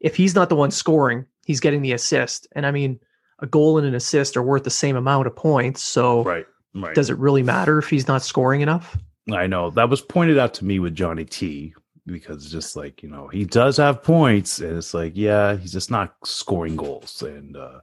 if 0.00 0.16
he's 0.16 0.34
not 0.34 0.48
the 0.48 0.56
one 0.56 0.70
scoring 0.70 1.24
he's 1.44 1.60
getting 1.60 1.82
the 1.82 1.92
assist 1.92 2.46
and 2.52 2.66
i 2.66 2.70
mean 2.70 2.98
a 3.40 3.46
goal 3.46 3.78
and 3.78 3.86
an 3.86 3.94
assist 3.94 4.36
are 4.36 4.42
worth 4.42 4.64
the 4.64 4.70
same 4.70 4.96
amount 4.96 5.26
of 5.26 5.36
points 5.36 5.82
so 5.82 6.22
Right. 6.22 6.46
Right. 6.76 6.94
does 6.94 7.10
it 7.10 7.18
really 7.18 7.42
matter 7.42 7.78
if 7.78 7.88
he's 7.88 8.06
not 8.06 8.22
scoring 8.22 8.60
enough? 8.60 8.98
I 9.32 9.46
know. 9.46 9.70
That 9.70 9.88
was 9.88 10.00
pointed 10.00 10.38
out 10.38 10.54
to 10.54 10.64
me 10.64 10.78
with 10.78 10.94
Johnny 10.94 11.24
T 11.24 11.74
because 12.06 12.50
just 12.50 12.76
like 12.76 13.02
you 13.02 13.08
know 13.08 13.26
he 13.28 13.44
does 13.44 13.76
have 13.78 14.02
points 14.02 14.60
and 14.60 14.78
it's 14.78 14.94
like 14.94 15.12
yeah 15.16 15.56
he's 15.56 15.72
just 15.72 15.90
not 15.90 16.14
scoring 16.24 16.76
goals. 16.76 17.22
And 17.22 17.56
uh 17.56 17.80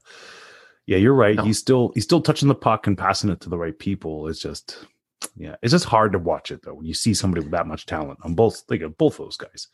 yeah 0.85 0.97
you're 0.97 1.13
right. 1.13 1.35
No. 1.35 1.43
he's 1.43 1.57
still 1.57 1.91
he's 1.93 2.03
still 2.03 2.21
touching 2.21 2.47
the 2.47 2.55
puck 2.55 2.87
and 2.87 2.97
passing 2.97 3.29
it 3.29 3.41
to 3.41 3.49
the 3.49 3.57
right 3.57 3.77
people. 3.77 4.27
It's 4.27 4.39
just 4.39 4.85
yeah 5.35 5.55
it's 5.61 5.71
just 5.71 5.85
hard 5.85 6.11
to 6.11 6.19
watch 6.19 6.51
it 6.51 6.61
though 6.63 6.73
when 6.73 6.85
you 6.85 6.93
see 6.93 7.13
somebody 7.13 7.41
with 7.41 7.51
that 7.51 7.67
much 7.67 7.85
talent 7.85 8.19
on 8.23 8.33
both 8.33 8.63
like 8.69 8.81
both 8.97 9.17
those 9.17 9.37
guys 9.37 9.67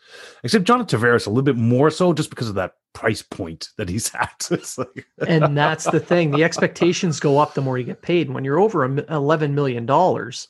except 0.43 0.65
Jonathan 0.65 0.99
Tavares 0.99 1.27
a 1.27 1.29
little 1.29 1.43
bit 1.43 1.55
more 1.55 1.89
so 1.89 2.13
just 2.13 2.29
because 2.29 2.49
of 2.49 2.55
that 2.55 2.73
price 2.93 3.21
point 3.21 3.69
that 3.77 3.89
he's 3.89 4.13
at 4.19 4.49
like 4.77 5.05
and 5.27 5.57
that's 5.57 5.85
the 5.85 5.99
thing 5.99 6.31
the 6.31 6.43
expectations 6.43 7.19
go 7.19 7.37
up 7.37 7.53
the 7.53 7.61
more 7.61 7.77
you 7.77 7.83
get 7.83 8.01
paid 8.01 8.29
when 8.29 8.43
you're 8.43 8.59
over 8.59 8.83
11 8.85 9.55
million 9.55 9.85
dollars 9.85 10.47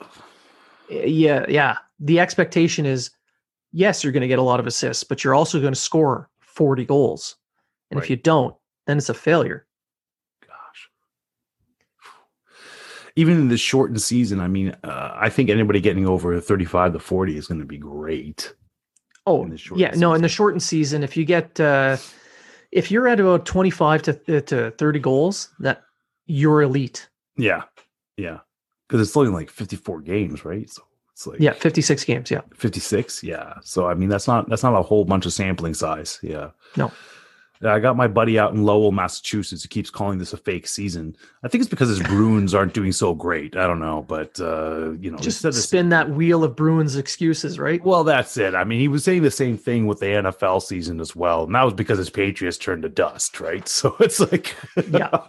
eh, 0.89 1.05
yeah 1.05 1.45
yeah 1.49 1.77
the 1.99 2.19
expectation 2.19 2.85
is 2.85 3.11
yes 3.71 4.03
you're 4.03 4.13
going 4.13 4.21
to 4.21 4.27
get 4.27 4.39
a 4.39 4.43
lot 4.43 4.59
of 4.59 4.67
assists 4.67 5.03
but 5.03 5.23
you're 5.23 5.35
also 5.35 5.59
going 5.59 5.73
to 5.73 5.79
score 5.79 6.29
40 6.59 6.83
goals. 6.83 7.37
And 7.89 7.97
Right. 7.97 8.03
if 8.03 8.09
you 8.09 8.17
don't, 8.17 8.53
then 8.85 8.97
it's 8.97 9.07
a 9.07 9.13
failure. 9.13 9.65
Even 13.19 13.35
in 13.37 13.47
the 13.49 13.57
shortened 13.57 14.01
season, 14.01 14.39
I 14.39 14.47
mean, 14.47 14.75
uh, 14.83 15.11
I 15.13 15.29
think 15.29 15.49
anybody 15.49 15.81
getting 15.81 16.07
over 16.07 16.39
35 16.39 16.93
to 16.93 16.99
40 16.99 17.37
is 17.37 17.47
going 17.47 17.59
to 17.59 17.65
be 17.65 17.77
great. 17.77 18.53
Oh, 19.25 19.43
in 19.43 19.49
the 19.49 19.57
shortened 19.57 19.81
yeah. 19.81 19.99
No, 19.99 20.13
in 20.13 20.21
the 20.21 20.29
shortened 20.29 20.63
season, 20.63 21.03
if 21.03 21.17
you 21.17 21.25
get, 21.25 21.59
uh, 21.59 21.97
if 22.71 22.89
you're 22.89 23.07
at 23.07 23.19
about 23.19 23.45
25 23.45 24.01
to, 24.03 24.37
uh, 24.37 24.41
to 24.41 24.71
30 24.71 24.99
goals, 24.99 25.49
that 25.59 25.81
you're 26.27 26.61
elite. 26.61 27.09
Yeah. 27.35 27.63
Yeah. 28.15 28.39
Because 28.87 29.05
it's 29.05 29.17
only 29.17 29.31
like 29.31 29.49
54 29.49 30.01
games, 30.01 30.45
right? 30.45 30.69
So 30.69 30.83
it's 31.11 31.27
like 31.27 31.39
Yeah. 31.41 31.53
56 31.53 32.05
games. 32.05 32.31
Yeah. 32.31 32.41
56. 32.55 33.23
Yeah. 33.23 33.55
So 33.61 33.87
I 33.87 33.95
mean 33.95 34.09
that's 34.09 34.27
not 34.27 34.47
that's 34.49 34.63
not 34.63 34.73
a 34.73 34.81
whole 34.81 35.03
bunch 35.03 35.25
of 35.25 35.33
sampling 35.33 35.73
size. 35.73 36.19
Yeah. 36.23 36.51
No. 36.77 36.91
I 37.65 37.79
got 37.79 37.97
my 37.97 38.07
buddy 38.07 38.39
out 38.39 38.53
in 38.53 38.63
Lowell, 38.63 38.93
Massachusetts, 38.93 39.63
He 39.63 39.67
keeps 39.67 39.89
calling 39.89 40.17
this 40.17 40.31
a 40.31 40.37
fake 40.37 40.65
season. 40.65 41.15
I 41.43 41.49
think 41.49 41.61
it's 41.61 41.69
because 41.69 41.89
his 41.89 42.01
Bruins 42.01 42.53
aren't 42.53 42.73
doing 42.73 42.93
so 42.93 43.13
great. 43.13 43.57
I 43.57 43.67
don't 43.67 43.81
know, 43.81 44.05
but 44.07 44.39
uh, 44.39 44.91
you 44.93 45.11
know, 45.11 45.17
Just 45.17 45.51
spin 45.53 45.89
that 45.89 46.09
wheel 46.09 46.45
of 46.45 46.55
Bruins 46.55 46.95
excuses, 46.95 47.59
right? 47.59 47.83
Well, 47.83 48.05
that's 48.05 48.37
it. 48.37 48.55
I 48.55 48.63
mean, 48.63 48.79
he 48.79 48.87
was 48.87 49.03
saying 49.03 49.23
the 49.23 49.31
same 49.31 49.57
thing 49.57 49.87
with 49.87 49.99
the 49.99 50.05
NFL 50.05 50.61
season 50.61 51.01
as 51.01 51.17
well, 51.17 51.43
and 51.43 51.55
that 51.55 51.63
was 51.63 51.73
because 51.73 51.97
his 51.97 52.09
Patriots 52.09 52.57
turned 52.57 52.83
to 52.83 52.89
dust, 52.89 53.39
right? 53.39 53.67
So 53.79 53.95
it's 53.99 54.19
like, 54.19 54.55
Yeah. 54.89 55.09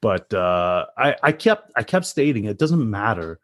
but 0.00 0.32
uh, 0.32 0.86
I, 0.96 1.16
I 1.22 1.32
kept, 1.32 1.72
I 1.76 1.82
kept 1.82 2.06
stating 2.06 2.44
it 2.44 2.58
doesn't 2.58 2.88
matter. 2.88 3.40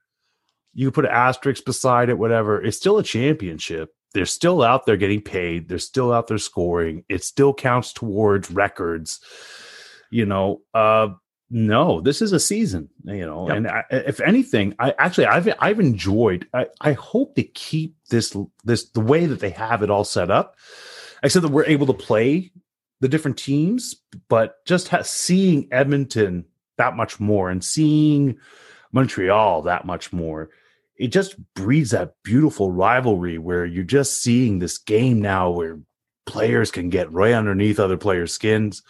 You 0.75 0.91
put 0.91 1.05
an 1.05 1.11
asterisk 1.11 1.65
beside 1.65 2.09
it, 2.09 2.19
whatever. 2.19 2.63
It's 2.63 2.77
still 2.77 2.99
a 2.99 3.03
championship. 3.03 3.95
They're 4.13 4.27
still 4.27 4.63
out 4.63 4.87
there 4.87 4.97
getting 4.97 5.21
paid. 5.23 5.69
They're 5.69 5.79
still 5.79 6.13
out 6.13 6.27
there 6.27 6.39
scoring. 6.39 7.05
It 7.09 7.25
still 7.25 7.53
counts 7.55 7.93
towards 7.93 8.51
records. 8.51 9.21
You 10.11 10.27
know, 10.27 10.61
uh, 10.75 11.09
no, 11.51 12.01
this 12.01 12.23
is 12.23 12.33
a 12.33 12.41
season, 12.41 12.89
you 13.05 13.27
know, 13.27 13.47
Yep. 13.49 13.57
and 13.57 13.69
I, 13.69 13.85
if 13.91 14.21
anything, 14.21 14.75
I 14.79 14.95
actually 14.99 15.27
I've 15.27 15.49
I've 15.59 15.81
enjoyed. 15.81 16.47
I, 16.55 16.67
I 16.81 16.93
hope 16.93 17.35
to 17.35 17.43
keep 17.43 17.95
this 18.11 18.35
this 18.65 18.89
the 18.91 19.01
way 19.01 19.27
that 19.27 19.41
they 19.41 19.51
have 19.51 19.83
it 19.83 19.91
all 19.91 20.05
set 20.05 20.31
up, 20.31 20.57
except 21.23 21.43
that 21.43 21.53
we're 21.53 21.67
able 21.67 21.87
to 21.89 21.93
play 21.93 22.53
the 23.01 23.09
different 23.09 23.37
teams, 23.37 23.97
but 24.29 24.65
just 24.65 24.89
ha- 24.89 25.03
seeing 25.03 25.69
Edmonton 25.73 26.47
that 26.79 26.97
much 26.97 27.21
more 27.21 27.51
and 27.51 27.63
seeing 27.63 28.39
Montreal 28.93 29.63
that 29.63 29.85
much 29.85 30.13
more, 30.13 30.51
it 31.03 31.13
just 31.13 31.35
breeds 31.55 31.91
that 31.91 32.15
beautiful 32.23 32.71
rivalry 32.71 33.37
where 33.39 33.65
you're 33.67 33.85
just 33.85 34.23
seeing 34.23 34.59
this 34.59 34.79
game 34.79 35.21
now 35.21 35.51
where 35.51 35.81
players 36.27 36.71
can 36.71 36.89
get 36.91 37.11
right 37.13 37.35
underneath 37.35 37.81
other 37.81 37.97
players' 37.97 38.33
skins, 38.33 38.83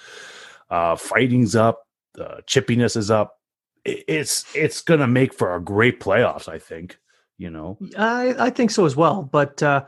uh, 0.70 0.94
fighting's 0.96 1.56
up, 1.56 1.86
uh, 2.20 2.40
chippiness 2.46 2.96
is 2.96 3.10
up. 3.10 3.38
It- 3.84 4.04
It's 4.08 4.44
it's 4.54 4.82
gonna 4.82 5.06
make 5.06 5.32
for 5.34 5.54
a 5.54 5.60
great 5.60 6.00
playoffs, 6.00 6.48
I 6.48 6.58
think. 6.58 6.98
You 7.38 7.50
know, 7.50 7.78
I, 7.98 8.34
I 8.46 8.50
think 8.50 8.70
so 8.70 8.84
as 8.84 8.94
well, 8.94 9.22
but 9.22 9.62
uh, 9.62 9.84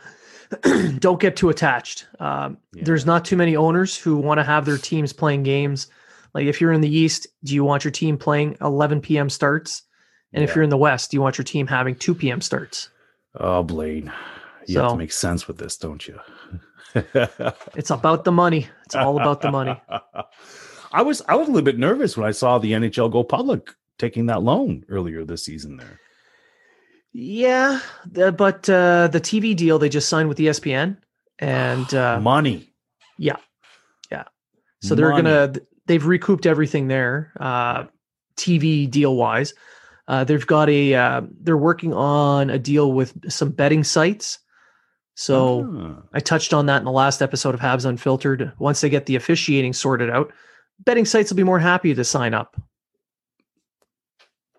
don't 0.99 1.21
get 1.21 1.37
too 1.37 1.51
attached. 1.51 2.07
Um, 2.19 2.59
Yeah. 2.73 2.85
There's 2.85 3.07
not 3.07 3.25
too 3.25 3.37
many 3.37 3.55
owners 3.57 3.97
who 3.97 4.17
want 4.17 4.39
to 4.39 4.45
have 4.45 4.65
their 4.65 4.79
teams 4.79 5.13
playing 5.13 5.43
games. 5.45 5.87
Like 6.35 6.47
if 6.47 6.61
you're 6.61 6.73
in 6.73 6.81
the 6.81 6.97
East, 6.97 7.27
do 7.45 7.55
you 7.55 7.63
want 7.65 7.85
your 7.85 7.93
team 7.93 8.17
playing 8.19 8.57
11 8.61 9.01
p.m. 9.03 9.31
starts? 9.31 9.83
And 10.35 10.45
if 10.45 10.55
you're 10.55 10.65
in 10.65 10.71
the 10.71 10.77
West, 10.77 11.11
do 11.11 11.17
you 11.17 11.23
want 11.23 11.39
your 11.39 11.45
team 11.45 11.67
having 11.67 11.95
2 11.95 12.15
p.m. 12.15 12.41
starts? 12.41 12.91
oh 13.37 13.63
Blaine, 13.63 14.13
you 14.67 14.79
have 14.79 14.93
to 14.93 14.97
make 14.97 15.13
sense 15.13 15.49
with 15.49 15.59
this, 15.59 15.77
don't 15.77 16.07
you? 16.07 16.19
It's 17.75 17.91
about 17.91 18.25
the 18.25 18.31
money. 18.31 18.69
It's 18.85 18.95
all 18.95 19.21
about 19.21 19.41
the 19.41 19.51
money. 19.51 19.81
I 20.93 21.03
was 21.03 21.23
I 21.29 21.35
was 21.35 21.49
a 21.49 21.51
little 21.51 21.65
bit 21.65 21.79
nervous 21.79 22.17
when 22.17 22.25
I 22.25 22.31
saw 22.31 22.59
the 22.59 22.71
NHL 22.73 23.11
go 23.11 23.25
public 23.25 23.71
taking 23.99 24.27
that 24.27 24.43
loan 24.43 24.85
earlier 24.89 25.25
this 25.25 25.45
season. 25.45 25.77
There, 25.77 25.99
Yeah, 27.13 27.81
the, 28.07 28.31
but 28.31 28.71
uh, 28.71 29.09
the 29.09 29.21
TV 29.21 29.57
deal 29.57 29.81
they 29.81 29.89
just 29.89 30.09
signed 30.09 30.29
with 30.29 30.39
ESPN, 30.39 30.97
and 31.41 31.93
uh, 32.05 32.21
money. 32.21 32.73
Yeah, 33.19 33.37
yeah. 34.13 34.25
So 34.83 34.95
they're 34.95 35.11
Money. 35.11 35.23
gonna 35.25 35.53
they've 35.87 36.07
recouped 36.07 36.47
everything 36.47 36.87
there, 36.87 37.33
uh, 37.41 37.85
TV 38.37 38.89
deal 38.89 39.17
wise. 39.17 39.53
Uh, 40.07 40.23
they've 40.25 40.47
got 40.47 40.69
a 40.69 40.95
uh, 40.95 41.23
they're 41.41 41.57
working 41.57 41.93
on 41.95 42.51
a 42.51 42.59
deal 42.59 42.93
with 42.93 43.31
some 43.31 43.51
betting 43.51 43.85
sites. 43.85 44.39
So 45.15 45.65
Ah. 45.73 46.03
I 46.13 46.21
touched 46.21 46.53
on 46.53 46.67
that 46.67 46.79
in 46.79 46.85
the 46.85 46.91
last 46.91 47.23
episode 47.23 47.55
of 47.55 47.61
Habs 47.61 47.85
Unfiltered. 47.87 48.53
Once 48.59 48.81
they 48.81 48.89
get 48.91 49.07
the 49.07 49.17
officiating 49.17 49.73
sorted 49.73 50.11
out, 50.11 50.33
betting 50.85 51.05
sites 51.05 51.31
will 51.31 51.37
be 51.37 51.45
more 51.45 51.61
happy 51.61 51.95
to 51.95 52.05
sign 52.05 52.35
up. 52.35 52.61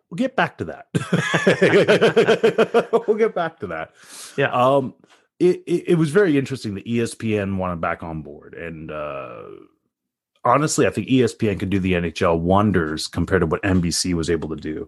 we'll 0.10 0.16
get 0.18 0.36
back 0.36 0.58
to 0.60 0.66
that. 0.66 0.88
we'll 3.08 3.18
get 3.18 3.36
back 3.36 3.60
to 3.60 3.68
that. 3.68 3.92
Yeah. 4.38 4.52
Um, 4.52 4.94
it, 5.40 5.62
it, 5.68 5.84
it 5.90 5.96
was 5.96 6.10
very 6.12 6.38
interesting 6.38 6.76
that 6.76 6.86
ESPN 6.86 7.58
wanted 7.58 7.82
back 7.82 8.02
on 8.04 8.22
board. 8.22 8.54
And 8.54 8.90
uh, 8.92 9.44
honestly, 10.46 10.88
I 10.88 10.90
think 10.90 11.10
ESPN 11.10 11.60
could 11.60 11.70
do 11.70 11.80
the 11.80 11.94
NHL 11.94 12.40
wonders 12.40 13.08
compared 13.08 13.42
to 13.42 13.46
what 13.48 13.62
NBC 13.64 14.14
was 14.14 14.30
able 14.30 14.50
to 14.50 14.56
do. 14.56 14.88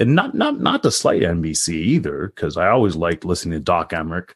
And 0.00 0.14
not 0.14 0.34
not 0.34 0.60
not 0.60 0.82
to 0.84 0.90
slight 0.90 1.22
NBC 1.22 1.70
either, 1.74 2.28
because 2.34 2.56
I 2.56 2.68
always 2.68 2.96
liked 2.96 3.24
listening 3.24 3.58
to 3.58 3.64
Doc 3.64 3.90
Emrick. 3.90 4.30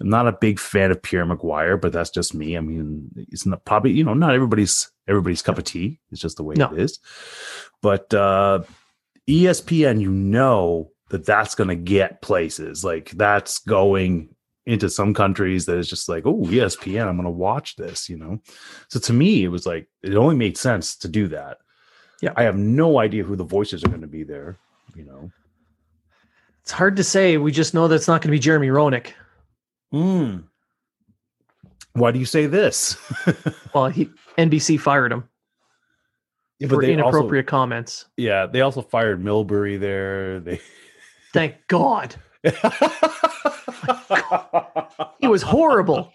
I'm 0.00 0.08
not 0.08 0.28
a 0.28 0.32
big 0.32 0.60
fan 0.60 0.92
of 0.92 1.02
Pierre 1.02 1.26
McGuire, 1.26 1.80
but 1.80 1.92
that's 1.92 2.10
just 2.10 2.32
me. 2.34 2.56
I 2.56 2.60
mean, 2.60 3.10
it's 3.16 3.44
not 3.46 3.64
probably 3.64 3.92
you 3.92 4.04
know 4.04 4.14
not 4.14 4.34
everybody's 4.34 4.90
everybody's 5.08 5.42
cup 5.42 5.58
of 5.58 5.64
tea. 5.64 5.98
It's 6.12 6.20
just 6.20 6.36
the 6.36 6.44
way 6.44 6.54
No. 6.56 6.72
it 6.72 6.80
is. 6.80 7.00
But 7.82 8.12
uh, 8.14 8.62
ESPN, 9.28 10.00
you 10.00 10.10
know 10.10 10.90
that 11.10 11.26
that's 11.26 11.54
going 11.54 11.68
to 11.68 11.74
get 11.74 12.22
places. 12.22 12.84
Like 12.84 13.10
that's 13.10 13.58
going 13.60 14.34
into 14.66 14.90
some 14.90 15.14
countries 15.14 15.64
that 15.66 15.78
is 15.78 15.88
just 15.88 16.08
like, 16.08 16.26
oh, 16.26 16.42
ESPN, 16.44 17.08
I'm 17.08 17.16
going 17.16 17.24
to 17.24 17.30
watch 17.30 17.76
this, 17.76 18.08
you 18.10 18.18
know? 18.18 18.38
So 18.88 19.00
to 19.00 19.12
me, 19.14 19.42
it 19.42 19.48
was 19.48 19.64
like, 19.64 19.88
it 20.02 20.14
only 20.14 20.36
made 20.36 20.58
sense 20.58 20.94
to 20.98 21.08
do 21.08 21.26
that. 21.28 21.56
Yeah. 22.20 22.34
I 22.36 22.42
have 22.42 22.58
no 22.58 22.98
idea 22.98 23.24
who 23.24 23.34
the 23.34 23.44
voices 23.44 23.82
are 23.82 23.88
going 23.88 24.02
to 24.02 24.06
be 24.06 24.24
there, 24.24 24.58
you 24.94 25.04
know? 25.04 25.30
It's 26.62 26.72
hard 26.72 26.96
to 26.96 27.04
say. 27.04 27.36
We 27.38 27.50
just 27.52 27.72
know 27.74 27.88
that's 27.88 28.08
not 28.08 28.20
going 28.22 28.28
to 28.30 28.36
be 28.36 28.38
Jeremy 28.38 28.68
Roenick. 28.68 29.12
Hmm. 29.92 30.38
Why 31.94 32.10
do 32.12 32.18
you 32.18 32.26
say 32.26 32.46
this? 32.46 32.96
Well, 33.74 33.88
he 33.88 34.10
NBC 34.38 34.80
fired 34.80 35.12
him 35.12 35.28
Yeah, 36.58 36.68
for 36.68 36.80
they 36.82 36.94
also- 36.96 37.08
inappropriate 37.08 37.46
comments. 37.46 38.06
yeah, 38.16 38.46
they 38.46 38.60
also 38.62 38.82
fired 38.82 39.22
Milbury 39.22 39.78
there. 39.80 40.40
They 40.40 40.60
Thank 41.32 41.54
God. 41.68 42.14
He 45.20 45.26
was 45.26 45.42
horrible. 45.42 46.12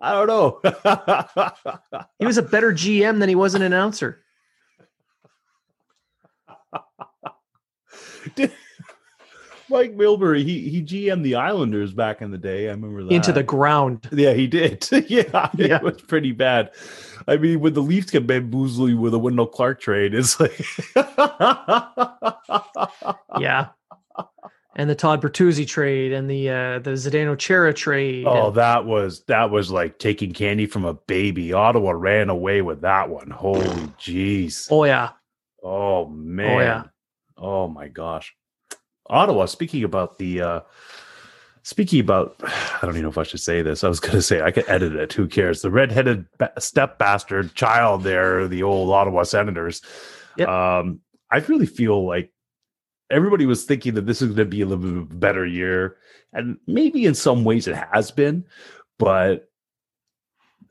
I 0.00 0.12
don't 0.12 0.26
know. 0.26 0.60
He 2.18 2.26
was 2.26 2.36
a 2.38 2.42
better 2.42 2.72
GM 2.72 3.18
than 3.18 3.28
he 3.28 3.34
was 3.34 3.54
an 3.54 3.62
announcer. 3.62 4.23
Did- 8.34 8.52
Mike 9.70 9.96
Milbury, 9.96 10.44
he 10.44 10.68
he 10.68 10.82
GM'd 10.82 11.24
the 11.24 11.36
Islanders 11.36 11.94
back 11.94 12.20
in 12.20 12.30
the 12.30 12.36
day. 12.38 12.68
I 12.68 12.72
remember 12.72 13.02
that. 13.04 13.12
Into 13.12 13.32
the 13.32 13.42
ground. 13.42 14.06
yeah, 14.12 14.34
he 14.34 14.46
did. 14.46 14.86
yeah, 15.08 15.48
Yeah. 15.56 15.76
it 15.76 15.82
was 15.82 16.02
pretty 16.02 16.32
bad. 16.32 16.70
I 17.26 17.38
mean, 17.38 17.60
when 17.60 17.72
the 17.72 17.80
Leafs 17.80 18.10
get 18.10 18.26
bamboozling 18.26 19.00
with 19.00 19.14
a 19.14 19.18
Wendell 19.18 19.46
Clark 19.46 19.80
trade, 19.80 20.12
it's 20.14 20.38
like, 20.38 20.60
Yeah. 23.40 23.68
And 24.76 24.90
the 24.90 24.94
Todd 24.96 25.22
Bertuzzi 25.22 25.66
trade 25.66 26.12
and 26.12 26.28
the 26.28 26.50
uh, 26.50 26.78
the 26.80 26.90
Zdeno 26.90 27.38
Chara 27.38 27.72
trade. 27.72 28.26
oh, 28.26 28.48
and- 28.48 28.56
that 28.56 28.84
was 28.84 29.22
that 29.28 29.50
was 29.50 29.70
like 29.70 29.98
taking 29.98 30.32
candy 30.32 30.66
from 30.66 30.84
a 30.84 30.94
baby. 30.94 31.52
Ottawa 31.52 31.92
ran 31.92 32.28
away 32.28 32.60
with 32.60 32.80
that 32.82 33.08
one. 33.08 33.30
Holy 33.30 33.66
jeez. 33.98 34.68
oh 34.70 34.84
yeah. 34.84 35.10
Oh 35.64 36.06
man. 36.08 36.60
yeah. 36.60 36.82
Oh 37.38 37.66
my 37.68 37.88
gosh. 37.88 38.34
Ottawa, 39.08 39.46
speaking 39.46 39.82
about 39.84 40.18
the 40.18 40.40
uh 40.42 40.60
speaking 41.62 42.00
about 42.00 42.36
I 42.42 42.78
don't 42.82 42.90
even 42.90 43.02
know 43.02 43.08
if 43.08 43.18
I 43.18 43.22
should 43.22 43.40
say 43.40 43.62
this. 43.62 43.82
I 43.82 43.88
was 43.88 44.00
gonna 44.00 44.22
say 44.22 44.42
I 44.42 44.50
could 44.50 44.68
edit 44.68 44.94
it. 44.94 45.12
Who 45.14 45.26
cares? 45.26 45.62
The 45.62 45.70
redheaded 45.70 46.26
ba- 46.38 46.52
step 46.58 46.98
bastard 46.98 47.54
child 47.54 48.02
there, 48.02 48.46
the 48.46 48.62
old 48.62 48.90
Ottawa 48.90 49.22
Senators. 49.24 49.80
Yep. 50.36 50.48
Um, 50.48 51.00
I 51.30 51.38
really 51.38 51.66
feel 51.66 52.06
like 52.06 52.30
everybody 53.10 53.46
was 53.46 53.64
thinking 53.64 53.94
that 53.94 54.06
this 54.06 54.20
is 54.20 54.30
gonna 54.30 54.44
be 54.44 54.60
a 54.60 54.66
little 54.66 55.02
bit 55.02 55.18
better 55.18 55.46
year. 55.46 55.96
And 56.32 56.58
maybe 56.66 57.06
in 57.06 57.14
some 57.14 57.44
ways 57.44 57.66
it 57.68 57.76
has 57.76 58.10
been, 58.10 58.44
but 58.98 59.48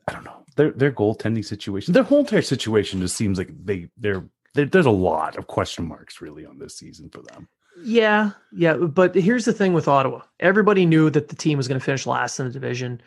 I 0.06 0.12
don't 0.12 0.24
know. 0.24 0.44
Their 0.56 0.70
their 0.70 0.92
goaltending 0.92 1.44
situation, 1.44 1.94
their 1.94 2.04
whole 2.04 2.20
entire 2.20 2.42
situation 2.42 3.00
just 3.00 3.16
seems 3.16 3.38
like 3.38 3.50
they 3.64 3.88
they're 3.96 4.24
there, 4.54 4.66
there's 4.66 4.86
a 4.86 4.90
lot 4.90 5.36
of 5.36 5.46
question 5.46 5.86
marks 5.86 6.20
really 6.20 6.46
on 6.46 6.58
this 6.58 6.76
season 6.76 7.10
for 7.10 7.22
them. 7.22 7.48
Yeah, 7.82 8.30
yeah, 8.52 8.74
but 8.76 9.14
here's 9.14 9.44
the 9.44 9.52
thing 9.52 9.72
with 9.72 9.88
Ottawa. 9.88 10.20
Everybody 10.40 10.86
knew 10.86 11.10
that 11.10 11.28
the 11.28 11.34
team 11.36 11.58
was 11.58 11.66
going 11.66 11.78
to 11.80 11.84
finish 11.84 12.06
last 12.06 12.38
in 12.38 12.46
the 12.46 12.52
division, 12.52 13.00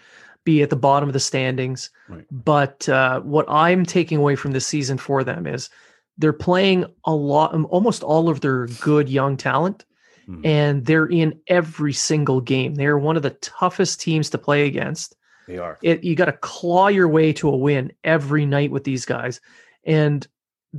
be 0.43 0.62
at 0.62 0.69
the 0.69 0.75
bottom 0.75 1.07
of 1.07 1.13
the 1.13 1.19
standings. 1.21 1.89
Right. 2.10 2.25
But 2.31 2.88
uh, 2.89 3.21
what 3.21 3.45
I'm 3.49 3.86
taking 3.86 4.17
away 4.17 4.36
from 4.36 4.51
this 4.51 4.67
season 4.67 4.97
for 4.97 5.23
them 5.23 5.47
is 5.47 5.69
they're 6.17 6.33
playing 6.33 6.86
a 7.05 7.13
lot, 7.13 7.53
um, 7.53 7.65
almost 7.69 8.03
all 8.03 8.27
of 8.27 8.41
their 8.41 8.67
good 8.81 9.07
young 9.07 9.38
talent, 9.38 9.86
Mhm. 10.27 10.45
and 10.45 10.86
they're 10.86 11.05
in 11.05 11.39
every 11.47 11.93
single 11.93 12.41
game. 12.41 12.75
They're 12.75 12.97
one 12.97 13.15
of 13.15 13.23
the 13.23 13.29
toughest 13.29 14.01
teams 14.01 14.29
to 14.31 14.38
play 14.38 14.65
against. 14.65 15.15
They 15.47 15.57
are. 15.60 15.77
It 15.81 16.03
you 16.03 16.13
got 16.15 16.25
to 16.25 16.33
claw 16.33 16.89
your 16.89 17.07
way 17.07 17.31
to 17.33 17.47
a 17.47 17.55
win 17.55 17.93
every 18.03 18.45
night 18.45 18.69
with 18.71 18.83
these 18.83 19.05
guys, 19.05 19.39
and 19.86 20.27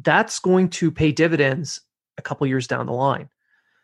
that's 0.03 0.39
going 0.39 0.69
to 0.71 0.91
pay 0.91 1.13
dividends 1.13 1.81
a 2.19 2.23
couple 2.23 2.47
years 2.47 2.67
down 2.67 2.87
the 2.87 2.93
line. 2.93 3.29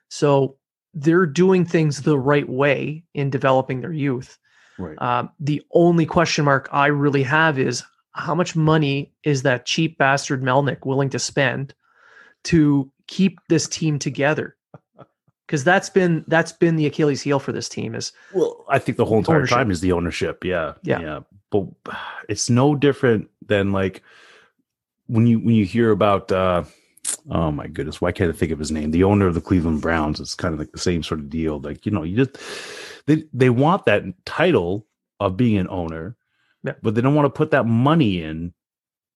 So 0.08 0.56
they're 0.92 1.26
doing 1.26 1.64
things 1.64 2.02
the 2.02 2.18
right 2.18 2.48
way 2.48 3.04
in 3.14 3.30
developing 3.30 3.80
their 3.80 3.92
youth. 3.92 4.38
Right. 4.78 5.00
Um, 5.00 5.30
the 5.40 5.62
only 5.72 6.06
question 6.06 6.44
mark 6.44 6.68
I 6.72 6.86
really 6.86 7.22
have 7.22 7.58
is 7.58 7.82
how 8.12 8.34
much 8.34 8.54
money 8.54 9.12
is 9.24 9.42
that 9.42 9.66
cheap 9.66 9.98
bastard 9.98 10.42
Melnyk 10.42 10.84
willing 10.86 11.10
to 11.10 11.18
spend 11.18 11.74
to 12.44 12.90
keep 13.06 13.38
this 13.48 13.68
team 13.68 13.98
together? 13.98 14.56
Because 15.46 15.62
that's 15.62 15.90
been 15.90 16.24
that's 16.26 16.52
been 16.52 16.76
the 16.76 16.86
Achilles 16.86 17.20
heel 17.20 17.38
for 17.38 17.52
this 17.52 17.68
team 17.68 17.94
is 17.94 18.12
Well, 18.32 18.64
I 18.70 18.78
think 18.78 18.96
the 18.96 19.04
whole 19.04 19.18
entire 19.18 19.36
Ownership. 19.36 19.58
time 19.58 19.70
is 19.70 19.82
the 19.82 19.92
ownership. 19.92 20.42
Yeah. 20.42 20.72
Yeah. 20.82 21.00
Yeah. 21.00 21.20
But 21.50 21.66
it's 22.30 22.48
no 22.48 22.74
different 22.74 23.28
than 23.46 23.70
like 23.70 24.02
when 25.06 25.26
you 25.26 25.38
when 25.38 25.54
you 25.54 25.64
hear 25.64 25.90
about 25.90 26.30
uh 26.32 26.64
oh 27.30 27.50
my 27.50 27.66
goodness, 27.66 28.00
why 28.00 28.12
can't 28.12 28.32
I 28.34 28.36
think 28.36 28.52
of 28.52 28.58
his 28.58 28.70
name? 28.72 28.90
The 28.90 29.04
owner 29.04 29.26
of 29.26 29.34
the 29.34 29.40
Cleveland 29.40 29.82
Browns. 29.82 30.20
It's 30.20 30.34
kind 30.34 30.54
of 30.54 30.60
like 30.60 30.72
the 30.72 30.78
same 30.78 31.02
sort 31.02 31.20
of 31.20 31.30
deal. 31.30 31.60
Like, 31.60 31.84
you 31.86 31.92
know, 31.92 32.02
you 32.02 32.24
just 32.24 32.38
they 33.06 33.24
they 33.32 33.50
want 33.50 33.84
that 33.84 34.04
title 34.24 34.86
of 35.20 35.36
being 35.36 35.58
an 35.58 35.68
owner, 35.68 36.16
Yeah. 36.62 36.74
but 36.82 36.94
they 36.94 37.00
don't 37.00 37.14
want 37.14 37.26
to 37.26 37.30
put 37.36 37.50
that 37.52 37.66
money 37.66 38.22
in 38.22 38.52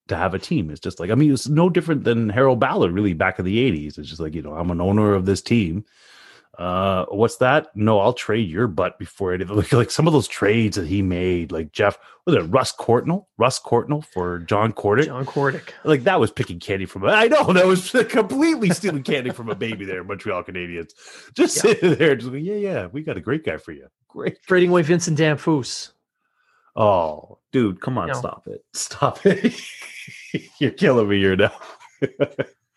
to 0.08 0.16
have 0.16 0.32
a 0.34 0.38
team. 0.38 0.70
It's 0.70 0.80
just 0.80 1.00
like 1.00 1.10
I 1.10 1.14
mean, 1.14 1.32
it's 1.32 1.48
no 1.48 1.68
different 1.70 2.04
than 2.04 2.28
Harold 2.28 2.60
Ballard 2.60 2.92
really 2.92 3.14
back 3.14 3.38
in 3.38 3.44
the 3.44 3.58
80s. 3.70 3.98
It's 3.98 4.08
just 4.08 4.20
like, 4.20 4.34
you 4.34 4.42
know, 4.42 4.54
I'm 4.54 4.70
an 4.70 4.80
owner 4.80 5.14
of 5.14 5.26
this 5.26 5.42
team. 5.42 5.84
Uh, 6.58 7.06
what's 7.10 7.36
that? 7.36 7.68
No, 7.76 8.00
I'll 8.00 8.12
trade 8.12 8.50
your 8.50 8.66
butt 8.66 8.98
before 8.98 9.32
it. 9.32 9.48
Like, 9.48 9.72
like 9.72 9.90
some 9.92 10.08
of 10.08 10.12
those 10.12 10.26
trades 10.26 10.76
that 10.76 10.88
he 10.88 11.02
made, 11.02 11.52
like 11.52 11.70
Jeff, 11.70 11.96
was 12.26 12.34
it 12.34 12.40
Russ 12.50 12.72
Courtnall? 12.74 13.26
Russ 13.38 13.60
Courtnall 13.60 14.04
for 14.04 14.40
John 14.40 14.72
Kordic? 14.72 15.04
John 15.06 15.24
Kordic. 15.24 15.70
Like 15.84 16.02
that 16.04 16.18
was 16.18 16.32
picking 16.32 16.58
candy 16.58 16.84
from. 16.84 17.04
I 17.04 17.28
know 17.28 17.52
that 17.52 17.64
was 17.66 17.90
completely 18.08 18.70
stealing 18.70 19.04
candy 19.04 19.30
from 19.30 19.48
a 19.48 19.54
baby 19.54 19.84
there, 19.84 20.02
Montreal 20.02 20.42
Canadiens. 20.42 20.90
Just 21.34 21.56
Yeah. 21.56 21.62
sitting 21.62 21.94
there, 21.94 22.16
just 22.16 22.32
like, 22.32 22.42
yeah, 22.42 22.54
yeah, 22.56 22.86
we 22.86 23.02
got 23.02 23.16
a 23.16 23.20
great 23.20 23.44
guy 23.44 23.56
for 23.56 23.70
you. 23.72 23.86
Great. 24.08 24.42
Trading 24.46 24.70
away 24.70 24.82
Vincent 24.82 25.16
Damphousse. 25.16 25.92
Oh, 26.74 27.38
dude, 27.52 27.80
come 27.80 27.98
on, 27.98 28.08
No. 28.08 28.14
stop 28.14 28.46
it, 28.48 28.64
stop 28.72 29.24
it. 29.24 29.54
You're 30.58 30.70
killing 30.72 31.08
me 31.08 31.18
here 31.18 31.36
now. 31.36 31.52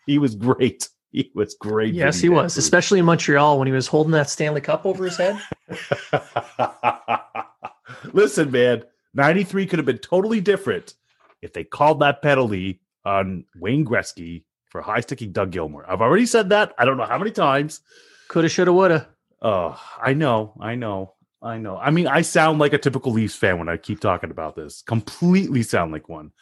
he 0.06 0.18
was 0.18 0.34
great. 0.36 0.88
He 1.12 1.30
was 1.34 1.54
great. 1.54 1.92
Yes, 1.92 2.20
he 2.20 2.30
was, 2.30 2.56
especially 2.56 2.98
in 2.98 3.04
Montreal 3.04 3.58
when 3.58 3.66
he 3.66 3.72
was 3.72 3.86
holding 3.86 4.12
that 4.12 4.30
Stanley 4.30 4.62
Cup 4.62 4.86
over 4.86 5.04
his 5.04 5.18
head. 5.18 5.38
Listen, 8.14 8.50
man, 8.50 8.84
93 9.12 9.66
could 9.66 9.78
have 9.78 9.84
been 9.84 9.98
totally 9.98 10.40
different 10.40 10.94
if 11.42 11.52
they 11.52 11.64
called 11.64 12.00
that 12.00 12.22
penalty 12.22 12.80
on 13.04 13.44
Wayne 13.56 13.84
Gretzky 13.84 14.44
for 14.70 14.80
high 14.80 15.00
sticking 15.00 15.32
Doug 15.32 15.50
Gilmour. 15.50 15.84
I've 15.86 16.00
already 16.00 16.24
said 16.24 16.48
that. 16.48 16.72
I 16.78 16.86
don't 16.86 16.96
know 16.96 17.04
how 17.04 17.18
many 17.18 17.30
times. 17.30 17.82
Coulda, 18.28 18.48
shoulda, 18.48 18.72
woulda. 18.72 19.08
Oh, 19.42 19.78
I 20.00 20.14
know, 20.14 20.54
I 20.60 20.76
know, 20.76 21.14
I 21.42 21.58
know. 21.58 21.76
I 21.76 21.90
mean, 21.90 22.06
I 22.06 22.22
sound 22.22 22.58
like 22.58 22.72
a 22.72 22.78
typical 22.78 23.12
Leafs 23.12 23.34
fan 23.34 23.58
when 23.58 23.68
I 23.68 23.76
keep 23.76 24.00
talking 24.00 24.30
about 24.30 24.56
this. 24.56 24.82
Completely 24.82 25.62
sound 25.62 25.92
like 25.92 26.08
one. 26.08 26.32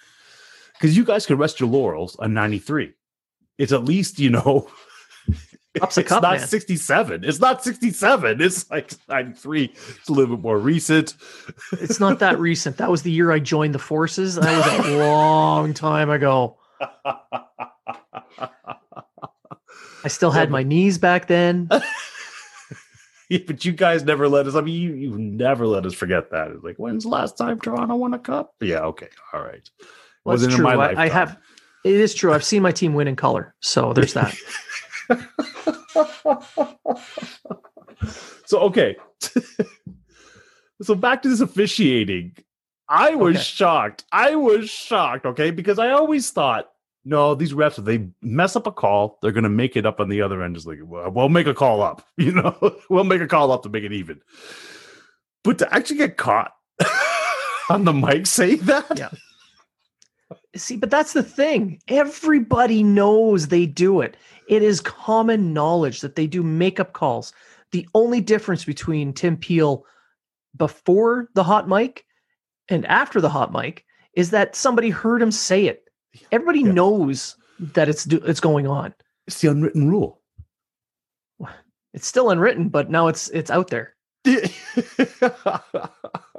Because 0.75 0.97
you 0.97 1.05
guys 1.05 1.27
can 1.27 1.39
rest 1.39 1.59
your 1.59 1.69
laurels 1.69 2.15
on 2.17 2.35
93. 2.35 2.93
It's 3.61 3.73
at 3.73 3.85
least, 3.85 4.19
you 4.19 4.31
know, 4.31 4.69
Cup's 5.79 5.99
a 5.99 6.01
it's 6.01 6.09
cup, 6.09 6.23
not 6.23 6.39
man. 6.39 6.47
67. 6.49 7.25
It's 7.25 7.39
not 7.39 7.63
67. 7.63 8.41
It's 8.41 8.71
like 8.71 8.91
93. 9.09 9.65
It's 9.65 10.09
a 10.09 10.13
little 10.13 10.37
bit 10.37 10.43
more 10.43 10.59
recent. 10.59 11.15
It's 11.73 12.01
not 12.01 12.19
that 12.21 12.39
recent. 12.41 12.79
That 12.79 12.91
was 12.91 13.03
the 13.03 13.13
year 13.13 13.31
I 13.31 13.39
joined 13.39 13.75
the 13.75 13.79
forces. 13.79 14.37
That 14.37 14.79
was 14.79 14.87
a 14.87 14.97
long 14.97 15.75
time 15.75 16.09
ago. 16.09 16.57
I 20.03 20.09
still 20.09 20.31
had 20.31 20.51
my 20.51 20.63
knees 20.63 20.99
back 20.99 21.27
then. 21.29 21.69
Yeah, 23.31 23.39
but 23.47 23.65
you 23.65 23.71
guys 23.71 24.03
never 24.03 24.29
let 24.29 24.49
us. 24.49 24.57
I 24.57 24.61
mean, 24.61 24.75
you, 24.75 24.93
you 24.93 25.17
never 25.17 25.65
let 25.65 25.87
us 25.87 25.95
forget 25.95 26.33
that. 26.33 26.51
It's 26.51 26.65
like, 26.65 26.79
when's 26.79 27.05
the 27.05 27.11
last 27.11 27.39
time 27.39 27.61
Toronto 27.61 27.95
won 27.95 28.13
a 28.13 28.19
cup? 28.19 28.57
Yeah, 28.61 28.81
okay, 28.87 29.07
all 29.33 29.41
right. 29.41 29.63
Well, 30.25 30.35
Wasn't 30.35 30.53
in 30.53 30.63
my 30.63 30.75
I, 30.75 31.05
I 31.05 31.09
have. 31.09 31.39
It 31.85 31.95
is 31.95 32.15
true. 32.15 32.33
I've 32.33 32.45
seen 32.45 32.63
my 32.63 32.73
team 32.73 32.95
win 32.95 33.09
in 33.09 33.17
color. 33.17 33.55
So 33.61 33.93
there's 33.93 34.13
that. 34.15 34.37
so 38.47 38.59
okay, 38.61 38.97
so 40.83 40.95
back 40.95 41.23
to 41.23 41.29
this 41.29 41.41
officiating. 41.41 42.37
I 42.89 43.15
was 43.15 43.37
Okay. 43.37 43.43
shocked. 43.45 44.05
I 44.13 44.35
was 44.35 44.69
shocked. 44.69 45.25
Okay, 45.27 45.51
because 45.53 45.79
I 45.79 45.91
always 45.91 46.31
thought, 46.31 46.69
no, 47.05 47.35
these 47.37 47.53
refs, 47.53 47.79
if 47.79 47.85
they 47.85 48.09
mess 48.21 48.57
up 48.57 48.67
a 48.67 48.73
call, 48.73 49.19
they're 49.23 49.31
going 49.33 49.45
to 49.45 49.49
make 49.49 49.77
it 49.77 49.87
up 49.87 50.01
on 50.01 50.09
the 50.09 50.23
other 50.23 50.43
end. 50.43 50.57
Just 50.57 50.67
like, 50.67 50.79
well, 50.83 51.09
we'll 51.11 51.29
make 51.29 51.47
a 51.47 51.55
call 51.55 51.83
up. 51.83 52.05
You 52.17 52.33
know, 52.33 52.77
we'll 52.91 53.05
make 53.05 53.21
a 53.23 53.27
call 53.29 53.53
up 53.53 53.63
to 53.63 53.69
make 53.69 53.85
it 53.85 53.93
even. 53.93 54.21
But 55.45 55.59
to 55.59 55.73
actually 55.75 55.97
get 55.99 56.17
caught 56.19 56.53
on 57.71 57.85
the 57.85 57.93
mic 57.93 58.27
saying 58.27 58.59
that, 58.63 58.87
Yeah. 58.99 59.11
See, 60.57 60.77
but 60.77 60.91
that's 60.91 61.13
the 61.13 61.23
thing. 61.23 61.81
Everybody 61.89 62.83
knows 62.83 63.49
they 63.49 63.67
do 63.67 64.01
it. 64.01 64.17
It 64.49 64.63
is 64.63 64.81
common 64.81 65.53
knowledge 65.53 66.01
that 66.01 66.17
they 66.17 66.27
do 66.27 66.43
makeup 66.43 66.93
calls. 66.93 67.33
The 67.73 67.89
only 67.95 68.21
difference 68.21 68.65
between 68.65 69.13
Tim 69.13 69.37
Peel 69.37 69.85
before 70.57 71.29
the 71.35 71.45
hot 71.45 71.69
mic 71.69 72.05
and 72.69 72.85
after 72.87 73.21
the 73.21 73.29
hot 73.29 73.53
mic 73.53 73.85
is 74.15 74.31
that 74.31 74.57
somebody 74.57 74.91
heard 74.91 75.23
him 75.23 75.31
say 75.31 75.67
it. 75.67 75.85
Everybody 76.33 76.61
Yeah. 76.63 76.73
knows 76.73 77.37
that 77.61 77.89
it's 77.89 78.05
do- 78.05 78.23
it's 78.25 78.41
going 78.41 78.67
on. 78.67 78.93
it's 79.27 79.41
the 79.41 79.49
unwritten 79.51 79.89
rule. 79.89 80.21
It's 81.95 82.07
still 82.07 82.31
unwritten, 82.31 82.69
but 82.69 82.91
now 82.91 83.07
it's 83.09 83.29
it's 83.31 83.51
out 83.51 83.69
there. 83.69 83.95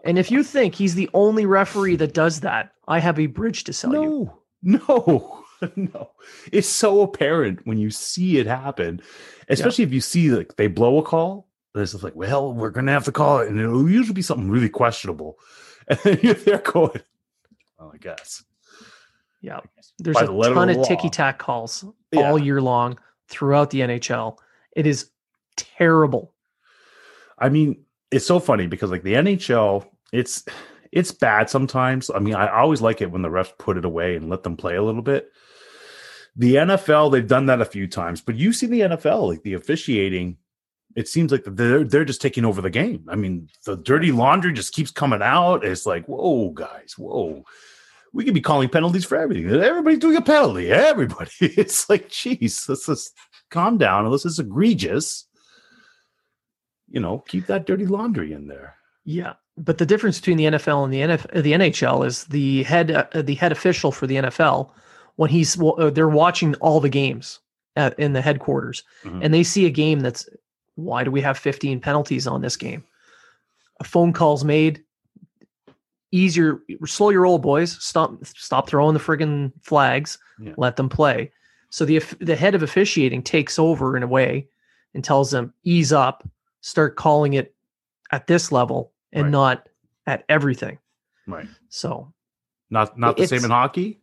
And 0.04 0.18
if 0.18 0.32
you 0.32 0.44
think 0.44 0.76
he's 0.76 0.96
the 0.96 1.10
only 1.14 1.46
referee 1.46 1.96
that 1.98 2.14
does 2.14 2.40
that, 2.42 2.72
I 2.88 3.00
have 3.00 3.20
a 3.20 3.28
bridge 3.28 3.64
to 3.66 3.74
sell 3.74 3.94
you. 3.94 4.32
no, 4.64 4.80
no, 5.62 5.70
no. 5.76 6.12
It's 6.52 6.68
so 6.68 7.02
apparent 7.02 7.66
when 7.66 7.78
you 7.78 7.90
see 7.92 8.38
it 8.38 8.48
happen, 8.48 9.02
especially 9.50 9.84
if 9.84 9.94
you 9.94 10.02
see 10.02 10.30
like 10.32 10.56
they 10.58 10.68
blow 10.68 10.98
a 10.98 11.04
call. 11.04 11.48
It's 11.76 11.94
like, 12.04 12.16
well, 12.16 12.54
we're 12.54 12.70
gonna 12.72 12.92
have 12.92 13.06
to 13.06 13.12
call 13.14 13.40
it, 13.40 13.48
and 13.48 13.60
it'll 13.60 13.90
usually 13.90 14.14
be 14.14 14.22
something 14.22 14.50
really 14.50 14.70
questionable. 14.70 15.38
And 15.88 16.00
then 16.04 16.20
you're 16.22 16.34
there 16.36 16.60
going, 16.60 17.02
well, 17.80 17.92
I 17.94 17.98
guess. 17.98 18.44
Yeah. 19.42 19.60
There's 19.98 20.14
By 20.16 20.22
a 20.22 20.26
the 20.28 20.32
letter 20.32 20.52
of 20.52 20.56
ton 20.56 20.70
of 20.70 20.88
ticky 20.88 21.10
tack 21.10 21.40
calls 21.40 21.84
Yeah. 22.12 22.30
all 22.30 22.38
year 22.38 22.62
long 22.62 23.00
throughout 23.28 23.72
the 23.72 23.80
NHL. 23.82 24.38
It 24.76 24.86
is 24.86 25.10
terrible. 25.58 26.34
I 27.40 27.50
mean, 27.50 27.84
it's 28.12 28.26
so 28.28 28.40
funny 28.40 28.68
because 28.68 28.92
like 28.92 29.02
the 29.04 29.14
NHL, 29.16 29.86
it's 30.12 30.44
it's 30.92 31.12
bad 31.12 31.50
sometimes. 31.50 32.12
I 32.14 32.20
mean, 32.20 32.36
I 32.36 32.48
always 32.48 32.82
like 32.82 33.02
it 33.02 33.12
when 33.12 33.22
the 33.22 33.30
refs 33.30 33.58
put 33.58 33.78
it 33.78 33.86
away 33.86 34.16
and 34.16 34.30
let 34.30 34.44
them 34.44 34.58
play 34.58 34.76
a 34.76 34.84
little 34.84 35.02
bit. 35.02 35.32
The 36.36 36.56
NFL, 36.56 37.12
they've 37.12 37.28
done 37.28 37.48
that 37.48 37.62
a 37.62 37.66
few 37.66 37.88
times, 37.88 38.22
but 38.22 38.36
you 38.36 38.54
see 38.54 38.68
the 38.68 38.82
NFL, 38.82 39.28
like 39.28 39.44
the 39.44 39.54
officiating, 39.54 40.38
it 40.96 41.08
seems 41.08 41.32
like 41.32 41.44
they're 41.46 41.84
they're 41.84 42.06
just 42.06 42.22
taking 42.22 42.46
over 42.46 42.62
the 42.62 42.70
game. 42.70 43.06
I 43.10 43.16
mean, 43.16 43.50
the 43.66 43.78
dirty 43.78 44.12
laundry 44.12 44.54
just 44.54 44.74
keeps 44.74 44.92
coming 44.92 45.22
out. 45.22 45.64
It's 45.66 45.86
like, 45.86 46.06
whoa, 46.06 46.50
guys, 46.50 46.96
whoa. 46.98 47.44
We 48.14 48.26
could 48.26 48.34
be 48.34 48.42
calling 48.42 48.68
penalties 48.68 49.06
for 49.06 49.18
everything. 49.18 49.50
Everybody's 49.50 50.00
doing 50.00 50.18
a 50.18 50.22
penalty. 50.22 50.70
Everybody. 50.72 51.32
It's 51.40 51.90
like, 51.90 52.10
geez, 52.10 52.68
let's 52.68 52.86
just 52.86 53.16
calm 53.50 53.78
down. 53.78 54.06
Unless 54.06 54.26
it's 54.26 54.40
egregious, 54.40 55.28
you 56.90 57.00
know, 57.00 57.20
keep 57.20 57.48
that 57.48 57.66
dirty 57.66 57.86
laundry 57.86 58.34
in 58.34 58.48
there. 58.48 58.76
Yeah. 59.06 59.34
But 59.58 59.78
the 59.78 59.86
difference 59.86 60.20
between 60.20 60.38
the 60.38 60.46
NFL 60.46 60.84
and 60.86 60.94
the 60.94 61.02
NF, 61.02 61.38
uh, 61.38 61.42
the 61.42 61.52
NHL 61.54 62.06
is 62.06 62.24
the 62.26 62.64
head 62.64 62.92
uh, 62.92 63.22
the 63.22 63.36
head 63.36 63.52
official 63.52 63.92
for 63.92 64.08
the 64.08 64.16
NFL 64.16 64.72
when 65.18 65.30
he's 65.30 65.58
wa- 65.58 65.72
uh, 65.74 65.90
they're 65.90 66.08
watching 66.10 66.56
all 66.56 66.80
the 66.80 66.90
games 66.90 67.40
at, 67.76 67.98
in 68.00 68.14
the 68.14 68.22
headquarters 68.22 68.84
Mhm. 69.04 69.20
and 69.24 69.34
they 69.34 69.44
see 69.44 69.66
a 69.66 69.70
game 69.70 70.00
that's 70.00 70.28
why 70.76 71.04
do 71.04 71.12
we 71.12 71.22
have 71.22 71.38
15 71.38 71.80
penalties 71.82 72.26
on 72.28 72.42
this 72.42 72.56
game? 72.58 72.84
A 73.82 73.84
phone 73.84 74.14
call's 74.14 74.44
made. 74.44 74.84
Easier, 76.14 76.60
slow 76.86 77.10
your 77.10 77.22
roll, 77.22 77.38
boys. 77.40 77.78
Stop, 77.84 78.26
stop 78.26 78.68
throwing 78.68 78.94
the 78.94 79.00
friggin' 79.00 79.54
flags. 79.62 80.18
Yeah. 80.42 80.52
Let 80.58 80.76
them 80.76 80.90
play. 80.90 81.32
So 81.70 81.86
the 81.86 82.00
the 82.20 82.36
head 82.36 82.54
of 82.54 82.64
officiating 82.64 83.24
takes 83.24 83.58
over 83.58 83.96
in 83.96 84.04
a 84.04 84.08
way 84.08 84.48
and 84.94 85.04
tells 85.06 85.32
them 85.32 85.54
ease 85.64 85.94
up, 85.94 86.28
start 86.60 86.98
calling 86.98 87.34
it 87.34 87.56
at 88.12 88.28
this 88.28 88.52
level 88.52 88.91
and 89.14 89.26
Right. 89.26 89.32
not 89.32 89.70
at 90.08 90.24
everything. 90.30 90.80
Right. 91.28 91.48
So, 91.70 92.14
Not 92.70 92.98
not 92.98 93.18
the 93.18 93.28
same 93.28 93.44
in 93.46 93.52
hockey. 93.52 94.00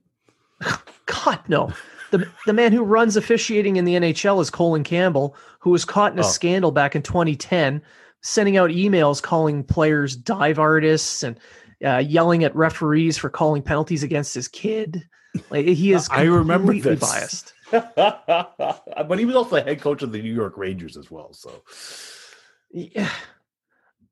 God 1.07 1.41
no. 1.49 1.73
The, 2.11 2.27
the 2.47 2.53
man 2.55 2.73
who 2.73 2.83
runs 2.85 3.17
officiating 3.17 3.77
in 3.77 3.85
the 3.85 3.95
NHL 3.95 4.41
is 4.41 4.49
Colin 4.49 4.83
Campbell, 4.83 5.37
who 5.61 5.71
was 5.71 5.85
caught 5.85 6.13
in 6.13 6.19
a 6.19 6.23
Oh. 6.25 6.29
scandal 6.29 6.71
back 6.71 6.97
in 6.97 7.03
2010, 7.03 7.83
sending 8.23 8.57
out 8.57 8.71
emails 8.71 9.23
calling 9.23 9.63
players 9.63 10.17
dive 10.17 10.59
artists 10.59 11.23
and 11.23 11.39
uh, 11.85 11.99
yelling 11.99 12.45
at 12.45 12.57
referees 12.57 13.19
for 13.19 13.29
calling 13.29 13.63
penalties 13.63 14.03
against 14.03 14.35
his 14.35 14.49
kid. 14.49 15.07
Like 15.51 15.67
he 15.67 15.93
is 15.93 16.09
I 16.11 16.23
remember 16.23 16.73
this. 16.73 16.99
biased. 16.99 17.53
but 17.71 19.19
he 19.19 19.27
was 19.27 19.37
also 19.37 19.57
the 19.57 19.63
head 19.63 19.81
coach 19.83 20.03
of 20.03 20.11
the 20.11 20.23
New 20.23 20.33
York 20.35 20.57
Rangers 20.57 20.97
as 20.97 21.11
well. 21.11 21.35
So 21.35 21.63
Yeah. 22.71 23.11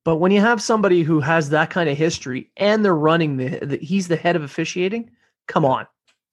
But 0.06 0.18
when 0.18 0.30
you 0.30 0.40
have 0.40 0.62
somebody 0.62 1.02
who 1.02 1.18
has 1.18 1.48
that 1.50 1.68
kind 1.70 1.88
of 1.90 1.98
history 1.98 2.48
and 2.58 2.84
they're 2.84 2.94
running 2.94 3.38
the, 3.38 3.58
the 3.58 3.76
he's 3.78 4.06
the 4.06 4.14
head 4.14 4.36
of 4.36 4.42
officiating, 4.44 5.10
come 5.48 5.64
on. 5.64 5.84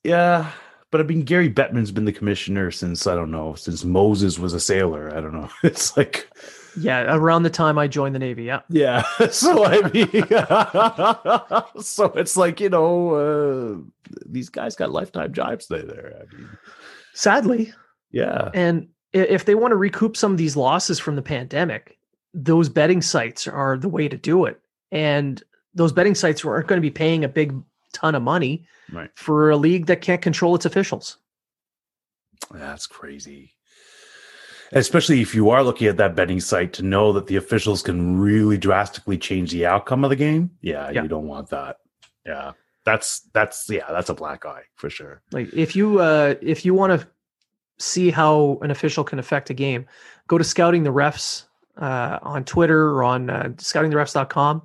yeah, 0.03 0.51
but 0.91 1.01
I 1.01 1.03
mean 1.05 1.23
Gary 1.23 1.49
Bettman's 1.49 1.91
been 1.91 2.05
the 2.05 2.11
commissioner 2.13 2.69
since 2.69 3.07
I 3.07 3.15
don't 3.15 3.31
know 3.31 3.55
since 3.55 3.83
Moses 3.83 4.37
was 4.37 4.53
a 4.53 4.59
sailor. 4.59 5.09
I 5.17 5.21
don't 5.21 5.33
know. 5.33 5.49
It's 5.63 5.97
like 5.97 6.29
Yeah, 6.77 7.15
around 7.15 7.41
the 7.41 7.49
time 7.49 7.79
I 7.79 7.87
joined 7.87 8.13
the 8.13 8.19
Navy. 8.19 8.43
Yeah. 8.43 8.61
yeah. 8.69 9.01
So 9.31 9.65
I 9.65 9.81
mean, 9.89 10.07
so 11.83 12.05
it's 12.13 12.37
like 12.37 12.59
you 12.59 12.69
know 12.69 13.15
uh, 13.15 14.13
these 14.27 14.49
guys 14.49 14.75
got 14.75 14.91
lifetime 14.91 15.33
jobs 15.33 15.65
there. 15.67 15.81
There. 15.81 16.21
I 16.21 16.35
mean, 16.35 16.47
Sadly. 17.15 17.73
yeah. 18.11 18.51
And 18.53 18.89
if 19.13 19.45
they 19.45 19.55
want 19.55 19.71
to 19.71 19.77
recoup 19.77 20.15
some 20.15 20.31
of 20.31 20.37
these 20.37 20.55
losses 20.55 20.99
from 20.99 21.15
the 21.15 21.23
pandemic, 21.23 21.97
those 22.33 22.69
betting 22.69 23.01
sites 23.01 23.47
are 23.47 23.77
the 23.77 23.89
way 23.89 24.07
to 24.07 24.17
do 24.17 24.45
it. 24.45 24.59
And 24.91 25.41
those 25.73 25.91
betting 25.91 26.15
sites 26.15 26.43
aren't 26.45 26.67
going 26.67 26.77
to 26.77 26.81
be 26.81 26.91
paying 26.91 27.23
a 27.23 27.27
big 27.29 27.53
ton 27.93 28.15
of 28.15 28.21
money 28.23 28.65
Right. 28.91 29.09
for 29.15 29.49
a 29.49 29.57
league 29.57 29.85
that 29.87 30.01
can't 30.01 30.21
control 30.21 30.55
its 30.55 30.65
officials. 30.65 31.17
That's 32.51 32.85
crazy. 32.87 33.53
Especially 34.71 35.21
if 35.21 35.35
you 35.35 35.49
are 35.51 35.63
looking 35.63 35.87
at 35.87 35.97
that 35.97 36.15
betting 36.15 36.39
site 36.39 36.73
to 36.73 36.83
know 36.83 37.13
that 37.13 37.27
the 37.27 37.35
officials 37.35 37.81
can 37.83 38.19
really 38.19 38.57
drastically 38.57 39.17
change 39.17 39.51
the 39.51 39.65
outcome 39.65 40.03
of 40.03 40.09
the 40.09 40.15
game. 40.15 40.51
Yeah, 40.61 40.89
Yeah. 40.89 41.03
you 41.03 41.07
don't 41.07 41.27
want 41.27 41.49
that. 41.49 41.77
Yeah. 42.25 42.53
That's 42.85 43.21
that's 43.33 43.69
yeah, 43.69 43.89
that's 43.91 44.09
a 44.09 44.13
black 44.13 44.45
eye 44.45 44.63
for 44.75 44.89
sure. 44.89 45.21
Like 45.31 45.53
if 45.53 45.75
you 45.75 45.99
uh 45.99 46.35
if 46.41 46.65
you 46.65 46.73
want 46.73 46.99
to 46.99 47.07
see 47.77 48.11
how 48.11 48.57
an 48.61 48.71
official 48.71 49.03
can 49.05 49.19
affect 49.19 49.49
a 49.49 49.53
game, 49.53 49.85
go 50.27 50.37
to 50.37 50.43
scouting 50.43 50.83
the 50.83 50.91
refs 50.91 51.45
uh, 51.77 52.19
on 52.21 52.43
Twitter 52.45 52.89
or 52.89 53.03
on 53.03 53.29
uh, 53.29 53.49
scoutingtherefs.com. 53.55 54.61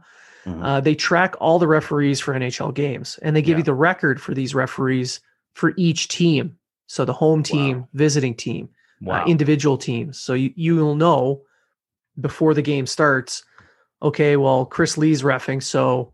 Mhm. 0.47 0.65
Uh, 0.65 0.81
they 0.81 0.95
track 0.95 1.35
all 1.41 1.59
the 1.59 1.67
referees 1.69 2.21
for 2.21 2.35
NHL 2.35 2.73
games 2.75 3.19
and 3.23 3.35
they 3.35 3.43
give 3.43 3.53
Yeah. 3.53 3.59
you 3.59 3.63
the 3.65 3.75
record 3.75 4.21
for 4.21 4.35
these 4.35 4.55
referees 4.55 5.21
for 5.55 5.73
each 5.77 6.09
team. 6.09 6.57
So 6.87 7.05
the 7.05 7.13
home 7.13 7.43
team, 7.43 7.81
Wow. 7.81 7.89
visiting 7.95 8.35
team, 8.35 8.69
wow. 9.03 9.23
uh, 9.23 9.27
individual 9.27 9.77
teams. 9.77 10.19
So 10.19 10.35
you, 10.35 10.53
you 10.57 10.77
will 10.77 10.95
know 10.95 11.43
before 12.21 12.55
the 12.55 12.63
game 12.63 12.87
starts, 12.87 13.45
okay, 14.03 14.37
well, 14.37 14.65
Chris 14.65 14.97
Lee's 14.97 15.23
refing. 15.23 15.63
So 15.63 16.13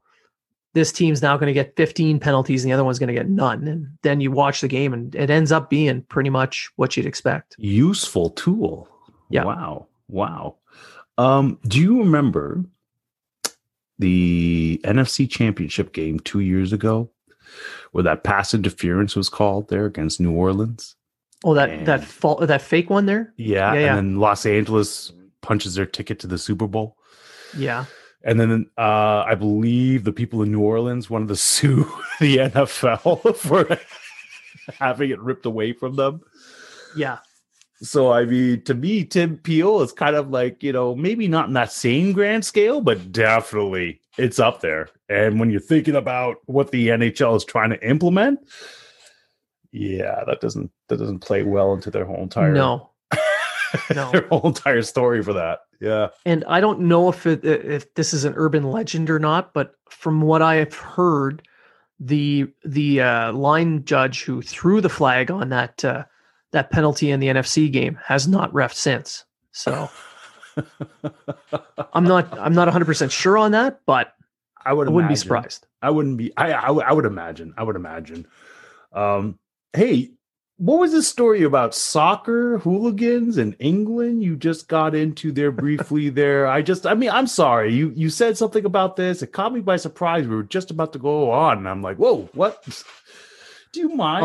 this 0.72 0.90
team's 0.90 1.22
now 1.22 1.37
going 1.37 1.46
to 1.46 1.52
get 1.52 1.76
15 1.76 2.18
penalties 2.18 2.64
and 2.64 2.70
the 2.70 2.74
other 2.74 2.83
one's 2.85 2.98
going 2.98 3.09
to 3.09 3.14
get 3.14 3.28
none. 3.28 3.68
And 3.68 3.87
then 4.02 4.20
you 4.20 4.33
watch 4.33 4.61
the 4.61 4.68
game 4.68 4.92
and 4.92 5.14
it 5.14 5.30
ends 5.30 5.52
up 5.52 5.70
being 5.70 6.02
pretty 6.02 6.30
much 6.30 6.70
what 6.76 6.96
you'd 6.96 7.07
expect. 7.07 7.54
Useful 7.59 8.30
tool. 8.30 8.88
Yeah. 9.30 9.44
Wow. 9.44 9.87
Wow. 10.09 10.57
Um, 11.19 11.59
do 11.67 11.81
you 11.81 11.99
remember 12.01 12.64
the 13.99 14.81
NFC 14.85 15.31
championship 15.31 15.93
game 15.93 16.19
two 16.21 16.40
years 16.40 16.73
ago 16.73 17.11
where 17.93 18.05
that 18.05 18.25
pass 18.25 18.55
interference 18.55 19.14
was 19.14 19.29
called 19.29 19.69
there 19.69 19.87
against 19.87 20.21
New 20.21 20.33
Orleans? 20.33 20.97
Oh, 21.45 21.55
that, 21.55 21.85
that 21.87 22.01
And- 22.01 22.09
fault, 22.09 22.47
that 22.47 22.62
fake 22.62 22.90
one 22.90 23.07
there. 23.07 23.33
Yeah, 23.37 23.75
Yeah, 23.75 23.81
yeah. 23.81 23.87
and 23.97 23.97
then 24.14 24.21
Los 24.21 24.47
Angeles 24.47 25.12
punches 25.43 25.75
their 25.75 25.87
ticket 25.87 26.19
to 26.21 26.27
the 26.27 26.38
Super 26.38 26.67
Bowl. 26.67 26.97
Yeah. 27.57 27.85
And 28.25 28.40
then 28.40 28.67
uh, 28.79 29.25
I 29.27 29.35
believe 29.35 30.05
the 30.05 30.12
people 30.12 30.43
in 30.43 30.51
New 30.51 30.62
Orleans 30.62 31.11
wanted 31.11 31.29
to 31.29 31.37
sue 31.53 31.85
the 32.21 32.38
NFL 32.38 33.37
for 33.37 33.79
having 34.81 35.11
it 35.11 35.21
ripped 35.21 35.45
away 35.47 35.73
from 35.75 35.97
them. 35.97 36.23
Yeah. 36.97 37.19
So 37.85 38.12
I 38.12 38.25
mean, 38.25 38.62
to 38.62 38.75
me, 38.75 39.05
Tim 39.05 39.37
Peel 39.37 39.83
is 39.83 39.92
kind 39.92 40.16
of 40.16 40.31
like 40.31 40.62
you 40.62 40.73
know 40.73 40.94
maybe 40.94 41.29
not 41.29 41.49
in 41.49 41.55
that 41.55 41.73
same 41.73 42.12
grand 42.12 42.44
scale, 42.44 42.81
but 42.81 43.12
definitely 43.12 44.01
it's 44.16 44.38
up 44.38 44.61
there. 44.61 44.88
And 45.09 45.38
when 45.38 45.51
you're 45.51 45.61
thinking 45.61 45.94
about 45.94 46.38
what 46.47 46.70
the 46.70 46.88
NHL 46.88 47.37
is 47.37 47.44
trying 47.44 47.70
to 47.70 47.88
implement, 47.88 48.40
yeah, 49.70 50.25
that 50.27 50.40
doesn't 50.40 50.70
that 50.88 50.97
doesn't 50.97 51.20
play 51.20 51.42
well 51.42 51.75
into 51.75 51.90
their 51.90 52.05
whole 52.05 52.23
entire 52.23 52.53
No. 52.53 52.90
No. 53.92 54.12
their 54.12 54.29
whole 54.29 54.47
entire 54.47 54.83
story 54.83 55.20
for 55.20 55.33
that. 55.33 55.61
Yeah. 55.81 56.09
And 56.25 56.44
I 56.47 56.61
don't 56.61 56.81
know 56.81 57.09
if 57.09 57.27
it, 57.27 57.44
if 57.44 57.92
this 57.94 58.14
is 58.14 58.25
an 58.25 58.33
urban 58.37 58.70
legend 58.70 59.11
or 59.11 59.18
not, 59.18 59.53
but 59.53 59.75
from 59.90 60.20
what 60.20 60.42
I 60.42 60.55
have 60.57 60.75
heard, 60.75 61.47
the 61.99 62.47
the 62.64 63.01
uh, 63.01 63.33
line 63.33 63.85
judge 63.85 64.23
who 64.23 64.42
threw 64.42 64.81
the 64.81 64.88
flag 64.88 65.31
on 65.31 65.49
that 65.49 65.85
uh, 65.85 66.05
that 66.55 66.71
penalty 66.71 67.11
in 67.11 67.21
the 67.21 67.27
NFC 67.29 67.71
game 67.71 67.99
has 68.05 68.27
not 68.27 68.53
ref 68.55 68.73
since. 68.73 69.25
So 69.53 69.90
I'm 71.93 72.05
not 72.05 72.37
I'm 72.38 72.55
not 72.55 72.67
100 72.67 72.85
percent 72.87 73.12
sure 73.12 73.37
on 73.37 73.53
that, 73.53 73.81
but 73.87 74.14
I 74.64 74.73
would 74.73 74.88
I 74.88 74.90
wouldn't 74.90 75.11
be 75.11 75.17
surprised. 75.17 75.67
I 75.83 75.90
wouldn't 75.90 76.17
be. 76.17 76.33
I, 76.37 76.53
I 76.53 76.71
would- 76.71 76.85
I 76.85 76.93
would 76.93 77.05
imagine. 77.05 77.53
I 77.59 77.62
would 77.62 77.77
imagine. 77.77 78.27
Um, 78.93 79.38
hey, 79.75 80.12
what 80.57 80.79
was 80.81 80.93
this 80.93 81.09
story 81.09 81.43
about 81.43 81.75
soccer 81.75 82.59
hooligans 82.59 83.37
in 83.37 83.55
England? 83.59 84.23
You 84.23 84.37
just 84.37 84.69
got 84.69 84.95
into 84.95 85.33
there 85.33 85.51
briefly. 85.51 86.09
there, 86.21 86.47
I 86.47 86.62
just. 86.62 86.87
I 86.87 86.95
mean, 86.95 87.11
I'm 87.11 87.27
sorry. 87.27 87.75
You 87.75 87.93
you 87.95 88.09
said 88.09 88.38
something 88.38 88.64
about 88.64 88.97
this. 88.97 89.23
It 89.23 89.33
caught 89.33 89.53
me 89.53 89.61
by 89.61 89.77
surprise. 89.77 90.27
We 90.27 90.37
were 90.37 90.43
just 90.45 90.71
about 90.71 90.93
to 90.95 90.99
go 90.99 91.31
on, 91.31 91.59
and 91.59 91.69
I'm 91.69 91.83
like, 91.83 91.97
whoa, 91.99 92.31
what? 92.33 92.64
Do 93.73 93.81
you 93.81 93.88
mind 93.90 94.25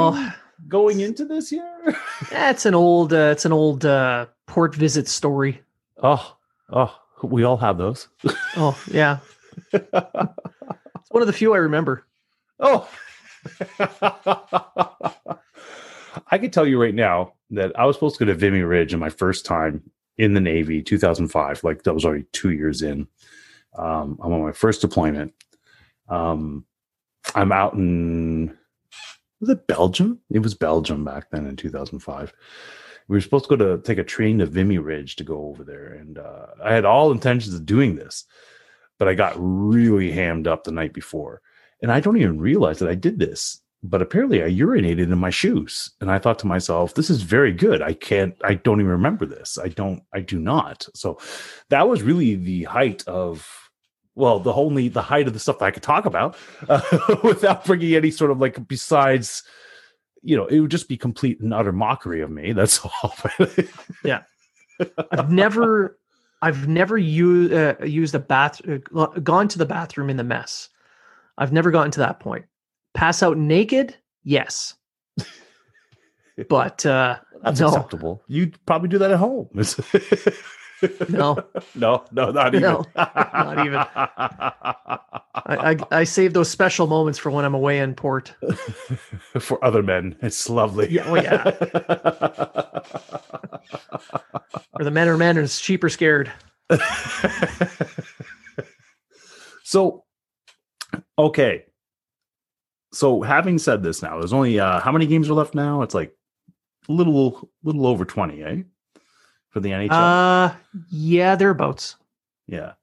going 0.68 1.00
into 1.00 1.26
this 1.26 1.50
here? 1.50 1.96
that's 2.30 2.66
an 2.66 2.76
old 2.76 3.14
uh, 3.14 3.30
it's 3.32 3.46
an 3.46 3.54
old 3.54 3.86
uh, 3.86 4.28
port 4.48 4.76
visit 4.76 5.08
story. 5.08 5.62
oh, 6.02 6.36
oh, 6.72 6.96
we 7.24 7.44
all 7.44 7.58
have 7.58 7.78
those. 7.78 8.08
Oh 8.56 8.80
yeah, 8.92 9.20
it's 9.74 11.12
one 11.12 11.22
of 11.22 11.28
the 11.28 11.34
few 11.34 11.54
I 11.54 11.58
remember. 11.58 12.06
Oh, 12.60 12.90
I 16.32 16.38
can 16.38 16.52
tell 16.52 16.68
you 16.68 16.82
right 16.82 16.96
now 16.96 17.34
that 17.52 17.78
I 17.80 17.86
was 17.86 17.96
supposed 17.96 18.18
to 18.18 18.26
go 18.26 18.32
to 18.32 18.38
Vimy 18.38 18.62
Ridge 18.62 18.94
in 18.94 19.00
my 19.00 19.10
first 19.10 19.46
time 19.46 19.90
in 20.18 20.34
the 20.34 20.42
Navy, 20.42 20.82
2005. 20.82 21.64
Like 21.64 21.84
that 21.84 21.94
was 21.94 22.06
already 22.06 22.26
two 22.34 22.52
years 22.52 22.82
in. 22.82 23.08
Um, 23.78 24.20
I'm 24.22 24.34
on 24.34 24.42
my 24.42 24.52
first 24.52 24.82
deployment. 24.82 25.34
Um, 26.10 26.66
I'm 27.36 27.52
out 27.52 27.74
in 27.74 28.58
was 29.40 29.50
it 29.50 29.68
Belgium? 29.68 30.20
It 30.32 30.40
was 30.40 30.54
Belgium 30.54 31.04
back 31.06 31.30
then 31.32 31.46
in 31.48 31.56
2005. 31.56 32.34
We 33.08 33.18
were 33.18 33.22
supposed 33.22 33.46
to 33.50 33.58
go 33.58 33.78
to 33.78 33.82
take 33.82 33.98
a 33.98 34.04
train 34.04 34.40
to 34.40 34.46
Vimy 34.46 34.78
Ridge 34.78 35.16
to 35.16 35.24
go 35.24 35.48
over 35.48 35.64
there, 35.64 35.94
and 35.94 36.18
uh, 36.20 36.48
I 36.64 36.74
had 36.74 36.86
all 36.86 37.12
intentions 37.12 37.56
of 37.56 37.66
doing 37.66 37.96
this, 37.96 38.26
but 38.98 39.08
I 39.08 39.16
got 39.16 39.34
really 39.38 40.12
hammed 40.12 40.48
up 40.48 40.64
the 40.64 40.72
night 40.72 40.94
before 40.94 41.42
and 41.82 41.92
I 41.92 42.00
don't 42.00 42.18
even 42.18 42.40
realize 42.40 42.80
that 42.80 42.90
I 42.90 42.96
did 42.96 43.20
this. 43.20 43.62
But 43.82 44.02
apparently, 44.02 44.44
I 44.44 44.50
urinated 44.50 45.04
in 45.04 45.18
my 45.18 45.30
shoes, 45.30 45.92
and 46.02 46.12
I 46.12 46.20
thought 46.20 46.38
to 46.40 46.48
myself, 46.48 46.96
"This 46.96 47.10
is 47.10 47.22
very 47.22 47.54
good." 47.54 47.82
I 47.82 47.94
can't. 47.94 48.36
I 48.44 48.56
don't 48.56 48.82
even 48.82 48.92
remember 48.92 49.26
this. 49.26 49.58
I 49.58 49.70
don't. 49.70 50.04
I 50.14 50.20
do 50.20 50.38
not. 50.38 50.86
So, 50.94 51.18
that 51.70 51.88
was 51.88 52.04
really 52.04 52.36
the 52.36 52.66
height 52.66 53.08
of, 53.08 53.69
well, 54.20 54.40
the 54.40 54.54
only 54.54 54.90
the 54.90 55.02
height 55.02 55.28
of 55.28 55.34
the 55.34 55.40
stuff 55.40 55.60
that 55.60 55.66
I 55.66 55.72
could 55.72 55.82
talk 55.82 56.06
about 56.06 56.38
uh, 56.68 56.82
without 57.24 57.66
bringing 57.66 57.96
any 57.96 58.12
sort 58.12 58.32
of 58.32 58.40
like 58.40 58.68
besides, 58.68 59.44
you 60.22 60.36
know, 60.36 60.46
it 60.46 60.60
would 60.60 60.70
just 60.70 60.90
be 60.90 60.98
complete 60.98 61.40
and 61.40 61.54
utter 61.54 61.72
mockery 61.72 62.22
of 62.22 62.30
me. 62.30 62.52
That's 62.52 62.80
all. 63.04 63.16
Yeah. 64.04 64.24
I've 65.12 65.32
never, 65.32 65.98
I've 66.42 66.68
never 66.68 66.98
used 66.98 67.54
uh, 67.54 67.76
used 67.84 68.14
a 68.14 68.20
bath, 68.20 68.62
uh, 68.68 69.06
gone 69.24 69.48
to 69.48 69.58
the 69.58 69.66
bathroom 69.66 70.10
in 70.10 70.18
the 70.18 70.24
mess. 70.24 70.70
I've 71.38 71.54
never 71.54 71.72
gotten 71.72 71.92
to 71.92 72.00
that 72.00 72.20
point. 72.20 72.46
Pass 72.94 73.24
out 73.24 73.38
naked, 73.38 73.96
yes, 74.24 74.76
but 76.50 76.86
uh, 76.86 77.18
That's 77.44 77.60
no, 77.62 77.68
acceptable. 77.68 78.22
You'd 78.28 78.64
probably 78.66 78.90
do 78.90 78.98
that 78.98 79.12
at 79.12 79.18
home. 79.18 79.50
No, 81.10 81.44
no, 81.76 82.06
no, 82.12 82.32
not 82.32 82.56
even. 82.56 82.62
No, 82.62 82.86
not 82.96 83.66
even. 83.66 83.80
I, 83.96 85.00
I, 85.36 85.78
I 85.92 86.04
save 86.04 86.34
those 86.34 86.50
special 86.50 86.88
moments 86.88 87.20
for 87.20 87.30
when 87.32 87.46
I'm 87.46 87.54
away 87.54 87.80
in 87.80 87.96
port. 87.96 88.34
For 89.40 89.64
other 89.64 89.84
men, 89.84 90.16
it's 90.22 90.50
lovely. 90.50 90.90
Yeah, 90.90 91.04
oh, 91.06 91.16
yeah. 91.16 91.44
Or 94.74 94.84
the 94.84 94.92
men 94.92 95.08
are 95.08 95.18
men 95.18 95.38
and 95.38 95.50
sheep 95.50 95.84
are 95.84 95.90
scared. 95.90 96.32
so, 99.64 100.06
okay. 101.18 101.66
So, 102.92 103.22
having 103.22 103.58
said 103.60 103.84
this, 103.84 104.02
now 104.02 104.20
there's 104.20 104.34
only 104.34 104.60
uh, 104.60 104.80
how 104.80 104.92
many 104.92 105.06
games 105.06 105.30
are 105.30 105.34
left 105.34 105.54
now? 105.54 105.82
It's 105.84 105.94
like 105.94 106.16
a 106.88 106.92
little, 106.92 107.50
little 107.64 107.86
over 107.86 108.06
twenty, 108.06 108.44
eh? 108.44 108.64
For 109.50 109.60
the 109.60 109.70
NHL. 109.70 109.90
Uh, 109.92 110.56
yeah, 110.90 111.36
thereabouts. 111.36 111.96
Yeah. 112.48 112.74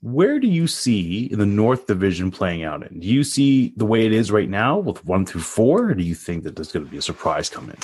Where 0.00 0.38
do 0.38 0.46
you 0.48 0.66
see 0.66 1.28
the 1.28 1.46
North 1.46 1.86
Division 1.86 2.30
playing 2.30 2.62
out 2.62 2.86
in? 2.86 3.00
Do 3.00 3.06
you 3.06 3.24
see 3.24 3.72
the 3.76 3.86
way 3.86 4.04
it 4.04 4.12
is 4.12 4.30
right 4.30 4.48
now 4.50 4.78
with 4.78 5.04
one 5.04 5.24
through 5.24 5.40
four, 5.42 5.90
or 5.90 5.94
do 5.94 6.02
you 6.02 6.14
think 6.14 6.44
that 6.44 6.56
there's 6.56 6.72
going 6.72 6.84
to 6.84 6.90
be 6.90 6.98
a 6.98 7.02
surprise 7.02 7.48
coming? 7.48 7.78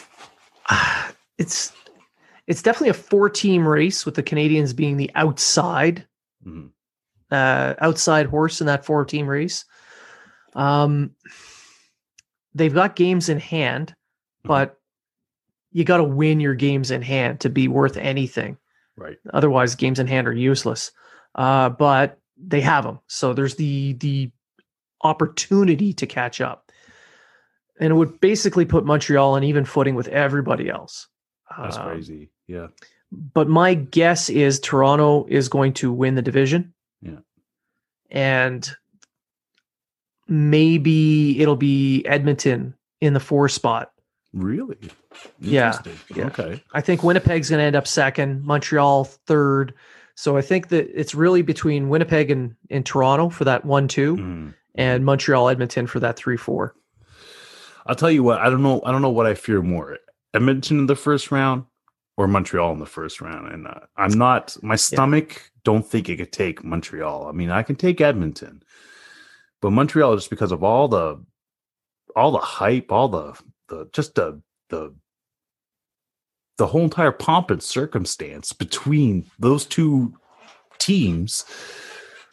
it's 1.38 1.72
it's 2.46 2.62
definitely 2.62 2.88
a 2.90 2.94
four 2.94 3.28
team 3.30 3.66
race 3.66 4.04
with 4.04 4.14
the 4.14 4.22
Canadiens 4.22 4.74
being 4.74 4.96
the 4.96 5.10
outside 5.14 6.06
Mhm. 6.46 6.70
uh, 7.30 7.74
outside 7.78 8.26
horse 8.26 8.60
in 8.60 8.66
that 8.66 8.84
four 8.84 9.04
team 9.04 9.26
race. 9.26 9.64
Um, 10.54 11.12
they've 12.54 12.74
got 12.74 12.96
games 12.96 13.28
in 13.28 13.38
hand, 13.38 13.94
but 14.42 14.79
you 15.72 15.84
got 15.84 15.98
to 15.98 16.04
win 16.04 16.40
your 16.40 16.54
games 16.54 16.90
in 16.90 17.02
hand 17.02 17.40
to 17.40 17.48
be 17.50 17.68
worth 17.68 17.96
anything. 17.96 18.56
Right. 18.96 19.16
Otherwise, 19.32 19.74
games 19.74 19.98
in 19.98 20.06
hand 20.06 20.26
are 20.28 20.32
useless. 20.32 20.90
Uh, 21.34 21.68
but 21.70 22.18
they 22.36 22.60
have 22.60 22.84
them, 22.84 22.98
so 23.06 23.32
there's 23.32 23.54
the 23.54 23.92
the 23.94 24.30
opportunity 25.02 25.92
to 25.94 26.06
catch 26.06 26.40
up, 26.40 26.70
and 27.78 27.90
it 27.92 27.94
would 27.94 28.20
basically 28.20 28.64
put 28.64 28.84
Montreal 28.84 29.34
on 29.34 29.44
even 29.44 29.64
footing 29.64 29.94
with 29.94 30.08
everybody 30.08 30.68
else. 30.68 31.06
That's 31.58 31.76
Um, 31.76 31.86
crazy. 31.86 32.30
Yeah. 32.48 32.68
but 33.12 33.48
my 33.48 33.74
guess 33.74 34.28
is 34.28 34.58
Toronto 34.60 35.24
is 35.28 35.48
going 35.48 35.72
to 35.74 35.92
win 35.92 36.14
the 36.16 36.22
division. 36.22 36.74
Yeah. 37.00 37.18
And 38.10 38.68
maybe 40.28 41.40
it'll 41.40 41.56
be 41.56 42.04
Edmonton 42.06 42.74
in 43.00 43.14
the 43.14 43.20
four 43.20 43.48
spot. 43.48 43.92
Really? 44.32 44.76
Yeah, 45.40 45.76
yeah. 46.14 46.26
Okay. 46.26 46.62
I 46.72 46.80
think 46.80 47.02
Winnipeg's 47.02 47.50
going 47.50 47.58
to 47.58 47.64
end 47.64 47.76
up 47.76 47.86
second, 47.86 48.44
Montreal 48.44 49.04
third. 49.04 49.74
So 50.14 50.36
I 50.36 50.42
think 50.42 50.68
that 50.68 50.88
it's 50.94 51.14
really 51.14 51.42
between 51.42 51.88
Winnipeg 51.88 52.30
and, 52.30 52.54
and 52.70 52.84
Toronto 52.86 53.28
for 53.28 53.44
that 53.44 53.64
one 53.64 53.88
two, 53.88 54.16
Mhm. 54.16 54.54
and 54.76 55.04
Montreal 55.04 55.48
Edmonton 55.48 55.86
for 55.86 55.98
that 56.00 56.16
three 56.16 56.36
four. 56.36 56.74
I'll 57.86 57.96
tell 57.96 58.10
you 58.10 58.22
what. 58.22 58.38
I 58.40 58.50
don't 58.50 58.62
know. 58.62 58.80
I 58.84 58.92
don't 58.92 59.02
know 59.02 59.10
what 59.10 59.26
I 59.26 59.34
fear 59.34 59.62
more: 59.62 59.98
Edmonton 60.34 60.78
in 60.78 60.86
the 60.86 60.94
first 60.96 61.32
round 61.32 61.64
or 62.16 62.28
Montreal 62.28 62.72
in 62.72 62.78
the 62.78 62.86
first 62.86 63.20
round. 63.20 63.50
And 63.52 63.66
uh, 63.66 63.80
I'm 63.96 64.12
not. 64.12 64.56
My 64.62 64.76
stomach 64.76 65.50
don't 65.64 65.84
think 65.86 66.08
it 66.08 66.18
could 66.18 66.32
take 66.32 66.62
Montreal. 66.62 67.26
I 67.26 67.32
mean, 67.32 67.50
I 67.50 67.62
can 67.62 67.74
take 67.76 68.00
Edmonton, 68.00 68.62
but 69.60 69.70
Montreal 69.72 70.14
just 70.16 70.30
because 70.30 70.52
of 70.52 70.62
all 70.62 70.86
the, 70.88 71.24
all 72.14 72.30
the 72.30 72.38
hype, 72.38 72.92
all 72.92 73.08
the 73.08 73.34
the 73.70 73.88
just 73.92 74.14
the 74.16 74.42
the 74.68 74.94
the 76.58 76.66
whole 76.66 76.82
entire 76.82 77.12
pomp 77.12 77.50
and 77.50 77.62
circumstance 77.62 78.52
between 78.52 79.24
those 79.38 79.64
two 79.64 80.12
teams. 80.78 81.46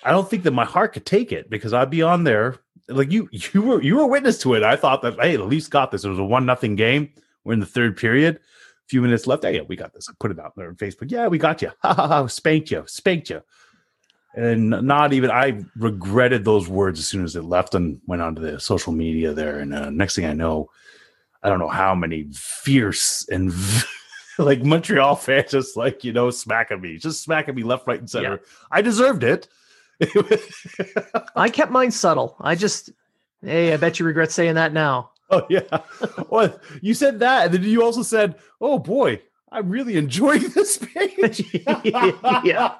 I 0.03 0.11
don't 0.11 0.29
think 0.29 0.43
that 0.43 0.51
my 0.51 0.65
heart 0.65 0.91
could 0.91 1.05
take 1.05 1.31
it 1.31 1.49
because 1.49 1.73
I'd 1.73 1.89
be 1.89 2.01
on 2.01 2.25
there 2.25 2.57
like 2.89 3.11
you 3.11 3.29
you 3.31 3.61
were 3.61 3.81
you 3.81 3.95
were 3.95 4.07
witness 4.07 4.37
to 4.39 4.55
it. 4.55 4.63
I 4.63 4.75
thought 4.75 5.01
that 5.03 5.19
hey, 5.19 5.37
the 5.37 5.45
Leafs 5.45 5.67
got 5.67 5.91
this. 5.91 6.03
It 6.03 6.09
was 6.09 6.19
a 6.19 6.23
one 6.23 6.45
nothing 6.45 6.75
game. 6.75 7.09
We're 7.43 7.53
in 7.53 7.59
the 7.61 7.65
third 7.65 7.95
period. 7.95 8.35
A 8.35 8.89
few 8.89 9.01
minutes 9.01 9.27
left. 9.27 9.43
Hey, 9.43 9.55
yeah, 9.55 9.61
we 9.61 9.75
got 9.75 9.93
this. 9.93 10.09
I 10.09 10.13
put 10.19 10.31
it 10.31 10.39
out 10.39 10.53
there 10.55 10.67
on 10.67 10.75
Facebook. 10.75 11.11
Yeah, 11.11 11.27
we 11.27 11.37
got 11.37 11.61
you. 11.61 11.71
Ha 11.81 11.93
ha 11.93 12.07
ha. 12.07 12.27
Spanked 12.27 12.71
you. 12.71 12.83
Spanked 12.87 13.29
you. 13.29 13.41
And 14.35 14.69
not 14.69 15.13
even 15.13 15.31
I 15.31 15.63
regretted 15.77 16.45
those 16.45 16.67
words 16.69 16.99
as 16.99 17.07
soon 17.07 17.23
as 17.23 17.35
it 17.35 17.43
left 17.43 17.73
and 17.73 17.99
went 18.05 18.21
onto 18.21 18.41
the 18.41 18.59
social 18.59 18.93
media 18.93 19.33
there. 19.33 19.59
And 19.59 19.73
uh, 19.73 19.89
next 19.89 20.15
thing 20.15 20.25
I 20.25 20.33
know, 20.33 20.69
I 21.43 21.49
don't 21.49 21.59
know 21.59 21.67
how 21.67 21.95
many 21.95 22.27
fierce 22.33 23.27
and 23.29 23.53
like 24.37 24.63
Montreal 24.63 25.15
fans 25.15 25.51
just 25.51 25.77
like 25.77 26.03
you 26.03 26.13
know 26.13 26.29
smacking 26.29 26.81
me, 26.81 26.97
just 26.97 27.23
smacking 27.23 27.55
me 27.55 27.63
left, 27.63 27.87
right, 27.87 27.99
and 27.99 28.09
center. 28.09 28.41
Yeah. 28.41 28.51
I 28.71 28.81
deserved 28.81 29.23
it. 29.23 29.47
I 31.35 31.49
kept 31.49 31.71
mine 31.71 31.91
subtle. 31.91 32.35
I 32.39 32.55
just, 32.55 32.91
hey, 33.41 33.73
I 33.73 33.77
bet 33.77 33.99
you 33.99 34.05
regret 34.05 34.31
saying 34.31 34.55
that 34.55 34.73
now. 34.73 35.11
Oh 35.29 35.45
yeah. 35.49 35.61
Well, 36.29 36.59
you 36.81 36.93
said 36.93 37.19
that, 37.19 37.45
and 37.45 37.53
then 37.53 37.63
you 37.63 37.83
also 37.83 38.01
said, 38.01 38.35
"Oh 38.61 38.79
boy, 38.79 39.21
I'm 39.51 39.69
really 39.69 39.97
enjoying 39.97 40.47
this 40.55 40.77
page." 40.77 41.43
Yeah. 41.83 42.75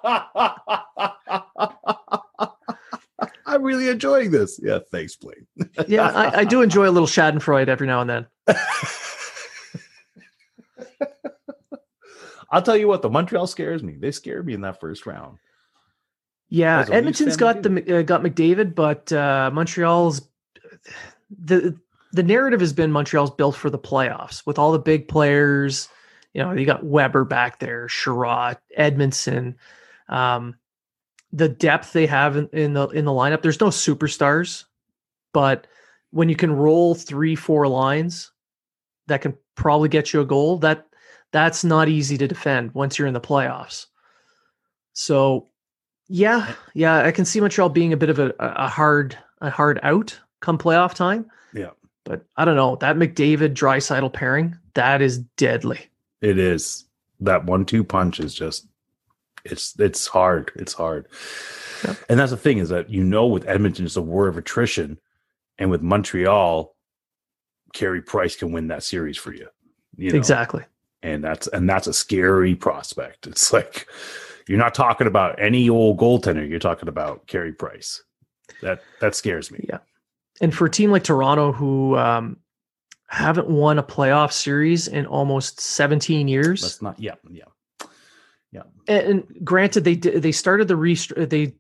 I'm 3.58 3.64
really 3.64 3.90
enjoying 3.90 4.30
this. 4.30 4.60
Yeah, 4.62 4.78
thanks, 4.92 5.16
Blaine. 5.16 5.48
Yeah, 5.88 6.10
I, 6.10 6.42
I 6.42 6.44
do 6.44 6.62
enjoy 6.62 6.88
a 6.88 6.92
little 6.92 7.08
Schadenfreude 7.08 7.70
every 7.70 7.88
now 7.88 8.02
and 8.02 8.10
then. 8.10 8.28
I'll 12.52 12.62
tell 12.62 12.78
you 12.78 12.88
what, 12.88 13.02
the 13.02 13.10
Montreal 13.10 13.48
scares 13.48 13.82
me. 13.82 13.96
They 14.00 14.12
scared 14.12 14.46
me 14.46 14.54
in 14.54 14.62
that 14.62 14.80
first 14.80 15.08
round. 15.08 15.40
Yeah, 16.50 16.82
As 16.82 16.90
a 16.90 16.92
Leafs 16.92 16.98
Edmonton's 16.98 17.36
got 17.38 17.64
the 17.64 17.98
uh, 17.98 18.04
got 18.04 18.22
McDavid, 18.22 18.76
but 18.76 19.12
uh, 19.12 19.50
Montreal's 19.52 20.22
the 21.30 21.76
the 22.14 22.24
narrative 22.24 22.60
has 22.60 22.74
been 22.74 22.92
Montreal's 22.92 23.32
built 23.32 23.56
for 23.56 23.72
the 23.72 23.80
playoffs 23.80 24.46
with 24.46 24.60
all 24.60 24.72
the 24.72 24.80
big 24.80 25.08
players. 25.08 25.90
You 26.34 26.44
know, 26.44 26.54
you 26.54 26.68
got 26.68 26.86
Weber 26.86 27.26
back 27.26 27.58
there, 27.58 27.88
Chiarot, 27.88 28.58
Edmundson. 28.78 29.56
Um, 30.10 30.56
the 31.32 31.50
depth 31.50 31.94
they 31.94 32.06
have 32.06 32.38
in, 32.38 32.50
in 32.54 32.74
the 32.74 32.88
in 32.90 33.06
the 33.06 33.12
lineup. 33.12 33.42
There's 33.42 33.62
no 33.62 33.68
superstars, 33.68 34.66
but 35.34 35.68
when 36.12 36.30
you 36.30 36.36
can 36.36 36.52
roll 36.52 36.96
three, 36.96 37.36
four 37.36 37.68
lines 37.68 38.32
that 39.08 39.22
can 39.22 39.36
probably 39.56 39.90
get 39.90 40.14
you 40.14 40.22
a 40.22 40.26
goal, 40.26 40.58
that 40.60 40.88
that's 41.32 41.64
not 41.64 41.90
easy 41.90 42.18
to 42.18 42.28
defend 42.28 42.74
once 42.74 42.98
you're 42.98 43.08
in 43.08 43.14
the 43.14 43.22
playoffs. 43.22 43.88
So 44.94 45.50
yeah, 46.08 46.54
yeah, 46.74 47.00
I 47.00 47.12
can 47.12 47.26
see 47.26 47.42
Montreal 47.42 47.70
being 47.70 47.94
a 47.94 47.98
bit 47.98 48.10
of 48.10 48.20
a, 48.20 48.34
a 48.40 48.68
hard 48.68 49.18
a 49.42 49.50
hard 49.50 49.80
out 49.84 50.18
come 50.40 50.58
playoff 50.58 50.94
time. 50.94 51.30
Yeah. 51.54 51.72
But 52.06 52.26
I 52.38 52.46
don't 52.46 52.56
know. 52.56 52.78
That 52.78 52.96
McDavid 52.96 53.54
Draisaitl 53.54 54.14
pairing, 54.14 54.58
that 54.76 55.02
is 55.02 55.20
deadly. 55.36 55.90
It 56.22 56.40
is 56.40 56.86
that 57.20 57.44
one-two 57.46 57.84
punch 57.84 58.22
is 58.22 58.34
just 58.34 58.66
it's 59.52 59.80
it's 59.80 60.08
hard. 60.08 60.52
It's 60.56 60.74
hard. 60.74 61.08
Yeah. 61.86 61.96
And 62.10 62.20
that's 62.20 62.32
the 62.32 62.38
thing 62.38 62.58
is 62.58 62.70
that 62.70 62.90
you 62.90 63.04
know 63.04 63.28
with 63.28 63.48
Edmonton 63.48 63.86
it's 63.86 63.96
a 63.96 64.02
war 64.02 64.28
of 64.28 64.38
attrition, 64.38 65.00
and 65.58 65.70
with 65.70 65.82
Montreal, 65.82 66.76
Carey 67.74 68.02
Price 68.02 68.36
can 68.36 68.52
win 68.52 68.68
that 68.68 68.84
series 68.84 69.18
for 69.18 69.34
you. 69.34 69.48
you 69.96 70.12
know? 70.12 70.18
Exactly. 70.18 70.64
and 71.04 71.24
that's 71.24 71.48
and 71.48 71.70
that's 71.70 71.88
a 71.88 71.94
scary 71.94 72.56
prospect. 72.56 73.28
It's 73.28 73.54
like 73.54 73.88
you're 74.48 74.58
not 74.58 74.74
talking 74.74 75.08
about 75.08 75.40
any 75.42 75.70
old 75.70 75.98
goaltender. 75.98 76.48
You're 76.48 76.60
talking 76.60 76.90
about 76.90 77.28
Carey 77.28 77.54
Price. 77.54 78.04
That 78.62 78.82
that 79.02 79.16
scares 79.16 79.52
me. 79.52 79.66
Yeah. 79.70 79.80
And 80.42 80.54
for 80.54 80.66
a 80.66 80.70
team 80.70 80.92
like 80.92 81.04
Toronto 81.04 81.52
who 81.52 81.98
um, 81.98 82.38
haven't 83.08 83.50
won 83.50 83.80
a 83.80 83.84
playoff 83.84 84.32
series 84.32 84.88
in 84.88 85.06
almost 85.06 85.60
17 85.60 86.28
years, 86.28 86.62
Let's 86.62 86.82
not. 86.82 87.00
Yeah, 87.00 87.16
yeah. 87.30 87.46
And, 88.88 89.08
and 89.08 89.46
granted 89.46 89.84
they 89.84 89.96
did, 89.96 90.22
they 90.22 90.32
started 90.32 90.68
the 90.68 90.76
rest- 90.76 91.14
they 91.16 91.54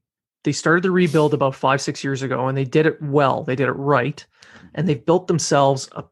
they 0.43 0.51
started 0.51 0.83
the 0.83 0.91
rebuild 0.91 1.33
about 1.33 1.55
5 1.55 1.81
6 1.81 2.03
years 2.03 2.21
ago 2.21 2.47
and 2.47 2.57
they 2.57 2.63
did 2.63 2.85
it 2.85 3.01
well. 3.01 3.43
They 3.43 3.55
did 3.55 3.67
it 3.67 3.73
right 3.73 4.25
and 4.73 4.87
they've 4.87 5.05
built 5.05 5.27
themselves 5.27 5.89
a 5.93 6.03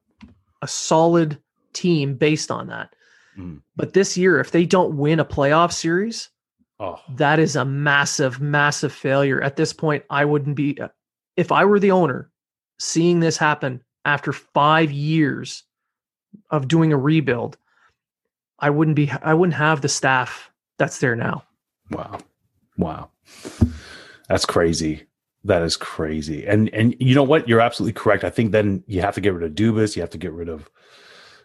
a 0.62 0.68
solid 0.68 1.40
team 1.74 2.16
based 2.16 2.50
on 2.50 2.68
that. 2.68 2.96
Mm. 3.38 3.62
But 3.76 3.94
this 3.94 4.18
year 4.18 4.40
if 4.40 4.52
they 4.52 4.66
don't 4.66 4.98
win 4.98 5.20
a 5.20 5.26
playoff 5.26 5.72
series, 5.72 6.30
Oh, 6.78 7.00
that 7.16 7.40
is 7.40 7.56
a 7.56 7.64
massive 7.64 8.42
massive 8.42 8.92
failure. 8.92 9.42
At 9.42 9.56
this 9.56 9.72
point 9.72 10.04
I 10.10 10.26
wouldn't 10.26 10.56
be 10.56 10.78
if 11.38 11.52
I 11.52 11.64
were 11.66 11.80
the 11.80 11.92
owner 11.92 12.32
seeing 12.80 13.22
this 13.22 13.38
happen 13.38 13.82
after 14.04 14.34
5 14.34 14.92
years 14.92 15.64
of 16.52 16.68
doing 16.68 16.92
a 16.92 16.98
rebuild, 16.98 17.58
I 18.60 18.70
wouldn't 18.70 18.96
be 18.96 19.10
I 19.22 19.34
wouldn't 19.34 19.56
have 19.56 19.82
the 19.82 19.88
staff 19.88 20.52
that's 20.78 21.00
there 21.00 21.16
now. 21.16 21.44
wow, 21.92 22.18
wow. 22.78 23.10
That's 24.30 24.46
crazy. 24.46 25.04
That 25.44 25.62
is 25.62 25.78
crazy. 25.78 26.46
And 26.48 26.70
and 26.74 26.96
you 27.00 27.14
know 27.14 27.24
what? 27.24 27.48
You're 27.48 27.62
absolutely 27.62 27.94
correct. 27.94 28.24
I 28.24 28.30
think 28.32 28.52
then 28.52 28.84
you 28.88 29.02
have 29.02 29.16
to 29.16 29.22
get 29.22 29.34
rid 29.34 29.44
of 29.44 29.56
Dubas. 29.56 29.96
You 29.96 30.02
have 30.02 30.10
to 30.12 30.18
get 30.18 30.32
rid 30.34 30.50
of 30.50 30.70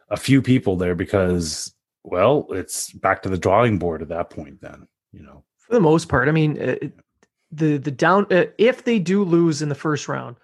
a 0.09 0.17
few 0.17 0.41
people 0.41 0.77
there 0.77 0.95
because 0.95 1.75
well, 2.03 2.47
it's 2.51 2.91
back 2.93 3.23
to 3.23 3.29
the 3.29 3.37
drawing 3.37 3.79
board 3.79 4.01
at 4.01 4.09
that 4.09 4.31
point. 4.31 4.61
Then 4.63 4.87
you 5.13 5.23
know. 5.23 5.45
For 5.59 5.75
the 5.75 5.81
most 5.81 6.09
part, 6.09 6.29
I 6.29 6.33
mean, 6.33 6.59
uh, 6.59 6.77
it- 6.83 6.93
the 7.53 7.77
the 7.79 7.91
down 7.91 8.27
uh, 8.31 8.45
if 8.59 8.85
they 8.85 8.99
do 9.01 9.25
lose 9.25 9.61
in 9.61 9.69
the 9.69 9.75
first 9.75 10.09
round, 10.09 10.37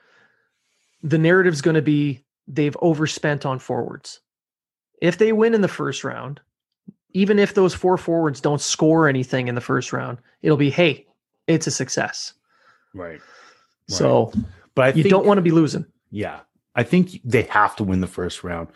the 1.02 1.18
narrative's 1.18 1.60
going 1.62 1.76
to 1.76 1.82
be 1.82 2.24
they've 2.48 2.76
overspent 2.82 3.46
on 3.46 3.58
forwards. 3.60 4.20
If 5.00 5.16
they 5.18 5.32
win 5.32 5.54
in 5.54 5.60
the 5.60 5.68
first 5.68 6.02
round, 6.04 6.40
even 7.16 7.38
if 7.38 7.54
those 7.54 7.72
four 7.74 7.96
forwards 7.96 8.40
don't 8.42 8.60
score 8.60 9.08
anything 9.08 9.48
in 9.48 9.54
the 9.54 9.60
first 9.60 9.92
round, 9.92 10.18
it'll 10.42 10.56
be 10.58 10.68
hey, 10.70 11.06
it's 11.46 11.66
a 11.66 11.70
success. 11.70 12.34
Right. 12.94 13.20
So 13.88 14.32
But 14.74 14.84
I 14.84 14.88
you 14.88 15.02
think, 15.04 15.10
don't 15.10 15.26
want 15.26 15.38
to 15.38 15.42
be 15.42 15.50
losing. 15.50 15.86
Yeah, 16.10 16.40
I 16.74 16.82
think 16.82 17.20
they 17.24 17.42
have 17.42 17.74
to 17.76 17.84
win 17.84 18.00
the 18.00 18.06
first 18.06 18.44
round. 18.44 18.68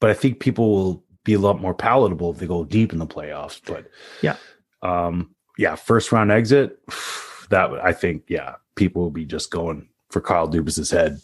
But 0.00 0.10
I 0.10 0.14
think 0.14 0.38
people 0.40 0.70
will 0.70 1.04
be 1.24 1.34
a 1.34 1.38
lot 1.38 1.60
more 1.60 1.74
palatable 1.74 2.30
if 2.32 2.38
they 2.38 2.46
go 2.46 2.64
deep 2.64 2.92
in 2.92 2.98
the 3.00 3.06
playoffs. 3.06 3.60
But 3.64 3.86
Yeah. 4.22 4.36
um, 4.82 5.34
yeah, 5.58 5.74
first 5.74 6.12
round 6.12 6.30
exit. 6.30 6.78
That 7.50 7.72
I 7.82 7.92
think, 7.92 8.24
yeah, 8.28 8.54
people 8.76 9.02
will 9.02 9.10
be 9.10 9.24
just 9.24 9.50
going 9.50 9.88
for 10.10 10.20
Kyle 10.20 10.48
Dubas's 10.48 10.90
head 10.90 11.18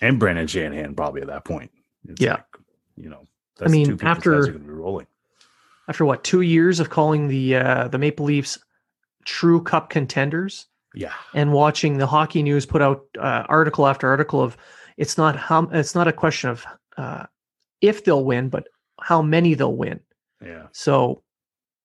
and 0.00 0.16
Brendan 0.18 0.46
Shanahan 0.46 0.94
probably 0.94 1.22
at 1.22 1.26
that 1.26 1.44
point. 1.44 1.72
It's 2.08 2.20
Yeah. 2.20 2.34
like, 2.34 2.44
you 2.96 3.08
know, 3.08 3.26
I 3.60 3.66
mean, 3.68 3.98
after- 4.02 4.34
are 4.38 4.40
going 4.46 4.52
to 4.52 4.58
be 4.60 4.70
rolling. 4.70 5.06
After 5.92 6.06
what 6.06 6.24
two 6.24 6.40
years 6.40 6.80
of 6.80 6.88
calling 6.88 7.28
the 7.28 7.56
uh, 7.56 7.88
the 7.88 7.98
Maple 7.98 8.24
Leafs 8.24 8.58
true 9.26 9.62
Cup 9.62 9.90
contenders, 9.90 10.66
Yeah, 10.94 11.12
and 11.34 11.52
watching 11.52 11.98
the 11.98 12.06
hockey 12.06 12.42
news 12.42 12.64
put 12.64 12.80
out 12.80 13.04
uh, 13.18 13.44
article 13.46 13.86
after 13.86 14.08
article 14.08 14.40
of 14.40 14.56
it's 14.96 15.18
not 15.18 15.36
how 15.36 15.64
it's 15.70 15.94
not 15.94 16.08
a 16.08 16.12
question 16.14 16.48
of 16.48 16.64
uh, 16.96 17.26
if 17.82 18.04
they'll 18.04 18.24
win, 18.24 18.48
but 18.48 18.68
how 19.02 19.20
many 19.20 19.52
they'll 19.52 19.76
win. 19.76 20.00
yeah, 20.42 20.68
So 20.72 21.22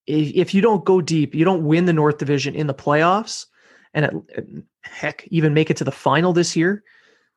if, 0.05 0.33
if 0.33 0.53
you 0.53 0.61
don't 0.61 0.85
go 0.85 1.01
deep, 1.01 1.35
you 1.35 1.43
don't 1.43 1.65
win 1.65 1.83
the 1.83 1.91
North 1.91 2.17
Division 2.17 2.55
in 2.55 2.67
the 2.67 2.73
playoffs, 2.73 3.47
and 3.93 4.05
it, 4.05 4.45
heck, 4.83 5.27
even 5.31 5.53
make 5.53 5.69
it 5.69 5.75
to 5.77 5.83
the 5.83 5.91
final 5.91 6.31
this 6.31 6.55
year, 6.55 6.81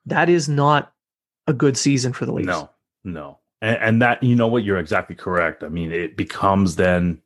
that 0.06 0.28
is 0.28 0.48
not 0.48 0.92
a 1.48 1.52
good 1.52 1.76
season 1.76 2.12
for 2.12 2.26
the 2.26 2.32
Leafs. 2.32 2.46
no, 2.46 2.70
no, 3.02 3.39
and, 3.60 3.76
and 3.78 4.02
that 4.02 4.22
you 4.22 4.34
know 4.34 4.48
what 4.48 4.64
you're 4.64 4.78
exactly 4.78 5.16
correct. 5.16 5.62
I 5.62 5.68
mean, 5.68 5.92
it 5.92 6.16
becomes 6.16 6.76
then, 6.76 7.20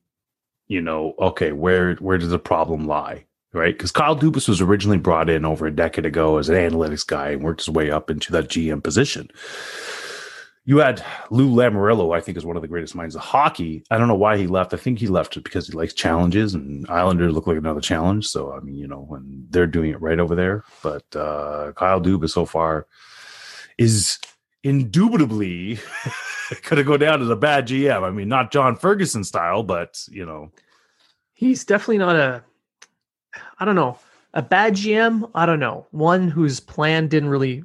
you 0.68 0.80
know, 0.80 1.14
okay, 1.18 1.52
where 1.52 1.94
where 1.96 2.18
does 2.18 2.30
the 2.30 2.38
problem 2.38 2.86
lie? 2.86 3.26
right? 3.54 3.76
Because 3.76 3.92
Kyle 3.92 4.16
Dubas 4.16 4.48
was 4.48 4.60
originally 4.60 4.98
brought 4.98 5.30
in 5.30 5.44
over 5.44 5.66
a 5.66 5.74
decade 5.74 6.04
ago 6.04 6.38
as 6.38 6.48
an 6.48 6.56
analytics 6.56 7.06
guy 7.06 7.30
and 7.30 7.42
worked 7.42 7.60
his 7.60 7.70
way 7.70 7.90
up 7.90 8.10
into 8.10 8.32
that 8.32 8.48
GM 8.48 8.82
position. 8.82 9.30
You 10.66 10.78
had 10.78 11.04
Lou 11.30 11.50
Lamoriello, 11.50 12.16
I 12.16 12.20
think, 12.20 12.38
is 12.38 12.44
one 12.44 12.56
of 12.56 12.62
the 12.62 12.68
greatest 12.68 12.94
minds 12.94 13.14
of 13.14 13.20
hockey. 13.20 13.84
I 13.90 13.98
don't 13.98 14.08
know 14.08 14.14
why 14.14 14.38
he 14.38 14.46
left. 14.46 14.72
I 14.72 14.78
think 14.78 14.98
he 14.98 15.06
left 15.06 15.42
because 15.42 15.66
he 15.66 15.74
likes 15.74 15.92
challenges, 15.92 16.54
and 16.54 16.88
Islanders 16.88 17.34
look 17.34 17.46
like 17.46 17.58
another 17.58 17.82
challenge. 17.82 18.26
So, 18.26 18.52
I 18.52 18.60
mean, 18.60 18.74
you 18.74 18.88
know, 18.88 19.00
when 19.00 19.46
they're 19.50 19.66
doing 19.66 19.90
it 19.90 20.00
right 20.00 20.18
over 20.18 20.34
there. 20.34 20.64
But 20.82 21.04
uh, 21.14 21.72
Kyle 21.76 22.00
Dubas 22.00 22.30
so 22.30 22.46
far 22.46 22.86
is 23.76 24.18
indubitably 24.64 25.78
going 26.64 26.76
to 26.76 26.84
go 26.84 26.96
down 26.96 27.22
as 27.22 27.30
a 27.30 27.36
bad 27.36 27.68
GM. 27.68 28.02
I 28.02 28.10
mean, 28.10 28.28
not 28.28 28.50
John 28.50 28.74
Ferguson 28.74 29.22
style, 29.22 29.62
but 29.62 30.02
you 30.10 30.26
know, 30.26 30.50
He's 31.34 31.64
definitely 31.64 31.98
not 31.98 32.16
a, 32.16 32.42
I 33.58 33.64
don't 33.64 33.74
know, 33.74 33.98
a 34.32 34.42
bad 34.42 34.74
GM. 34.74 35.30
I 35.34 35.46
don't 35.46 35.60
know. 35.60 35.86
One 35.90 36.28
whose 36.28 36.60
plan 36.60 37.08
didn't 37.08 37.28
really, 37.28 37.64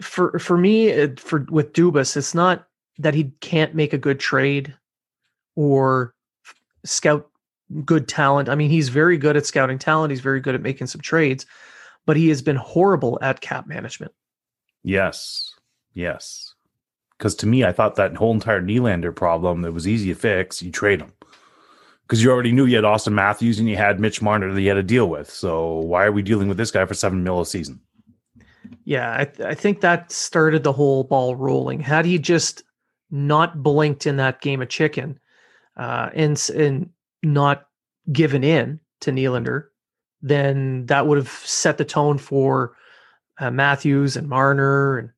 for 0.00 0.38
for 0.38 0.56
me, 0.56 1.14
for 1.16 1.46
with 1.50 1.72
Dubas, 1.72 2.16
it's 2.16 2.34
not 2.34 2.66
that 2.98 3.14
he 3.14 3.32
can't 3.40 3.74
make 3.74 3.92
a 3.92 3.98
good 3.98 4.20
trade 4.20 4.74
or 5.56 6.14
scout 6.84 7.28
good 7.84 8.06
talent. 8.06 8.48
I 8.48 8.54
mean, 8.54 8.70
he's 8.70 8.88
very 8.88 9.18
good 9.18 9.36
at 9.36 9.46
scouting 9.46 9.78
talent. 9.78 10.12
He's 10.12 10.20
very 10.20 10.40
good 10.40 10.54
at 10.54 10.62
making 10.62 10.86
some 10.86 11.00
trades, 11.00 11.46
but 12.06 12.16
he 12.16 12.28
has 12.28 12.40
been 12.40 12.56
horrible 12.56 13.18
at 13.20 13.40
cap 13.40 13.66
management. 13.66 14.12
Yes. 14.84 15.54
Yes. 15.94 16.54
Because 17.16 17.34
to 17.36 17.46
me, 17.46 17.64
I 17.64 17.72
thought 17.72 17.94
that 17.94 18.16
whole 18.16 18.34
entire 18.34 18.60
Nylander 18.60 19.14
problem 19.14 19.62
that 19.62 19.72
was 19.72 19.88
easy 19.88 20.12
to 20.12 20.18
fix, 20.18 20.62
you 20.62 20.70
trade 20.70 21.00
him. 21.00 21.12
Because 22.02 22.22
you 22.22 22.30
already 22.30 22.52
knew 22.52 22.66
you 22.66 22.76
had 22.76 22.84
Auston 22.84 23.12
Matthews 23.14 23.58
and 23.58 23.68
you 23.68 23.76
had 23.76 23.98
Mitch 23.98 24.20
Marner 24.20 24.52
that 24.52 24.60
you 24.60 24.68
had 24.68 24.74
to 24.74 24.82
deal 24.82 25.08
with. 25.08 25.30
So 25.30 25.76
why 25.76 26.04
are 26.04 26.12
we 26.12 26.22
dealing 26.22 26.48
with 26.48 26.58
this 26.58 26.70
guy 26.70 26.84
for 26.84 26.92
seven 26.92 27.24
mil 27.24 27.40
a 27.40 27.46
season? 27.46 27.80
Yeah, 28.84 29.16
I, 29.18 29.24
th- 29.24 29.48
I 29.48 29.54
think 29.54 29.80
that 29.80 30.12
started 30.12 30.62
the 30.62 30.72
whole 30.72 31.04
ball 31.04 31.34
rolling. 31.34 31.80
Had 31.80 32.04
he 32.04 32.18
just 32.18 32.62
not 33.10 33.62
blinked 33.62 34.06
in 34.06 34.16
that 34.16 34.42
game 34.42 34.60
of 34.60 34.68
chicken, 34.68 35.18
uh, 35.76 36.10
and 36.14 36.50
and 36.54 36.90
not 37.22 37.68
given 38.12 38.44
in 38.44 38.80
to 39.00 39.10
Nylander, 39.10 39.66
then 40.20 40.86
that 40.86 41.06
would 41.06 41.18
have 41.18 41.28
set 41.28 41.78
the 41.78 41.84
tone 41.84 42.18
for 42.18 42.76
uh, 43.38 43.50
Matthews 43.50 44.16
and 44.16 44.28
Marner. 44.28 44.98
And 44.98 45.10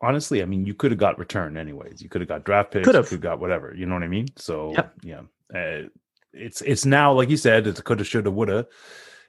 Honestly, 0.00 0.42
I 0.42 0.44
mean, 0.44 0.64
you 0.64 0.74
could 0.74 0.90
have 0.92 0.98
got 1.00 1.18
return 1.18 1.56
anyways. 1.56 2.00
You 2.02 2.08
could 2.08 2.20
have 2.20 2.28
got 2.28 2.44
draft 2.44 2.70
picks. 2.72 2.84
Could 2.86 2.94
You 2.94 3.02
have. 3.02 3.20
got 3.20 3.40
whatever. 3.40 3.74
You 3.74 3.86
know 3.86 3.94
what 3.94 4.04
I 4.04 4.08
mean? 4.08 4.28
So 4.36 4.72
Yep. 4.74 4.92
yeah, 5.02 5.20
uh, 5.54 5.88
it's 6.32 6.60
it's 6.62 6.84
now 6.86 7.12
like 7.12 7.30
you 7.30 7.36
said, 7.36 7.66
it's 7.66 7.80
a 7.80 7.82
coulda, 7.82 8.04
shoulda, 8.04 8.30
woulda. 8.30 8.66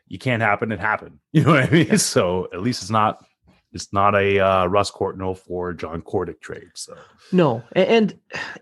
You 0.07 0.20
can't 0.20 0.41
happen. 0.41 0.72
It 0.72 0.80
happened. 0.80 1.20
You 1.34 1.43
know 1.43 1.51
what 1.51 1.63
I 1.63 1.70
mean? 1.72 1.88
Yeah. 1.88 1.97
So 1.97 2.47
at 2.53 2.61
least 2.61 2.82
it's 2.82 2.91
not 2.91 3.26
it's 3.72 3.93
not 3.93 4.15
a 4.15 4.39
uh, 4.39 4.65
Russ 4.65 4.89
Courtnall 4.91 5.38
for 5.38 5.74
John 5.74 6.01
Kordic 6.01 6.41
trade. 6.41 6.70
So 6.76 6.95
no, 7.32 7.63
and 7.74 8.17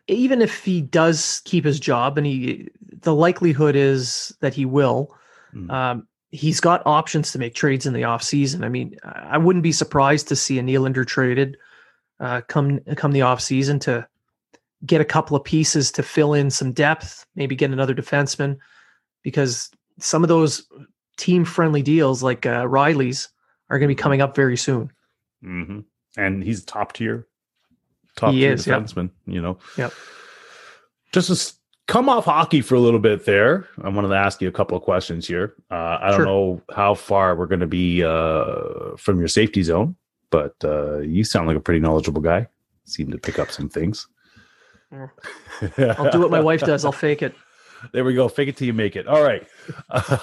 even 0.08 0.42
if 0.42 0.64
he 0.64 0.82
does 0.82 1.42
keep 1.46 1.64
his 1.66 1.80
job, 1.80 2.18
and 2.18 2.28
he, 2.28 2.68
the 3.02 3.16
likelihood 3.16 3.76
is 3.78 4.36
that 4.42 4.54
he 4.54 4.66
will. 4.66 5.16
mm, 5.54 5.72
Um, 5.72 6.08
he's 6.32 6.60
got 6.60 6.82
options 6.86 7.32
to 7.32 7.40
make 7.40 7.56
trades 7.56 7.86
in 7.86 7.94
the 7.94 8.02
offseason. 8.02 8.66
I 8.66 8.70
mean, 8.70 8.98
I 9.04 9.38
wouldn't 9.38 9.64
be 9.64 9.72
surprised 9.72 10.28
to 10.28 10.36
see 10.36 10.60
a 10.60 10.62
Nylander 10.62 11.08
traded 11.08 11.56
uh, 12.20 12.42
come 12.48 12.80
come 12.96 13.12
the 13.12 13.20
offseason 13.20 13.80
to 13.82 14.08
get 14.86 15.02
a 15.02 15.06
couple 15.06 15.36
of 15.36 15.44
pieces 15.44 15.92
to 15.92 16.04
fill 16.04 16.34
in 16.34 16.50
some 16.50 16.72
depth, 16.72 17.26
maybe 17.36 17.56
get 17.56 17.72
another 17.72 17.96
defenseman, 17.96 18.58
because 19.24 19.70
some 20.00 20.24
of 20.24 20.30
those 20.30 20.68
team 21.18 21.44
friendly 21.44 21.82
deals 21.82 22.22
like 22.22 22.46
uh, 22.46 22.64
Rielly's 22.64 23.30
are 23.70 23.80
going 23.80 23.90
to 23.90 23.96
be 23.96 24.02
coming 24.02 24.22
up 24.22 24.36
very 24.36 24.58
soon. 24.58 24.92
hmm 25.42 25.80
And 26.16 26.44
he's 26.44 26.64
top 26.64 26.94
tier, 26.94 27.28
top 28.16 28.34
He 28.34 28.42
tier 28.42 28.54
is, 28.54 28.68
yep. 28.68 28.82
defenseman. 28.82 29.10
You 29.26 29.42
know. 29.42 29.58
Yep. 29.78 29.94
Just 31.12 31.30
to 31.30 31.56
come 31.88 32.10
off 32.10 32.26
hockey 32.26 32.62
for 32.62 32.76
a 32.76 32.80
little 32.80 33.00
bit 33.00 33.26
there. 33.26 33.68
I 33.82 33.90
wanted 33.90 34.10
to 34.10 34.16
ask 34.16 34.42
you 34.42 34.48
a 34.48 34.52
couple 34.52 34.78
of 34.78 34.84
questions 34.84 35.28
here. 35.28 35.56
Uh, 35.72 35.98
I 36.02 36.12
don't 36.12 36.26
know 36.26 36.62
how 36.76 36.94
far 36.94 37.36
we're 37.36 37.48
going 37.48 37.62
to 37.62 37.68
be 37.68 38.04
uh, 38.04 38.96
from 38.98 39.20
your 39.20 39.30
safety 39.30 39.64
zone, 39.64 39.96
but 40.30 40.56
uh, 40.64 41.00
you 41.00 41.24
sound 41.24 41.48
like 41.48 41.58
a 41.58 41.62
pretty 41.62 41.80
knowledgeable 41.80 42.22
guy. 42.22 42.48
Seem 42.86 43.12
to 43.12 43.18
pick 43.18 43.40
up 43.40 43.52
some 43.52 43.70
things. 43.70 44.08
I'll 44.92 46.12
do 46.12 46.20
what 46.20 46.32
my 46.32 46.40
wife 46.40 46.62
does. 46.62 46.86
I'll 46.86 46.92
fake 46.92 47.22
it. 47.22 47.36
There 47.94 48.04
we 48.04 48.16
go. 48.16 48.28
Fake 48.28 48.50
it 48.50 48.58
till 48.58 48.66
you 48.66 48.74
make 48.74 48.96
it. 48.96 49.06
All 49.08 49.22
right. 49.22 49.46
Uh, 49.92 50.18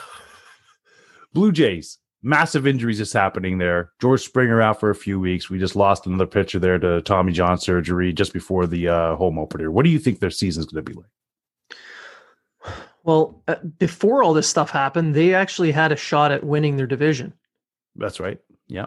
Blue 1.35 1.53
Jays, 1.53 1.99
massive 2.21 2.67
injuries 2.67 2.99
is 2.99 3.13
happening 3.13 3.59
there. 3.59 3.93
George 4.01 4.23
Springer 4.23 4.61
out 4.61 4.81
for 4.81 4.91
a 4.91 4.95
few 4.95 5.21
weeks. 5.21 5.49
We 5.49 5.61
just 5.61 5.77
lost 5.77 6.05
another 6.05 6.27
pitcher 6.27 6.59
there 6.59 6.81
to 6.81 7.01
Tommy 7.03 7.33
John 7.33 7.57
surgery 7.57 8.13
just 8.13 8.33
before 8.33 8.67
the 8.67 8.89
uh, 8.89 9.15
home 9.15 9.39
opener. 9.39 9.71
What 9.71 9.85
do 9.85 9.91
you 9.91 10.01
think 10.01 10.19
their 10.19 10.31
season's 10.31 10.67
going 10.67 10.85
to 10.85 10.93
be 10.93 10.99
like? 10.99 12.75
Well, 13.05 13.41
uh, 13.47 13.57
before 13.79 14.25
all 14.25 14.35
this 14.35 14.49
stuff 14.49 14.71
happened, 14.71 15.15
they 15.15 15.33
actually 15.33 15.71
had 15.71 15.93
a 15.93 15.97
shot 15.97 16.33
at 16.33 16.43
winning 16.43 16.77
their 16.77 16.89
division. 16.89 17.35
That's 17.95 18.19
right. 18.19 18.41
Yeah. 18.67 18.87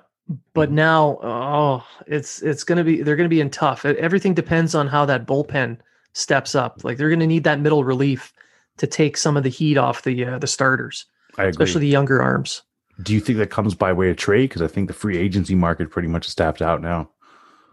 But 0.53 0.71
now 0.71 1.17
oh 1.21 1.83
it's 2.05 2.41
it's 2.41 2.63
gonna 2.63 2.83
be 2.83 3.01
they're 3.01 3.15
gonna 3.15 3.29
be 3.29 3.41
in 3.41 3.49
tough 3.49 3.85
everything 3.85 4.33
depends 4.33 4.75
on 4.75 4.87
how 4.87 5.05
that 5.05 5.25
bullpen 5.25 5.77
steps 6.13 6.55
up 6.55 6.83
like 6.83 6.97
they're 6.97 7.09
gonna 7.09 7.27
need 7.27 7.43
that 7.43 7.59
middle 7.59 7.83
relief 7.83 8.33
to 8.77 8.85
take 8.87 9.15
some 9.17 9.37
of 9.37 9.43
the 9.43 9.49
heat 9.49 9.77
off 9.77 10.03
the 10.03 10.25
uh, 10.25 10.39
the 10.39 10.47
starters 10.47 11.05
I 11.37 11.43
agree. 11.43 11.49
especially 11.51 11.81
the 11.81 11.87
younger 11.87 12.21
arms 12.21 12.63
do 13.03 13.13
you 13.13 13.19
think 13.19 13.37
that 13.37 13.51
comes 13.51 13.75
by 13.75 13.93
way 13.93 14.09
of 14.09 14.17
trade? 14.17 14.49
Because 14.49 14.63
I 14.63 14.67
think 14.67 14.87
the 14.87 14.93
free 14.93 15.17
agency 15.19 15.53
market 15.53 15.91
pretty 15.91 16.07
much 16.07 16.25
is 16.27 16.33
tapped 16.33 16.63
out 16.63 16.81
now. 16.81 17.07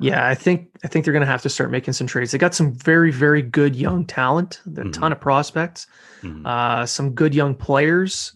yeah 0.00 0.28
i 0.28 0.34
think 0.34 0.68
i 0.84 0.88
think 0.88 1.04
they're 1.04 1.14
gonna 1.14 1.24
have 1.24 1.42
to 1.42 1.48
start 1.48 1.70
making 1.70 1.94
some 1.94 2.06
trades 2.06 2.30
they 2.32 2.38
got 2.38 2.54
some 2.54 2.72
very 2.74 3.10
very 3.10 3.40
good 3.42 3.74
young 3.74 4.04
talent 4.04 4.60
a 4.66 4.70
Mhm. 4.70 4.92
ton 4.92 5.12
of 5.12 5.20
prospects 5.20 5.86
Mhm. 6.22 6.44
uh 6.46 6.84
some 6.86 7.10
good 7.14 7.34
young 7.34 7.54
players 7.54 8.32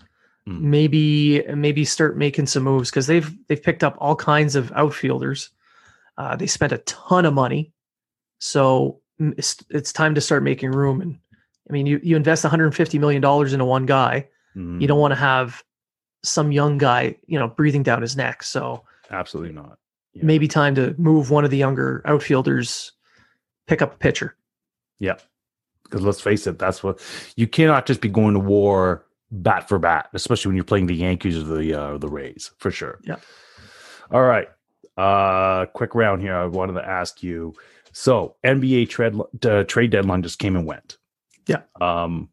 Mhm. 0.48 0.60
maybe 0.60 1.42
maybe 1.54 1.84
start 1.84 2.16
making 2.16 2.46
some 2.46 2.62
moves 2.62 2.90
because 2.90 3.06
they've 3.06 3.30
they've 3.48 3.62
picked 3.62 3.84
up 3.84 3.96
all 3.98 4.16
kinds 4.16 4.56
of 4.56 4.72
outfielders 4.72 5.50
uh, 6.16 6.34
they 6.36 6.46
spent 6.46 6.72
a 6.72 6.78
ton 6.78 7.24
of 7.26 7.34
money 7.34 7.72
so 8.38 9.00
mm, 9.20 9.34
it's, 9.36 9.56
it's 9.70 9.92
time 9.92 10.14
to 10.14 10.20
start 10.20 10.42
making 10.42 10.70
room 10.72 11.00
and 11.00 11.18
i 11.68 11.72
mean 11.72 11.86
you, 11.86 12.00
you 12.02 12.16
invest 12.16 12.44
150 12.44 12.98
million 12.98 13.20
dollars 13.20 13.52
into 13.52 13.64
one 13.64 13.84
guy 13.86 14.26
Mhm. 14.56 14.80
you 14.80 14.86
don't 14.88 14.98
want 15.00 15.12
to 15.12 15.16
have 15.20 15.62
some 16.24 16.50
young 16.52 16.78
guy 16.78 17.16
you 17.26 17.38
know 17.38 17.48
breathing 17.48 17.82
down 17.82 18.00
his 18.02 18.16
neck 18.16 18.42
so 18.42 18.84
Absolutely 19.10 19.52
not. 19.54 19.78
Yeah. 20.14 20.24
maybe 20.24 20.48
time 20.48 20.74
to 20.76 20.94
move 20.98 21.30
one 21.30 21.44
of 21.44 21.50
the 21.50 21.56
younger 21.58 22.00
outfielders 22.04 22.92
pick 23.66 23.82
up 23.82 23.94
a 23.94 23.98
pitcher 23.98 24.36
Yeah. 24.98 25.16
Because 25.84 26.02
let's 26.02 26.20
face 26.20 26.46
it, 26.46 26.58
that's 26.58 26.82
what 26.82 27.00
you 27.36 27.46
cannot 27.46 27.86
just 27.86 28.02
be 28.02 28.08
going 28.10 28.34
to 28.34 28.40
war 28.40 29.06
bat 29.30 29.68
for 29.68 29.78
bat, 29.78 30.08
especially 30.14 30.50
when 30.50 30.56
you're 30.56 30.64
playing 30.64 30.86
the 30.86 30.94
Yankees 30.94 31.36
or 31.38 31.42
the 31.42 31.74
uh, 31.74 31.98
the 31.98 32.08
Rays, 32.08 32.50
for 32.58 32.70
sure. 32.70 32.98
Yeah. 33.02 33.16
All 34.10 34.22
right. 34.22 34.48
Uh 34.96 35.66
quick 35.66 35.94
round 35.94 36.22
here. 36.22 36.34
I 36.34 36.46
wanted 36.46 36.74
to 36.74 36.86
ask 36.86 37.22
you. 37.22 37.54
So 37.92 38.36
NBA 38.44 38.88
trade 38.88 39.14
uh, 39.44 39.64
trade 39.64 39.90
deadline 39.90 40.22
just 40.22 40.38
came 40.38 40.56
and 40.56 40.66
went. 40.66 40.98
Yeah. 41.46 41.62
Um, 41.80 42.28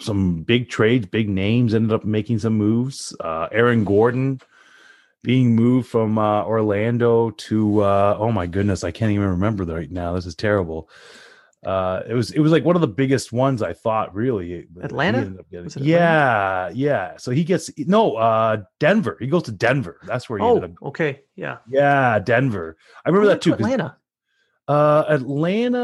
some 0.00 0.42
big 0.42 0.68
trades, 0.68 1.06
big 1.06 1.28
names 1.28 1.74
ended 1.74 1.92
up 1.92 2.04
making 2.04 2.40
some 2.40 2.54
moves. 2.54 3.14
Uh, 3.20 3.48
Aaron 3.52 3.84
Gordon 3.84 4.40
being 5.22 5.56
moved 5.56 5.88
from 5.88 6.18
uh, 6.18 6.44
Orlando 6.44 7.30
to 7.30 7.80
uh, 7.80 8.16
oh 8.18 8.32
my 8.32 8.46
goodness, 8.46 8.84
I 8.84 8.90
can't 8.90 9.12
even 9.12 9.28
remember 9.28 9.64
right 9.64 9.90
now. 9.90 10.14
This 10.14 10.26
is 10.26 10.34
terrible. 10.34 10.88
Uh, 11.66 12.02
it 12.08 12.14
was 12.14 12.30
it 12.30 12.38
was 12.38 12.52
like 12.52 12.64
one 12.64 12.76
of 12.76 12.80
the 12.80 12.86
biggest 12.86 13.32
ones 13.32 13.60
I 13.60 13.72
thought 13.72 14.14
really. 14.14 14.68
Atlanta? 14.80 15.42
getting- 15.50 15.64
Was 15.64 15.76
it 15.76 15.82
yeah, 15.82 16.70
yeah. 16.72 17.16
So 17.16 17.32
he 17.32 17.42
gets 17.42 17.70
no 17.76 18.14
uh 18.14 18.58
Denver. 18.78 19.16
He 19.18 19.26
goes 19.26 19.42
to 19.44 19.52
Denver. 19.52 19.98
That's 20.04 20.30
where 20.30 20.38
he 20.38 20.44
ended 20.46 20.62
Oh, 20.80 20.86
up. 20.86 20.90
okay. 20.90 21.22
Yeah. 21.34 21.58
Yeah, 21.68 22.20
Denver. 22.20 22.76
I 23.04 23.08
remember 23.08 23.26
that 23.30 23.42
too. 23.42 23.50
to 23.50 23.56
Atlanta. 23.56 23.96
Uh, 24.68 25.04
Atlanta. 25.08 25.82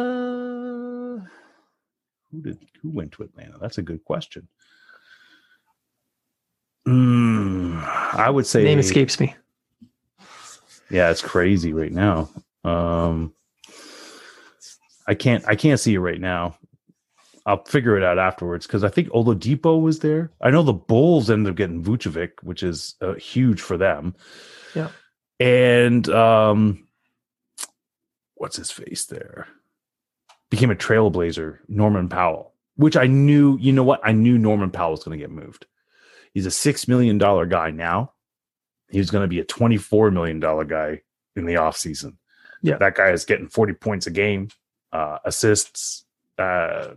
Who 2.30 2.43
did 2.43 2.59
who 2.80 2.91
went 2.91 3.11
to 3.12 3.24
Atlanta? 3.24 3.59
That's 3.61 3.78
a 3.78 3.83
good 3.83 4.05
question. 4.05 4.47
Mm, 6.87 7.83
I 8.14 8.28
would 8.30 8.47
say 8.47 8.64
Name 8.64 8.78
escapes 8.78 9.20
me. 9.20 9.35
Yeah, 10.91 11.11
it's 11.11 11.22
crazy 11.22 11.72
right 11.72 11.93
now. 11.93 12.28
Um, 12.64 13.33
I 15.07 15.15
can't 15.15 15.45
I 15.47 15.55
can't 15.57 15.81
see 15.81 15.95
it 15.95 16.01
right 16.01 16.21
now. 16.21 16.57
I'll 17.45 17.65
figure 17.65 17.97
it 17.97 18.05
out 18.05 18.19
afterwards 18.19 18.67
because 18.67 18.85
I 18.85 18.89
think 18.89 19.09
Oladipo 19.09 19.81
was 19.83 19.99
there. 19.99 20.31
I 20.41 20.51
know 20.51 20.63
the 20.63 20.73
Bulls 20.73 21.29
ended 21.29 21.51
up 21.51 21.57
getting 21.57 21.83
Vucevic, 21.83 22.31
which 22.43 22.63
is 22.63 22.95
uh, 23.01 23.15
huge 23.15 23.61
for 23.61 23.77
them. 23.77 24.15
Yeah. 24.77 24.89
and 25.41 26.09
um, 26.09 26.87
what's 28.37 28.57
his 28.57 28.71
face 28.71 29.07
there? 29.07 29.49
Became 30.51 30.71
a 30.71 30.77
trailblazer, 30.77 31.59
Norman 31.67 32.09
Powell, 32.09 32.55
which 32.77 32.97
I 32.97 33.07
knew. 33.07 33.59
You 33.61 33.73
know 33.73 33.83
what? 33.83 34.01
I 34.05 34.13
knew 34.13 34.39
Norman 34.39 34.71
Powell 34.71 34.93
was 34.93 35.03
going 35.03 35.19
to 35.19 35.23
get 35.23 35.31
moved. 35.33 35.67
He's 36.35 36.47
a 36.47 36.51
six 36.51 36.87
million 36.87 37.19
dollar 37.19 37.47
guy 37.47 37.71
now. 37.71 38.13
He 38.91 38.99
was 38.99 39.11
going 39.11 39.23
to 39.23 39.29
be 39.29 39.41
a 39.41 39.45
twenty 39.45 39.79
four 39.79 40.11
million 40.11 40.39
dollar 40.41 40.65
guy 40.65 41.01
in 41.35 41.47
the 41.47 41.55
offseason. 41.55 42.17
Yeah. 42.63 42.77
that 42.77 42.95
guy 42.95 43.11
is 43.11 43.25
getting 43.25 43.49
forty 43.49 43.73
points 43.73 44.07
a 44.07 44.11
game, 44.11 44.49
uh, 44.93 45.18
assists. 45.24 46.05
Uh, 46.38 46.95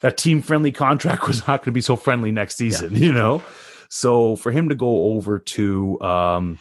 that 0.00 0.16
team 0.16 0.42
friendly 0.42 0.72
contract 0.72 1.26
was 1.28 1.46
not 1.46 1.60
going 1.60 1.66
to 1.66 1.72
be 1.72 1.80
so 1.80 1.96
friendly 1.96 2.30
next 2.30 2.56
season, 2.56 2.94
you 2.94 3.12
know. 3.12 3.42
So 3.88 4.36
for 4.36 4.52
him 4.52 4.68
to 4.68 4.74
go 4.74 5.14
over 5.14 5.38
to 5.38 6.00
um, 6.00 6.58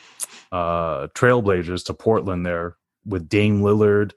uh, 0.52 1.08
Trailblazers 1.08 1.86
to 1.86 1.94
Portland 1.94 2.46
there 2.46 2.78
with 3.06 3.30
Dame 3.30 3.62
Lillard 3.62 4.14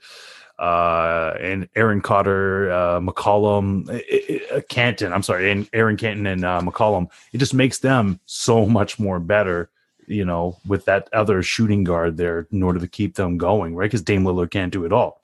uh, 0.60 1.34
and 1.40 1.68
Aaron 1.74 2.02
Cotter, 2.02 2.70
uh, 2.70 3.00
McCollum, 3.00 3.88
uh, 3.88 4.56
uh, 4.56 4.60
Canton. 4.68 5.12
I'm 5.12 5.22
sorry, 5.22 5.50
and 5.50 5.68
Aaron 5.72 5.96
Canton 5.96 6.26
and 6.26 6.44
uh, 6.44 6.60
McCollum. 6.62 7.08
It 7.32 7.38
just 7.38 7.54
makes 7.54 7.78
them 7.78 8.20
so 8.26 8.66
much 8.66 8.98
more 8.98 9.18
better, 9.18 9.70
you 10.06 10.24
know, 10.24 10.58
with 10.66 10.84
that 10.84 11.08
other 11.14 11.42
shooting 11.42 11.82
guard 11.82 12.18
there 12.18 12.46
in 12.52 12.62
order 12.62 12.78
to 12.78 12.88
keep 12.88 13.14
them 13.14 13.38
going, 13.38 13.74
right? 13.74 13.86
Because 13.86 14.02
Dame 14.02 14.24
Lillard 14.24 14.50
can't 14.50 14.72
do 14.72 14.84
it 14.84 14.92
all. 14.92 15.19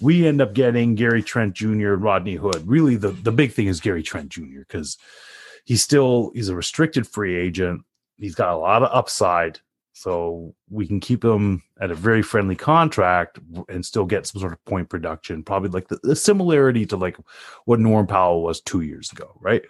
We 0.00 0.26
end 0.26 0.40
up 0.40 0.54
getting 0.54 0.94
Gary 0.94 1.22
Trent 1.22 1.54
Jr. 1.54 1.94
and 1.94 2.02
Rodney 2.02 2.34
Hood. 2.34 2.66
Really, 2.66 2.96
the 2.96 3.10
the 3.10 3.32
big 3.32 3.52
thing 3.52 3.66
is 3.66 3.80
Gary 3.80 4.02
Trent 4.02 4.30
Jr. 4.30 4.60
because 4.60 4.98
he's 5.64 5.82
still 5.82 6.32
he's 6.34 6.48
a 6.48 6.56
restricted 6.56 7.06
free 7.06 7.36
agent. 7.36 7.82
He's 8.16 8.34
got 8.34 8.52
a 8.52 8.56
lot 8.56 8.82
of 8.82 8.90
upside, 8.92 9.60
so 9.92 10.54
we 10.68 10.86
can 10.86 11.00
keep 11.00 11.24
him 11.24 11.62
at 11.80 11.90
a 11.90 11.94
very 11.94 12.22
friendly 12.22 12.56
contract 12.56 13.38
and 13.68 13.84
still 13.84 14.04
get 14.04 14.26
some 14.26 14.40
sort 14.40 14.52
of 14.52 14.64
point 14.64 14.88
production. 14.88 15.42
Probably 15.42 15.70
like 15.70 15.88
the, 15.88 15.98
the 16.02 16.16
similarity 16.16 16.86
to 16.86 16.96
like 16.96 17.16
what 17.64 17.80
Norm 17.80 18.06
Powell 18.06 18.42
was 18.42 18.60
two 18.60 18.80
years 18.82 19.12
ago, 19.12 19.36
right? 19.40 19.62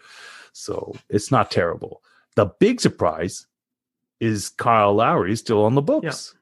So 0.53 0.95
it's 1.09 1.31
not 1.31 1.51
terrible. 1.51 2.03
The 2.37 2.47
big 2.47 2.81
surprise 2.81 3.47
is 4.21 4.51
Kyle 4.51 4.95
Lowry 4.95 5.35
still 5.37 5.65
on 5.65 5.75
the 5.75 5.83
books. 5.83 6.35
Yeah, 6.35 6.40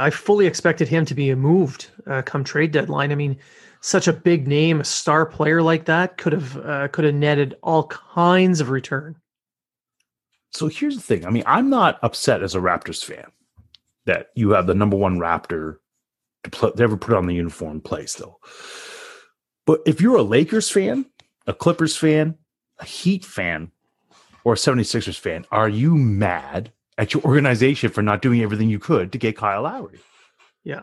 I 0.00 0.10
fully 0.10 0.46
expected 0.46 0.88
him 0.88 1.04
to 1.06 1.14
be 1.14 1.34
moved 1.34 1.88
uh, 2.06 2.22
come 2.22 2.44
trade 2.44 2.70
deadline. 2.70 3.10
I 3.10 3.16
mean, 3.16 3.36
such 3.80 4.06
a 4.06 4.12
big 4.12 4.46
name, 4.46 4.80
a 4.80 4.84
star 4.84 5.26
player 5.26 5.60
like 5.60 5.86
that 5.86 6.16
could 6.16 6.32
have 6.32 6.56
uh, 6.58 6.88
could 6.88 7.04
have 7.04 7.14
netted 7.14 7.56
all 7.62 7.88
kinds 7.88 8.60
of 8.60 8.70
return. 8.70 9.16
So 10.50 10.68
here's 10.68 10.96
the 10.96 11.02
thing. 11.02 11.26
I 11.26 11.30
mean, 11.30 11.44
I'm 11.46 11.68
not 11.68 11.98
upset 12.02 12.42
as 12.42 12.54
a 12.54 12.60
Raptors 12.60 13.04
fan 13.04 13.26
that 14.04 14.28
you 14.34 14.50
have 14.50 14.66
the 14.66 14.74
number 14.74 14.96
one 14.96 15.18
Raptor 15.18 15.76
to, 16.44 16.50
pl- 16.50 16.72
ever 16.78 16.96
put 16.96 17.14
on 17.14 17.26
the 17.26 17.34
uniform 17.34 17.80
play 17.80 18.06
still. 18.06 18.40
But 19.66 19.80
if 19.86 20.00
you're 20.00 20.16
a 20.16 20.22
Lakers 20.22 20.70
fan, 20.70 21.06
a 21.46 21.54
Clippers 21.54 21.96
fan, 21.96 22.36
a 22.78 22.84
Heat 22.84 23.24
fan, 23.24 23.70
or 24.44 24.54
a 24.54 24.56
76ers 24.56 25.18
fan, 25.18 25.46
are 25.50 25.68
you 25.68 25.96
mad 25.96 26.72
at 27.02 27.12
your 27.12 27.22
organization 27.24 27.90
for 27.90 28.00
not 28.00 28.22
doing 28.22 28.40
everything 28.42 28.70
you 28.70 28.78
could 28.78 29.10
to 29.10 29.18
get 29.18 29.36
Kyle 29.36 29.62
Lowry? 29.62 29.98
Yeah. 30.62 30.82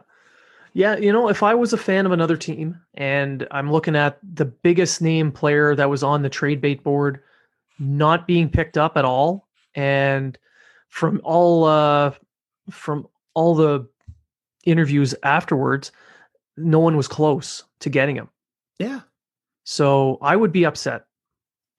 Yeah, 0.74 0.97
you 0.97 1.11
know, 1.13 1.30
if 1.30 1.41
I 1.41 1.55
was 1.55 1.72
a 1.72 1.78
fan 1.78 2.05
of 2.05 2.11
another 2.11 2.36
team 2.36 2.80
and 2.93 3.47
I'm 3.51 3.72
looking 3.72 3.95
at 3.95 4.20
the 4.22 4.45
biggest 4.45 5.01
name 5.01 5.32
player 5.32 5.76
that 5.76 5.89
was 5.89 6.03
on 6.03 6.22
the 6.22 6.30
trade 6.30 6.61
bait 6.61 6.84
board 6.84 7.22
not 7.80 8.28
being 8.28 8.49
picked 8.49 8.78
up 8.78 8.97
at 8.97 9.05
all 9.05 9.47
and 9.74 10.38
from 10.89 11.22
all 11.24 11.63
uh 11.63 12.11
from 12.70 13.07
all 13.34 13.55
the 13.55 13.88
interviews 14.65 15.15
afterwards 15.24 15.91
no 16.57 16.80
one 16.80 16.97
was 16.97 17.07
close 17.07 17.63
to 17.80 17.89
getting 17.89 18.17
him. 18.17 18.30
Yeah. 18.78 19.01
So 19.63 20.17
I 20.22 20.36
would 20.36 20.51
be 20.51 20.65
upset. 20.65 21.05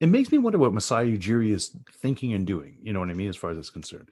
It 0.00 0.08
makes 0.08 0.32
me 0.32 0.38
wonder 0.38 0.58
what 0.58 0.72
Masai 0.72 1.16
Ujiri 1.16 1.52
is 1.52 1.76
thinking 1.92 2.32
and 2.32 2.46
doing. 2.46 2.78
You 2.82 2.92
know 2.92 3.00
what 3.00 3.10
I 3.10 3.14
mean, 3.14 3.28
as 3.28 3.36
far 3.36 3.50
as 3.50 3.58
it's 3.58 3.70
concerned. 3.70 4.08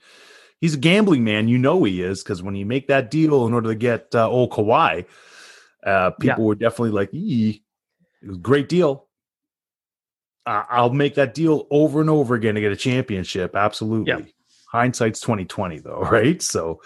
He's 0.61 0.75
a 0.75 0.79
gambling 0.79 1.25
man. 1.25 1.49
You 1.49 1.57
know 1.57 1.83
he 1.85 2.03
is 2.03 2.23
because 2.23 2.43
when 2.43 2.57
you 2.57 2.67
make 2.67 2.89
that 2.89 3.11
deal 3.11 3.47
in 3.47 3.55
order 3.55 3.71
to 3.71 3.75
get 3.75 4.15
uh, 4.15 4.29
old 4.29 4.51
Kawhi, 4.51 5.07
uh, 5.85 6.11
people 6.11 6.45
were 6.45 6.57
definitely 6.57 6.91
like, 6.91 7.15
"Ee, 7.15 7.63
it 8.23 8.29
was 8.29 8.37
a 8.37 8.41
great 8.41 8.69
deal." 8.69 9.07
Uh, 10.45 10.65
I'll 10.69 10.91
make 10.91 11.15
that 11.15 11.35
deal 11.35 11.67
over 11.71 12.01
and 12.01 12.11
over 12.11 12.35
again 12.35 12.55
to 12.57 12.61
get 12.61 12.73
a 12.73 12.77
championship. 12.77 13.55
Absolutely. 13.55 14.13
Yeah. 14.13 14.21
Hindsight's 14.73 15.21
twenty 15.21 15.45
twenty, 15.45 15.79
though, 15.79 16.01
right? 16.11 16.43
So, 16.43 16.83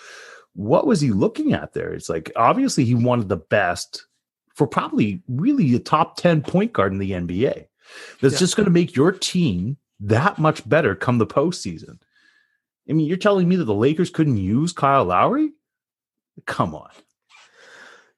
what 0.55 0.87
was 0.87 1.01
he 1.01 1.11
looking 1.11 1.55
at 1.55 1.73
there? 1.73 1.93
It's 1.93 2.11
like 2.11 2.31
obviously 2.37 2.85
he 2.85 2.95
wanted 2.95 3.29
the 3.31 3.39
best 3.39 4.07
for 4.55 4.67
probably 4.67 5.23
really 5.29 5.75
a 5.75 5.79
top 5.79 6.17
ten 6.17 6.43
point 6.43 6.75
guard 6.75 6.93
in 6.93 6.99
the 6.99 7.13
NBA. 7.13 7.67
That's 8.21 8.35
Yeah. 8.35 8.39
just 8.41 8.57
going 8.57 8.65
to 8.67 8.71
make 8.71 8.97
your 8.97 9.13
team 9.13 9.77
that 10.01 10.39
much 10.39 10.69
better 10.69 10.95
come 10.95 11.19
the 11.19 11.27
postseason. 11.27 11.99
I 12.89 12.93
mean, 12.93 13.07
you're 13.07 13.17
telling 13.17 13.49
me 13.49 13.57
that 13.57 13.65
the 13.65 13.75
Lakers 13.75 14.11
couldn't 14.11 14.39
use 14.39 14.73
Kyle 14.73 15.05
Lowry? 15.05 15.53
Come 16.47 16.75
on. 16.75 16.91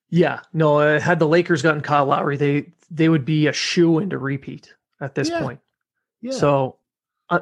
Yeah, 0.09 0.41
no, 0.53 0.79
uh, 0.79 1.01
had 1.01 1.19
the 1.19 1.27
Lakers 1.29 1.63
gotten 1.63 1.81
Kyle 1.81 2.07
Lowry, 2.07 2.37
they 2.37 2.73
they 2.91 3.09
would 3.09 3.25
be 3.25 3.47
a 3.49 3.53
shoe 3.53 3.99
in 3.99 4.11
to 4.11 4.19
repeat 4.19 4.73
at 5.01 5.15
this 5.15 5.29
Yeah. 5.29 5.41
point. 5.41 5.61
Yeah. 6.21 6.33
So 6.33 6.77
uh, 7.31 7.41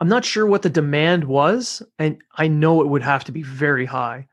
I'm 0.00 0.08
not 0.08 0.24
sure 0.24 0.46
what 0.46 0.62
the 0.62 0.70
demand 0.70 1.24
was, 1.24 1.82
and 1.98 2.18
I 2.36 2.46
know 2.48 2.80
it 2.82 2.88
would 2.88 3.02
have 3.02 3.24
to 3.24 3.32
be 3.32 3.42
very 3.42 3.86
high. 3.86 4.28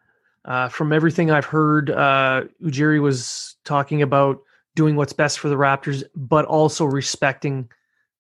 Uh, 0.46 0.70
from 0.70 0.92
everything 0.94 1.32
I've 1.32 1.46
heard, 1.46 1.90
uh, 1.90 2.44
Ujiri 2.64 3.02
was 3.02 3.56
talking 3.64 4.02
about 4.02 4.42
doing 4.76 4.96
what's 4.96 5.14
best 5.14 5.40
for 5.40 5.50
the 5.50 5.56
Raptors, 5.56 6.04
but 6.16 6.46
also 6.46 6.86
respecting 6.86 7.70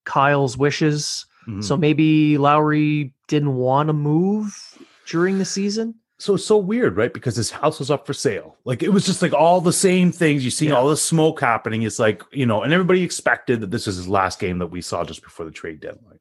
Kyle's 0.06 0.58
wishes. 0.58 1.26
Mhm. 1.47 1.64
So 1.64 1.78
maybe 1.78 2.38
Lowry 2.38 3.14
didn't 3.28 3.56
want 3.56 3.88
to 3.88 3.93
move 3.93 4.56
during 5.08 5.38
the 5.38 5.45
season. 5.45 5.95
so 6.20 6.36
it's 6.36 6.45
so 6.45 6.56
weird, 6.58 6.97
right? 6.97 7.12
Because 7.16 7.36
his 7.36 7.49
house 7.49 7.80
was 7.80 7.89
up 7.89 8.06
for 8.06 8.14
sale. 8.14 8.56
Like 8.64 8.84
it 8.84 8.89
was 8.89 9.08
just 9.08 9.24
like 9.24 9.34
all 9.34 9.60
the 9.60 9.74
same 9.74 10.12
things. 10.12 10.45
You 10.45 10.52
see 10.52 10.68
Yeah. 10.68 10.74
all 10.74 10.88
the 10.88 10.95
smoke 10.95 11.41
happening. 11.41 11.82
It's 11.82 11.97
like, 11.97 12.22
you 12.32 12.45
know, 12.45 12.62
and 12.62 12.72
everybody 12.72 13.02
expected 13.02 13.62
that 13.62 13.72
this 13.72 13.88
was 13.88 13.95
his 13.95 14.08
last 14.08 14.38
game 14.38 14.60
that 14.60 14.68
we 14.68 14.82
saw 14.82 15.04
just 15.04 15.24
before 15.24 15.45
the 15.47 15.52
trade 15.52 15.80
deadline. 15.80 16.20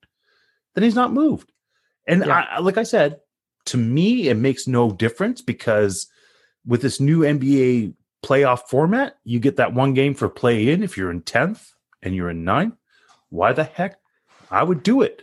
Then 0.75 0.85
he's 0.85 0.95
not 0.95 1.13
moved. 1.13 1.53
And 2.09 2.25
Yeah. 2.25 2.47
I, 2.51 2.61
like 2.61 2.79
I 2.79 2.83
said, 2.85 3.21
to 3.67 3.77
me, 3.77 4.29
it 4.31 4.39
makes 4.39 4.67
no 4.67 4.91
difference 4.91 5.43
because 5.43 6.07
with 6.65 6.81
this 6.81 6.99
new 6.99 7.21
NBA 7.21 7.93
playoff 8.23 8.69
format, 8.69 9.17
you 9.25 9.41
get 9.41 9.57
that 9.57 9.75
one 9.75 9.95
game 9.95 10.15
for 10.15 10.29
play 10.29 10.69
in 10.69 10.83
if 10.83 10.97
you're 10.97 11.11
in 11.11 11.23
10th 11.23 11.73
and 12.03 12.15
you're 12.15 12.31
in 12.31 12.45
ninth. 12.45 12.75
Why 13.31 13.53
the 13.53 13.65
heck? 13.65 13.99
I 14.51 14.63
would 14.63 14.83
do 14.83 15.03
it. 15.03 15.23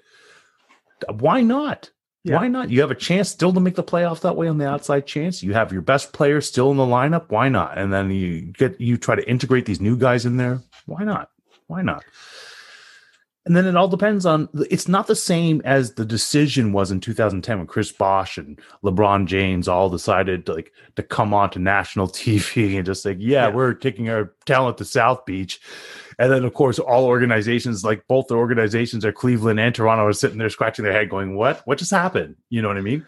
Why 1.09 1.41
not? 1.41 1.91
Yeah. 2.23 2.37
Why 2.37 2.47
not? 2.47 2.69
You 2.69 2.81
have 2.81 2.91
a 2.91 2.95
chance 2.95 3.29
still 3.29 3.53
to 3.53 3.59
make 3.59 3.75
the 3.75 3.83
playoffs 3.83 4.21
that 4.21 4.35
way 4.35 4.47
on 4.47 4.57
the 4.57 4.67
outside 4.67 5.05
chance. 5.05 5.41
You 5.43 5.53
have 5.53 5.71
your 5.71 5.81
best 5.81 6.11
players 6.11 6.47
still 6.47 6.71
in 6.71 6.77
the 6.77 6.85
lineup. 6.85 7.29
Why 7.29 7.47
not? 7.47 7.77
And 7.77 7.93
then 7.93 8.11
you 8.11 8.41
get 8.41 8.81
you 8.81 8.97
try 8.97 9.15
to 9.15 9.29
integrate 9.29 9.65
these 9.65 9.79
new 9.79 9.95
guys 9.95 10.25
in 10.25 10.37
there. 10.37 10.61
Why 10.85 11.03
not? 11.03 11.29
Why 11.67 11.81
not? 11.81 12.03
And 13.47 13.55
then 13.55 13.65
it 13.65 13.77
all 13.77 13.87
depends 13.87 14.25
on 14.25 14.49
it's 14.69 14.89
not 14.89 15.07
the 15.07 15.15
same 15.15 15.61
as 15.63 15.93
the 15.93 16.03
decision 16.03 16.73
was 16.73 16.91
in 16.91 16.99
2010 16.99 17.57
when 17.57 17.65
Chris 17.65 17.93
Bosh 17.93 18.37
and 18.37 18.59
LeBron 18.83 19.25
James 19.25 19.69
all 19.69 19.89
decided 19.89 20.45
to 20.45 20.53
like 20.55 20.73
to 20.97 21.01
come 21.01 21.33
on 21.33 21.49
to 21.51 21.59
national 21.59 22.07
TV 22.09 22.75
and 22.75 22.85
just 22.85 23.05
like, 23.05 23.15
yeah, 23.19 23.47
Yeah. 23.47 23.55
we're 23.55 23.73
taking 23.73 24.09
our 24.09 24.33
talent 24.45 24.77
to 24.79 24.85
South 24.85 25.25
Beach. 25.25 25.61
And 26.19 26.29
then 26.29 26.43
of 26.43 26.53
course 26.53 26.77
all 26.77 27.05
organizations 27.05 27.85
like 27.85 28.05
both 28.07 28.27
the 28.27 28.35
organizations 28.35 29.05
are 29.05 29.13
Cleveland 29.13 29.61
and 29.61 29.73
Toronto 29.73 30.05
are 30.05 30.13
sitting 30.13 30.37
there 30.37 30.49
scratching 30.49 30.83
their 30.83 30.93
head 30.93 31.09
going, 31.09 31.37
What? 31.37 31.61
What 31.65 31.77
just 31.77 31.91
happened? 31.91 32.35
You 32.49 32.61
know 32.61 32.67
what 32.67 32.77
I 32.77 32.81
mean? 32.81 33.05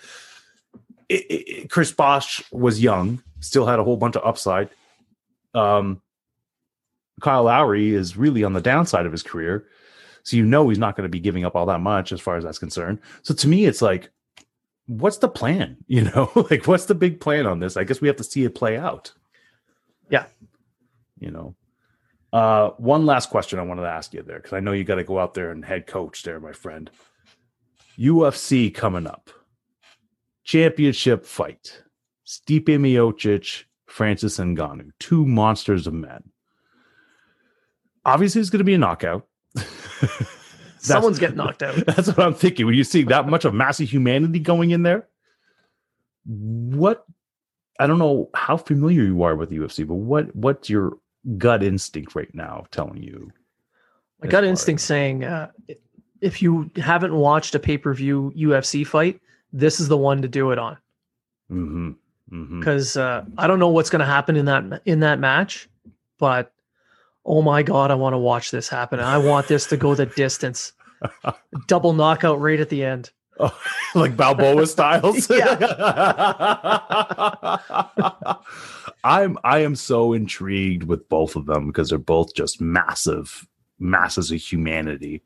It, 1.09 1.25
it, 1.29 1.69
Chris 1.69 1.91
Bosh 1.91 2.41
was 2.51 2.81
young, 2.81 3.21
still 3.41 3.65
had 3.65 3.79
a 3.79 3.83
whole 3.83 3.97
bunch 3.97 4.15
of 4.15 4.25
upside. 4.25 4.69
Um 5.53 6.01
Kyle 7.19 7.43
Lowry 7.43 7.93
is 7.93 8.15
really 8.15 8.45
on 8.45 8.53
the 8.53 8.61
downside 8.61 9.05
of 9.05 9.11
his 9.11 9.23
career. 9.23 9.65
So 10.23 10.37
you 10.37 10.45
know 10.45 10.69
he's 10.69 10.77
not 10.77 10.95
going 10.95 11.03
to 11.03 11.09
be 11.09 11.19
giving 11.19 11.45
up 11.45 11.55
all 11.55 11.65
that 11.67 11.81
much 11.81 12.11
as 12.11 12.21
far 12.21 12.37
as 12.37 12.43
that's 12.43 12.59
concerned. 12.59 12.99
So 13.21 13.33
to 13.33 13.47
me, 13.47 13.65
it's 13.65 13.81
like, 13.81 14.09
what's 14.87 15.17
the 15.17 15.29
plan? 15.29 15.77
You 15.87 16.03
know, 16.03 16.31
like 16.49 16.67
what's 16.67 16.85
the 16.85 16.95
big 16.95 17.19
plan 17.19 17.45
on 17.45 17.59
this? 17.59 17.77
I 17.77 17.83
guess 17.83 18.01
we 18.01 18.07
have 18.07 18.17
to 18.17 18.23
see 18.23 18.43
it 18.43 18.55
play 18.55 18.77
out. 18.77 19.13
Yeah. 20.09 20.25
You 21.19 21.31
know. 21.31 21.55
Uh 22.31 22.69
one 22.77 23.07
last 23.07 23.31
question 23.31 23.57
I 23.57 23.63
wanted 23.63 23.81
to 23.83 23.89
ask 23.89 24.13
you 24.13 24.21
there, 24.21 24.37
because 24.37 24.53
I 24.53 24.59
know 24.59 24.71
you 24.71 24.83
got 24.83 24.95
to 24.95 25.03
go 25.03 25.17
out 25.17 25.33
there 25.33 25.51
and 25.51 25.65
head 25.65 25.87
coach 25.87 26.21
there, 26.23 26.39
my 26.39 26.53
friend. 26.53 26.91
UFC 27.97 28.73
coming 28.73 29.07
up. 29.07 29.31
Championship 30.43 31.25
fight. 31.25 31.83
Stipe 32.29 32.65
Miocic, 32.65 33.63
Francis 33.87 34.37
Ngannou, 34.37 34.91
two 34.99 35.25
monsters 35.25 35.87
of 35.87 35.93
men. 35.93 36.29
Obviously, 38.05 38.39
it's 38.39 38.51
going 38.51 38.59
to 38.59 38.63
be 38.63 38.75
a 38.75 38.77
knockout. 38.77 39.27
Someone's 40.79 41.19
getting 41.19 41.37
knocked 41.37 41.61
out. 41.61 41.75
That's 41.87 42.07
what 42.07 42.19
I'm 42.19 42.33
thinking. 42.33 42.65
When 42.65 42.75
you 42.75 42.83
see 42.83 43.03
that 43.03 43.27
much 43.27 43.45
of 43.45 43.53
massive 43.53 43.89
humanity 43.89 44.39
going 44.39 44.71
in 44.71 44.83
there, 44.83 45.07
what 46.25 47.05
I 47.79 47.87
don't 47.87 47.99
know 47.99 48.29
how 48.33 48.57
familiar 48.57 49.03
you 49.03 49.23
are 49.23 49.35
with 49.35 49.51
UFC, 49.51 49.87
but 49.87 49.95
what 49.95 50.33
what's 50.35 50.69
your 50.69 50.97
gut 51.37 51.63
instinct 51.63 52.15
right 52.15 52.33
now 52.33 52.65
telling 52.71 53.01
you? 53.01 53.31
My 54.21 54.29
gut 54.29 54.43
instinct 54.43 54.81
saying 54.81 55.23
uh, 55.23 55.49
if 56.21 56.41
you 56.41 56.69
haven't 56.75 57.13
watched 57.13 57.55
a 57.55 57.59
pay 57.59 57.77
per 57.77 57.93
view 57.93 58.33
UFC 58.35 58.85
fight, 58.85 59.19
this 59.53 59.79
is 59.79 59.87
the 59.87 59.97
one 59.97 60.21
to 60.21 60.27
do 60.27 60.51
it 60.51 60.59
on. 60.59 60.77
Mhm, 61.51 61.95
mhm. 62.31 62.59
Because 62.59 62.97
uh, 62.97 63.25
I 63.37 63.47
don't 63.47 63.59
know 63.59 63.69
what's 63.69 63.89
going 63.89 64.01
to 64.01 64.05
happen 64.05 64.35
in 64.35 64.45
that 64.45 64.81
in 64.85 64.99
that 65.01 65.19
match, 65.19 65.69
but 66.19 66.53
oh 67.25 67.41
my 67.41 67.63
god, 67.63 67.91
I 67.91 67.95
want 67.95 68.13
to 68.13 68.17
watch 68.17 68.51
this 68.51 68.69
happen. 68.69 68.99
I 68.99 69.17
want 69.17 69.47
this 69.47 69.65
to 69.67 69.77
go 69.77 69.95
the 69.95 70.05
distance. 70.05 70.73
Double 71.67 71.93
knockout 71.93 72.39
right 72.41 72.59
at 72.59 72.69
the 72.69 72.83
end. 72.83 73.11
Oh, 73.41 73.57
like 73.95 74.17
Balboa 74.17 74.67
styles. 74.67 75.31
I'm 79.03 79.37
I 79.45 79.59
am 79.59 79.75
so 79.75 80.11
intrigued 80.11 80.83
with 80.83 81.07
both 81.07 81.37
of 81.37 81.45
them 81.45 81.67
because 81.67 81.89
they're 81.89 81.97
both 81.97 82.33
just 82.35 82.59
massive 82.59 83.47
masses 83.79 84.29
of 84.31 84.39
humanity. 84.41 85.23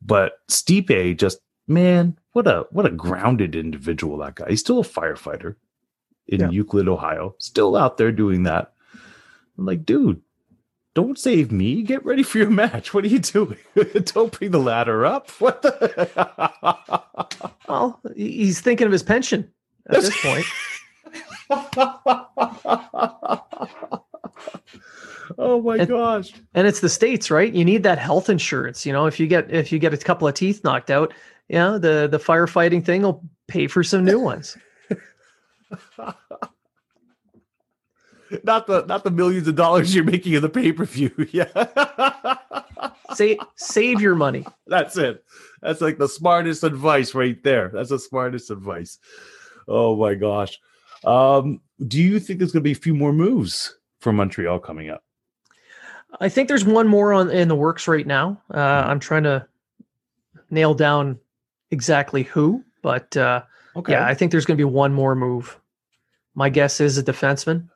But 0.00 0.34
Stipe 0.48 1.16
just 1.18 1.40
man, 1.66 2.16
what 2.32 2.46
a 2.46 2.66
what 2.70 2.86
a 2.86 2.90
grounded 2.90 3.56
individual 3.56 4.18
that 4.18 4.36
guy. 4.36 4.46
He's 4.50 4.60
still 4.60 4.78
a 4.78 4.84
firefighter 4.84 5.56
in 6.28 6.40
Yeah. 6.40 6.50
Euclid, 6.50 6.88
Ohio. 6.88 7.34
Still 7.38 7.74
out 7.76 7.96
there 7.96 8.12
doing 8.12 8.44
that. 8.44 8.72
I'm 9.58 9.66
like, 9.66 9.84
dude, 9.84 10.20
don't 10.94 11.18
save 11.18 11.50
me. 11.52 11.82
Get 11.82 12.04
ready 12.04 12.22
for 12.22 12.38
your 12.38 12.50
match. 12.50 12.92
What 12.92 13.04
are 13.04 13.08
you 13.08 13.18
doing? 13.18 13.56
don't 14.04 14.36
bring 14.38 14.50
the 14.50 14.58
ladder 14.58 15.06
up. 15.06 15.30
What 15.40 15.62
the 15.62 16.08
Well, 17.68 18.00
he's 18.14 18.60
thinking 18.60 18.86
of 18.86 18.92
his 18.92 19.02
pension 19.02 19.50
at 19.88 20.02
this 20.02 20.22
point. 20.22 20.44
oh 25.38 25.62
my 25.62 25.76
And- 25.78 25.88
gosh. 25.88 26.32
and 26.54 26.66
it's 26.66 26.80
the 26.80 26.88
states 26.88 27.30
right 27.30 27.52
you 27.52 27.64
need 27.64 27.82
that 27.84 27.98
health 27.98 28.28
insurance 28.30 28.84
you 28.86 28.92
know 28.92 29.06
if 29.06 29.18
you 29.20 29.26
get 29.26 29.50
if 29.50 29.72
you 29.72 29.78
get 29.78 29.92
a 29.94 29.98
couple 29.98 30.26
of 30.28 30.34
teeth 30.34 30.62
knocked 30.64 30.90
out 30.90 31.12
yeah 31.48 31.72
the 31.78 32.08
the 32.10 32.18
firefighting 32.18 32.84
thing 32.84 33.02
will 33.02 33.22
pay 33.48 33.66
for 33.66 33.82
some 33.84 34.04
new 34.04 34.18
ones 34.20 34.56
Not 38.44 38.66
the 38.66 38.84
not 38.86 39.04
the 39.04 39.10
millions 39.10 39.46
of 39.48 39.56
dollars 39.56 39.94
you're 39.94 40.04
making 40.04 40.32
in 40.34 40.42
the 40.42 40.48
pay-per-view. 40.48 41.28
Yeah. 41.32 42.48
save 43.14 43.38
save 43.56 44.00
your 44.00 44.14
money 44.14 44.44
That's 44.66 44.96
it. 44.96 45.24
That's 45.60 45.80
like 45.80 45.98
the 45.98 46.08
smartest 46.08 46.64
advice 46.64 47.14
right 47.14 47.42
there. 47.44 47.68
That's 47.72 47.90
the 47.90 47.98
smartest 47.98 48.50
advice. 48.50 48.98
Oh 49.68 49.96
my 49.96 50.14
gosh. 50.14 50.58
Um, 51.04 51.60
do 51.86 52.00
you 52.00 52.18
think 52.20 52.38
there's 52.38 52.52
gonna 52.52 52.62
be 52.62 52.72
a 52.72 52.76
few 52.76 52.94
more 52.94 53.12
moves 53.12 53.76
for 54.00 54.12
Montreal 54.12 54.58
coming 54.60 54.90
up? 54.90 55.02
i 56.20 56.28
think 56.28 56.46
there's 56.46 56.66
one 56.66 56.86
more 56.86 57.14
on 57.14 57.30
in 57.30 57.48
the 57.48 57.54
works 57.56 57.88
right 57.88 58.06
now 58.06 58.38
uh, 58.52 58.84
i'm 58.86 59.00
trying 59.00 59.22
to 59.22 59.46
nail 60.50 60.74
down 60.74 61.18
exactly 61.70 62.22
who 62.24 62.62
but 62.82 63.16
uh, 63.16 63.40
Okay. 63.76 63.92
yeah 63.92 64.04
i 64.06 64.12
think 64.12 64.30
there's 64.30 64.44
going 64.44 64.58
to 64.58 64.60
be 64.60 64.70
one 64.70 64.92
more 64.92 65.14
move 65.14 65.58
my 66.34 66.50
guess 66.50 66.82
is 66.82 66.98
a 66.98 67.02
defenseman 67.02 67.66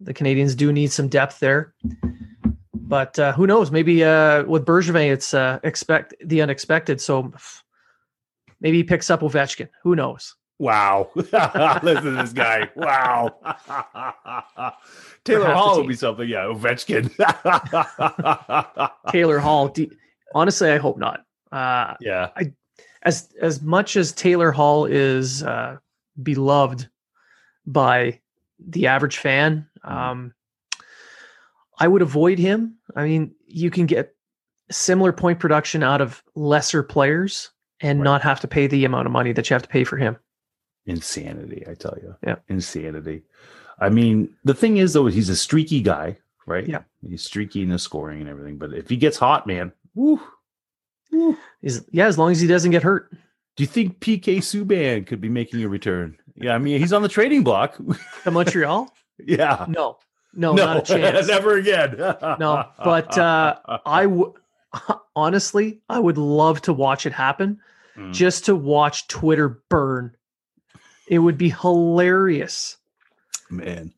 the 0.00 0.14
canadiens 0.14 0.56
do 0.56 0.72
need 0.72 0.92
some 0.92 1.08
depth 1.08 1.40
there 1.40 1.74
but 2.74 3.18
uh, 3.18 3.32
who 3.32 3.46
knows 3.46 3.70
maybe 3.70 4.04
uh, 4.04 4.44
with 4.44 4.64
bergevin 4.64 5.12
it's 5.12 5.34
uh, 5.34 5.58
expect 5.62 6.14
the 6.24 6.40
unexpected 6.40 7.00
so 7.00 7.32
maybe 8.60 8.78
he 8.78 8.84
picks 8.84 9.10
up 9.10 9.20
ovechkin 9.20 9.68
who 9.82 9.94
knows 9.94 10.34
Wow. 10.60 11.10
Listen 11.14 12.02
to 12.02 12.10
this 12.10 12.32
guy. 12.32 12.68
Wow. 12.74 13.32
Taylor 15.24 15.54
Hall 15.54 15.78
would 15.78 15.86
be 15.86 15.94
something. 15.94 16.28
Yeah, 16.28 16.46
Ovechkin. 16.46 17.14
taylor 19.12 19.38
hall 19.38 19.72
honestly 20.34 20.68
i 20.68 20.78
hope 20.78 20.98
not 20.98 21.20
uh, 21.52 21.94
yeah. 22.00 22.30
as 23.02 23.30
as 23.40 23.62
much 23.62 23.96
as 23.96 24.12
Taylor 24.12 24.52
Hall 24.52 24.84
is 24.84 25.42
uh, 25.42 25.76
beloved 26.22 26.88
by 27.66 28.20
the 28.58 28.86
average 28.86 29.18
fan, 29.18 29.66
Mhm. 29.84 29.90
um, 29.90 30.34
I 31.78 31.86
would 31.88 32.02
avoid 32.02 32.38
him. 32.38 32.74
I 32.96 33.04
mean, 33.04 33.34
you 33.46 33.70
can 33.70 33.86
get 33.86 34.14
similar 34.70 35.12
point 35.12 35.38
production 35.38 35.82
out 35.82 36.00
of 36.00 36.22
lesser 36.34 36.82
players 36.82 37.50
and 37.80 38.00
Right. 38.00 38.04
not 38.04 38.22
have 38.22 38.40
to 38.40 38.48
pay 38.48 38.66
the 38.66 38.84
amount 38.84 39.06
of 39.06 39.12
money 39.12 39.32
that 39.32 39.48
you 39.48 39.54
have 39.54 39.62
to 39.62 39.68
pay 39.68 39.84
for 39.84 39.96
him. 39.96 40.16
Insanity, 40.86 41.64
I 41.68 41.74
tell 41.74 41.96
you. 42.02 42.16
Yeah. 42.26 42.36
Insanity. 42.48 43.22
I 43.78 43.88
mean, 43.90 44.34
the 44.44 44.54
thing 44.54 44.78
is, 44.78 44.92
though, 44.92 45.06
he's 45.06 45.28
a 45.28 45.36
streaky 45.36 45.80
guy, 45.80 46.18
right? 46.46 46.66
Yeah. 46.66 46.82
He's 47.06 47.22
streaky 47.22 47.62
in 47.62 47.68
the 47.68 47.78
scoring 47.78 48.20
and 48.20 48.28
everything. 48.28 48.58
But 48.58 48.74
if 48.74 48.88
he 48.88 48.96
gets 48.96 49.16
hot, 49.18 49.46
man, 49.46 49.72
woo, 49.94 50.20
He's, 51.62 51.82
yeah, 51.90 52.06
as 52.06 52.18
long 52.18 52.32
as 52.32 52.40
he 52.40 52.46
doesn't 52.46 52.70
get 52.70 52.82
hurt. 52.82 53.10
do 53.56 53.62
you 53.62 53.66
think 53.66 53.98
PK 54.00 54.38
Subban 54.38 55.06
could 55.06 55.20
be 55.22 55.30
making 55.30 55.62
a 55.64 55.68
return? 55.68 56.18
Yeah, 56.40 56.54
I 56.54 56.58
mean, 56.58 56.78
he's 56.80 56.92
on 56.92 57.02
the 57.02 57.08
trading 57.08 57.42
block. 57.44 57.76
To 58.24 58.30
Montreal? 58.30 58.92
yeah. 59.24 59.66
no, 59.68 59.98
no, 60.34 60.54
not 60.54 60.76
a 60.78 60.82
chance. 60.82 61.26
never 61.28 61.56
again. 61.56 61.96
No, 61.96 62.66
but, 62.82 63.16
uh, 63.18 63.56
I 63.84 64.06
honestly, 65.16 65.80
I 65.88 65.98
would 65.98 66.18
love 66.18 66.62
to 66.62 66.72
watch 66.72 67.06
it 67.06 67.12
happen. 67.12 67.60
Mm. 67.96 68.12
just 68.12 68.44
to 68.44 68.54
watch 68.54 69.08
Twitter 69.08 69.60
burn. 69.68 70.12
It 71.08 71.18
would 71.18 71.36
be 71.36 71.50
hilarious. 71.50 72.76
man 73.50 73.92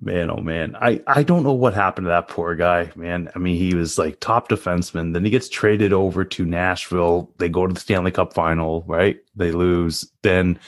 man 0.00 0.28
oh 0.30 0.36
man 0.40 0.76
i 0.80 1.00
i 1.06 1.22
don't 1.22 1.44
know 1.44 1.52
what 1.52 1.72
happened 1.72 2.04
to 2.04 2.08
that 2.08 2.28
poor 2.28 2.54
guy 2.56 2.90
man 2.96 3.30
i 3.34 3.38
mean 3.38 3.56
he 3.56 3.74
was 3.74 3.96
like 3.96 4.18
top 4.20 4.48
defenseman 4.48 5.12
then 5.12 5.24
he 5.24 5.30
gets 5.30 5.48
traded 5.48 5.92
over 5.92 6.24
to 6.24 6.44
nashville 6.44 7.30
they 7.38 7.48
go 7.48 7.66
to 7.66 7.72
the 7.72 7.80
stanley 7.80 8.10
cup 8.10 8.34
final 8.34 8.82
right 8.86 9.18
they 9.36 9.52
lose 9.52 10.04
then 10.22 10.58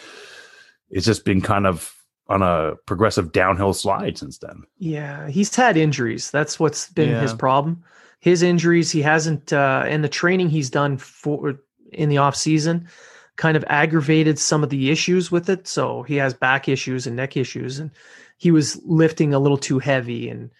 it's 0.91 1.07
just 1.07 1.25
been 1.25 1.41
kind 1.41 1.67
of 1.67 1.93
on 2.29 2.43
a 2.43 2.75
progressive 2.87 3.33
downhill 3.33 3.73
slide 3.73 4.19
since 4.19 4.39
then 4.39 4.63
Yeah, 4.79 5.29
he's 5.29 5.55
had 5.55 5.77
injuries. 5.77 6.31
That's 6.31 6.59
what's 6.59 6.91
been 6.91 7.21
his 7.21 7.33
problem. 7.35 7.85
His 8.21 8.43
injuries, 8.43 8.91
he 8.91 9.03
hasn't 9.03 9.53
uh 9.53 9.85
and 9.87 10.03
the 10.03 10.09
training 10.09 10.49
he's 10.49 10.71
done 10.71 10.99
for 10.99 11.61
in 11.93 12.09
the 12.09 12.19
off 12.19 12.35
season 12.35 12.89
kind 13.37 13.57
of 13.57 13.65
aggravated 13.69 14.39
some 14.39 14.65
of 14.65 14.71
the 14.71 14.91
issues 14.91 15.31
with 15.31 15.49
it. 15.49 15.69
So 15.69 16.03
he 16.03 16.17
has 16.17 16.35
back 16.35 16.69
issues 16.69 17.07
and 17.07 17.15
neck 17.15 17.37
issues 17.37 17.79
and 17.79 17.91
he 18.39 18.51
was 18.51 18.81
lifting 18.85 19.33
a 19.35 19.39
little 19.39 19.59
too 19.59 19.79
heavy 19.79 20.29
and 20.29 20.51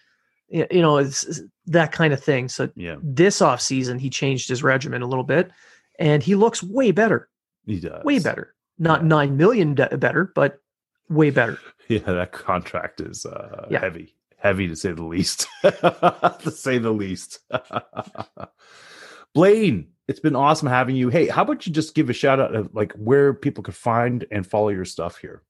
you 0.49 0.81
know, 0.81 0.97
it's 0.97 1.25
it's 1.25 1.41
that 1.65 1.91
kind 1.91 2.13
of 2.13 2.23
thing. 2.23 2.47
So 2.47 2.69
yeah 2.75 2.95
this 3.03 3.41
off 3.41 3.59
season 3.59 3.99
he 3.99 4.09
changed 4.09 4.47
his 4.47 4.63
regimen 4.63 5.01
a 5.01 5.07
little 5.07 5.25
bit 5.25 5.51
and 5.99 6.23
he 6.23 6.35
looks 6.35 6.63
way 6.63 6.91
better. 6.91 7.27
he 7.65 7.79
does 7.81 8.05
way 8.05 8.19
better. 8.19 8.53
Not 8.79 9.01
Yeah. 9.01 9.07
nine 9.07 9.37
million 9.37 9.73
de- 9.75 9.97
better, 9.97 10.31
but 10.35 10.61
way 11.09 11.29
better. 11.29 11.57
yeah 11.87 11.99
that 11.99 12.31
contract 12.33 12.99
is 13.01 13.25
uh 13.25 13.67
Yeah. 13.71 13.79
heavy 13.79 14.13
heavy 14.37 14.67
to 14.67 14.75
say 14.75 14.91
the 14.91 15.03
least 15.03 15.47
to 15.63 16.51
say 16.51 16.77
the 16.77 16.91
least 16.91 17.39
Blaine, 19.33 19.87
it's 20.07 20.19
been 20.19 20.35
awesome 20.35 20.67
having 20.67 20.95
you. 20.95 21.09
Hey, 21.09 21.27
how 21.27 21.43
about 21.43 21.67
you 21.67 21.73
just 21.73 21.93
give 21.95 22.09
a 22.09 22.13
shout 22.13 22.39
out 22.39 22.55
of 22.55 22.73
like 22.73 22.91
where 22.93 23.33
people 23.33 23.63
could 23.63 23.75
find 23.75 24.25
and 24.31 24.45
follow 24.47 24.69
your 24.69 24.85
stuff 24.85 25.17
here? 25.17 25.43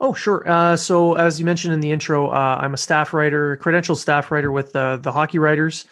Oh, 0.00 0.12
sure. 0.12 0.42
Uh, 0.48 0.76
so, 0.76 1.14
as 1.14 1.38
you 1.38 1.46
mentioned 1.46 1.72
in 1.72 1.80
the 1.80 1.92
intro, 1.92 2.28
uh, 2.28 2.58
I'm 2.60 2.74
a 2.74 2.76
staff 2.76 3.14
writer, 3.14 3.56
credential 3.58 3.94
staff 3.94 4.30
writer 4.32 4.50
with 4.50 4.74
uh, 4.74 4.96
the 4.96 5.12
Hockey 5.12 5.38
Writers, 5.38 5.84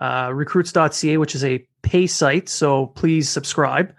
uh, 0.00 0.30
recruits.ca, 0.32 1.18
which 1.18 1.34
is 1.34 1.44
a 1.44 1.58
pay 1.82 2.06
site. 2.06 2.48
So, 2.48 2.86
please 2.86 3.28
subscribe. 3.28 3.94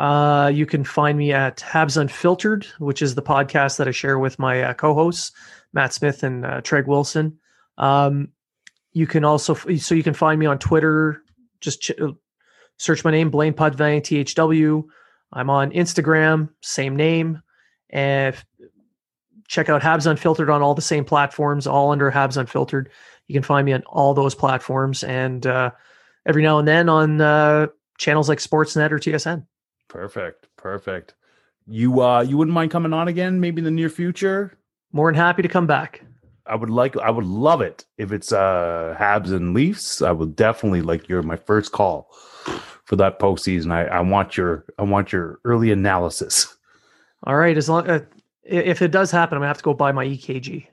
Uh, 0.00 0.48
you 0.48 0.64
can 0.64 0.82
find 0.82 1.18
me 1.18 1.30
at 1.30 1.58
Habs 1.58 1.98
Unfiltered, 1.98 2.66
which 2.78 3.02
is 3.02 3.14
the 3.14 3.22
podcast 3.22 3.76
that 3.76 3.86
I 3.86 3.90
share 3.90 4.18
with 4.18 4.38
my 4.38 4.62
uh, 4.62 4.72
co 4.72 4.94
hosts, 4.94 5.30
Matt 5.74 5.92
Smith 5.92 6.22
and 6.22 6.46
uh, 6.46 6.62
Treg 6.62 6.86
Wilson. 6.86 7.38
Um, 7.76 8.28
you 8.92 9.06
can 9.06 9.26
also, 9.26 9.52
so 9.54 9.94
you 9.94 10.02
can 10.02 10.14
find 10.14 10.40
me 10.40 10.46
on 10.46 10.58
Twitter. 10.58 11.22
Just 11.60 11.82
ch- 11.82 11.90
search 12.78 13.04
my 13.04 13.10
name, 13.10 13.28
Blaine 13.28 13.52
Potvin, 13.52 14.00
THW. 14.00 14.84
I'm 15.34 15.50
on 15.50 15.70
Instagram, 15.72 16.48
same 16.62 16.96
name. 16.96 17.42
And 17.90 18.34
check 19.48 19.68
out 19.68 19.82
Habs 19.82 20.06
Unfiltered 20.06 20.48
on 20.48 20.62
all 20.62 20.74
the 20.74 20.80
same 20.80 21.04
platforms, 21.04 21.66
all 21.66 21.90
under 21.90 22.10
Habs 22.10 22.38
Unfiltered. 22.38 22.88
You 23.26 23.34
can 23.34 23.42
find 23.42 23.66
me 23.66 23.74
on 23.74 23.82
all 23.82 24.14
those 24.14 24.34
platforms 24.34 25.04
and 25.04 25.46
uh, 25.46 25.72
every 26.24 26.42
now 26.42 26.58
and 26.58 26.66
then 26.66 26.88
on 26.88 27.20
uh, 27.20 27.66
channels 27.98 28.30
like 28.30 28.38
Sportsnet 28.38 28.92
or 28.92 28.98
TSN. 28.98 29.44
Perfect. 29.90 30.46
Perfect. 30.56 31.14
You 31.66 32.00
uh 32.00 32.22
you 32.22 32.38
wouldn't 32.38 32.54
mind 32.54 32.70
coming 32.70 32.92
on 32.92 33.08
again 33.08 33.40
maybe 33.40 33.58
in 33.58 33.64
the 33.64 33.70
near 33.70 33.90
future? 33.90 34.56
More 34.92 35.10
than 35.10 35.16
happy 35.16 35.42
to 35.42 35.48
come 35.48 35.66
back. 35.66 36.02
I 36.46 36.54
would 36.54 36.70
like 36.70 36.96
I 36.96 37.10
would 37.10 37.26
love 37.26 37.60
it 37.60 37.84
if 37.98 38.12
it's 38.12 38.32
uh 38.32 38.96
Habs 38.98 39.32
and 39.32 39.52
Leafs. 39.52 40.00
I 40.00 40.12
would 40.12 40.36
definitely 40.36 40.80
like 40.80 41.08
you're 41.08 41.22
my 41.22 41.36
first 41.36 41.72
call 41.72 42.08
for 42.84 42.96
that 42.96 43.18
postseason. 43.18 43.72
I, 43.72 43.84
I 43.86 44.00
want 44.00 44.36
your 44.36 44.64
I 44.78 44.84
want 44.84 45.12
your 45.12 45.40
early 45.44 45.72
analysis. 45.72 46.56
All 47.24 47.36
right, 47.36 47.56
as 47.56 47.68
long 47.68 47.88
uh, 47.90 48.00
if 48.44 48.80
it 48.80 48.92
does 48.92 49.10
happen, 49.10 49.36
I'm 49.36 49.40
gonna 49.40 49.48
have 49.48 49.58
to 49.58 49.64
go 49.64 49.74
buy 49.74 49.92
my 49.92 50.06
EKG 50.06 50.66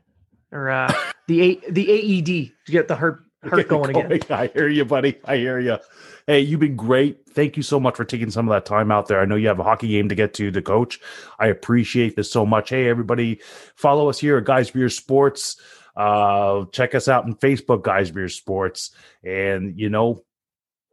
or 0.52 0.70
uh, 0.70 0.94
the 1.28 1.42
A, 1.42 1.72
the 1.72 1.92
AED 1.92 2.52
to 2.66 2.72
get 2.72 2.88
the 2.88 2.96
heart 2.96 3.24
heart 3.44 3.68
going, 3.68 3.94
going 3.94 4.12
again. 4.12 4.22
I 4.38 4.48
hear 4.48 4.68
you, 4.68 4.86
buddy. 4.86 5.18
I 5.26 5.38
hear 5.38 5.60
you. 5.60 5.78
Hey, 6.26 6.42
you've 6.42 6.60
been 6.60 6.76
great. 6.76 7.26
Thank 7.30 7.56
you 7.56 7.64
so 7.64 7.80
much 7.80 7.96
for 7.96 8.06
taking 8.06 8.32
some 8.32 8.48
of 8.48 8.54
that 8.54 8.66
time 8.66 8.92
out 8.92 9.08
there. 9.08 9.22
I 9.22 9.26
know 9.26 9.36
you 9.36 9.48
have 9.48 9.60
a 9.60 9.64
hockey 9.64 9.88
game 9.88 10.10
to 10.10 10.16
get 10.16 10.34
to 10.36 10.52
to 10.52 10.62
coach. 10.62 11.00
I 11.40 11.48
appreciate 11.48 12.16
this 12.16 12.32
so 12.32 12.46
much. 12.46 12.70
Hey, 12.70 12.90
everybody, 12.90 13.40
follow 13.76 14.10
us 14.10 14.20
here 14.20 14.38
at 14.38 14.46
Guys 14.46 14.72
Beer 14.72 14.90
Sports. 14.90 15.60
Uh, 15.96 16.66
check 16.72 16.94
us 16.96 17.08
out 17.08 17.24
on 17.24 17.36
Facebook, 17.36 17.84
Guys 17.84 18.12
Beer 18.12 18.30
Sports. 18.30 18.92
And 19.24 19.80
you 19.80 19.90
know, 19.90 20.24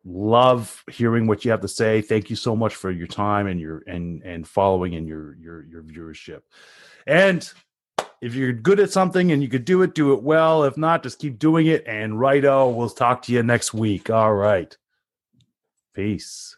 love 0.04 0.84
hearing 0.90 1.26
what 1.26 1.44
you 1.44 1.50
have 1.50 1.62
to 1.62 1.68
say. 1.68 2.00
Thank 2.00 2.30
you 2.30 2.36
so 2.36 2.54
much 2.54 2.74
for 2.74 2.90
your 2.90 3.06
time 3.06 3.46
and 3.46 3.58
your 3.58 3.82
and 3.86 4.22
and 4.22 4.46
following 4.46 4.94
and 4.94 5.08
your 5.08 5.36
your 5.36 5.64
your 5.64 5.82
viewership. 5.82 6.40
And 7.06 7.50
if 8.24 8.34
you're 8.34 8.54
good 8.54 8.80
at 8.80 8.90
something 8.90 9.30
and 9.30 9.42
you 9.42 9.50
could 9.50 9.66
do 9.66 9.82
it, 9.82 9.94
do 9.94 10.14
it 10.14 10.22
well. 10.22 10.64
If 10.64 10.78
not, 10.78 11.02
just 11.02 11.18
keep 11.18 11.38
doing 11.38 11.66
it. 11.66 11.84
And 11.86 12.18
righto, 12.18 12.70
we'll 12.70 12.88
talk 12.88 13.20
to 13.22 13.32
you 13.32 13.42
next 13.42 13.74
week. 13.74 14.08
All 14.08 14.32
right. 14.32 14.74
Peace. 15.92 16.56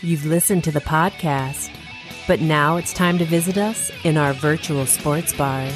You've 0.00 0.24
listened 0.24 0.64
to 0.64 0.70
the 0.70 0.80
podcast, 0.80 1.70
but 2.26 2.40
now 2.40 2.78
it's 2.78 2.94
time 2.94 3.18
to 3.18 3.26
visit 3.26 3.58
us 3.58 3.90
in 4.04 4.16
our 4.16 4.32
virtual 4.32 4.86
sports 4.86 5.34
bar. 5.34 5.68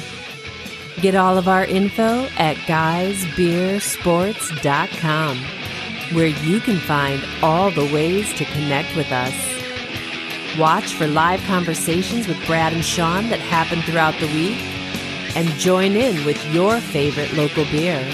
Get 0.99 1.13
all 1.13 1.37
of 1.37 1.47
our 1.47 1.65
info 1.65 2.27
at 2.37 2.57
guysbeersports.com, 2.57 5.37
where 6.15 6.27
you 6.27 6.59
can 6.59 6.79
find 6.79 7.23
all 7.43 7.69
the 7.69 7.93
ways 7.93 8.33
to 8.33 8.43
connect 8.45 8.95
with 8.95 9.11
us. 9.11 9.62
Watch 10.59 10.93
for 10.93 11.07
live 11.07 11.41
conversations 11.45 12.27
with 12.27 12.45
Brad 12.45 12.73
and 12.73 12.85
Sean 12.85 13.29
that 13.29 13.39
happen 13.39 13.81
throughout 13.81 14.13
the 14.19 14.27
week, 14.27 14.57
and 15.35 15.47
join 15.59 15.95
in 15.95 16.23
with 16.25 16.37
your 16.53 16.79
favorite 16.79 17.33
local 17.33 17.65
beer. 17.65 18.07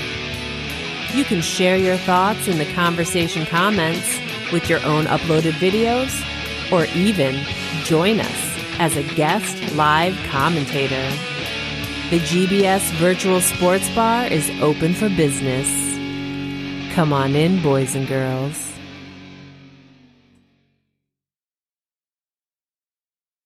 You 1.13 1.25
can 1.25 1.41
share 1.41 1.75
your 1.75 1.97
thoughts 1.97 2.47
in 2.47 2.57
the 2.57 2.71
conversation 2.73 3.45
comments 3.45 4.17
with 4.53 4.69
your 4.69 4.81
own 4.85 5.05
uploaded 5.05 5.53
videos, 5.53 6.13
or 6.71 6.85
even 6.95 7.43
join 7.83 8.21
us 8.21 8.57
as 8.79 8.95
a 8.95 9.03
guest 9.15 9.75
live 9.75 10.15
commentator. 10.29 11.09
The 12.09 12.19
GBS 12.19 12.89
Virtual 12.93 13.41
Sports 13.41 13.93
Bar 13.93 14.27
is 14.27 14.49
open 14.61 14.93
for 14.93 15.09
business. 15.09 15.67
Come 16.95 17.11
on 17.11 17.35
in, 17.35 17.61
boys 17.61 17.95
and 17.95 18.07
girls. 18.07 18.68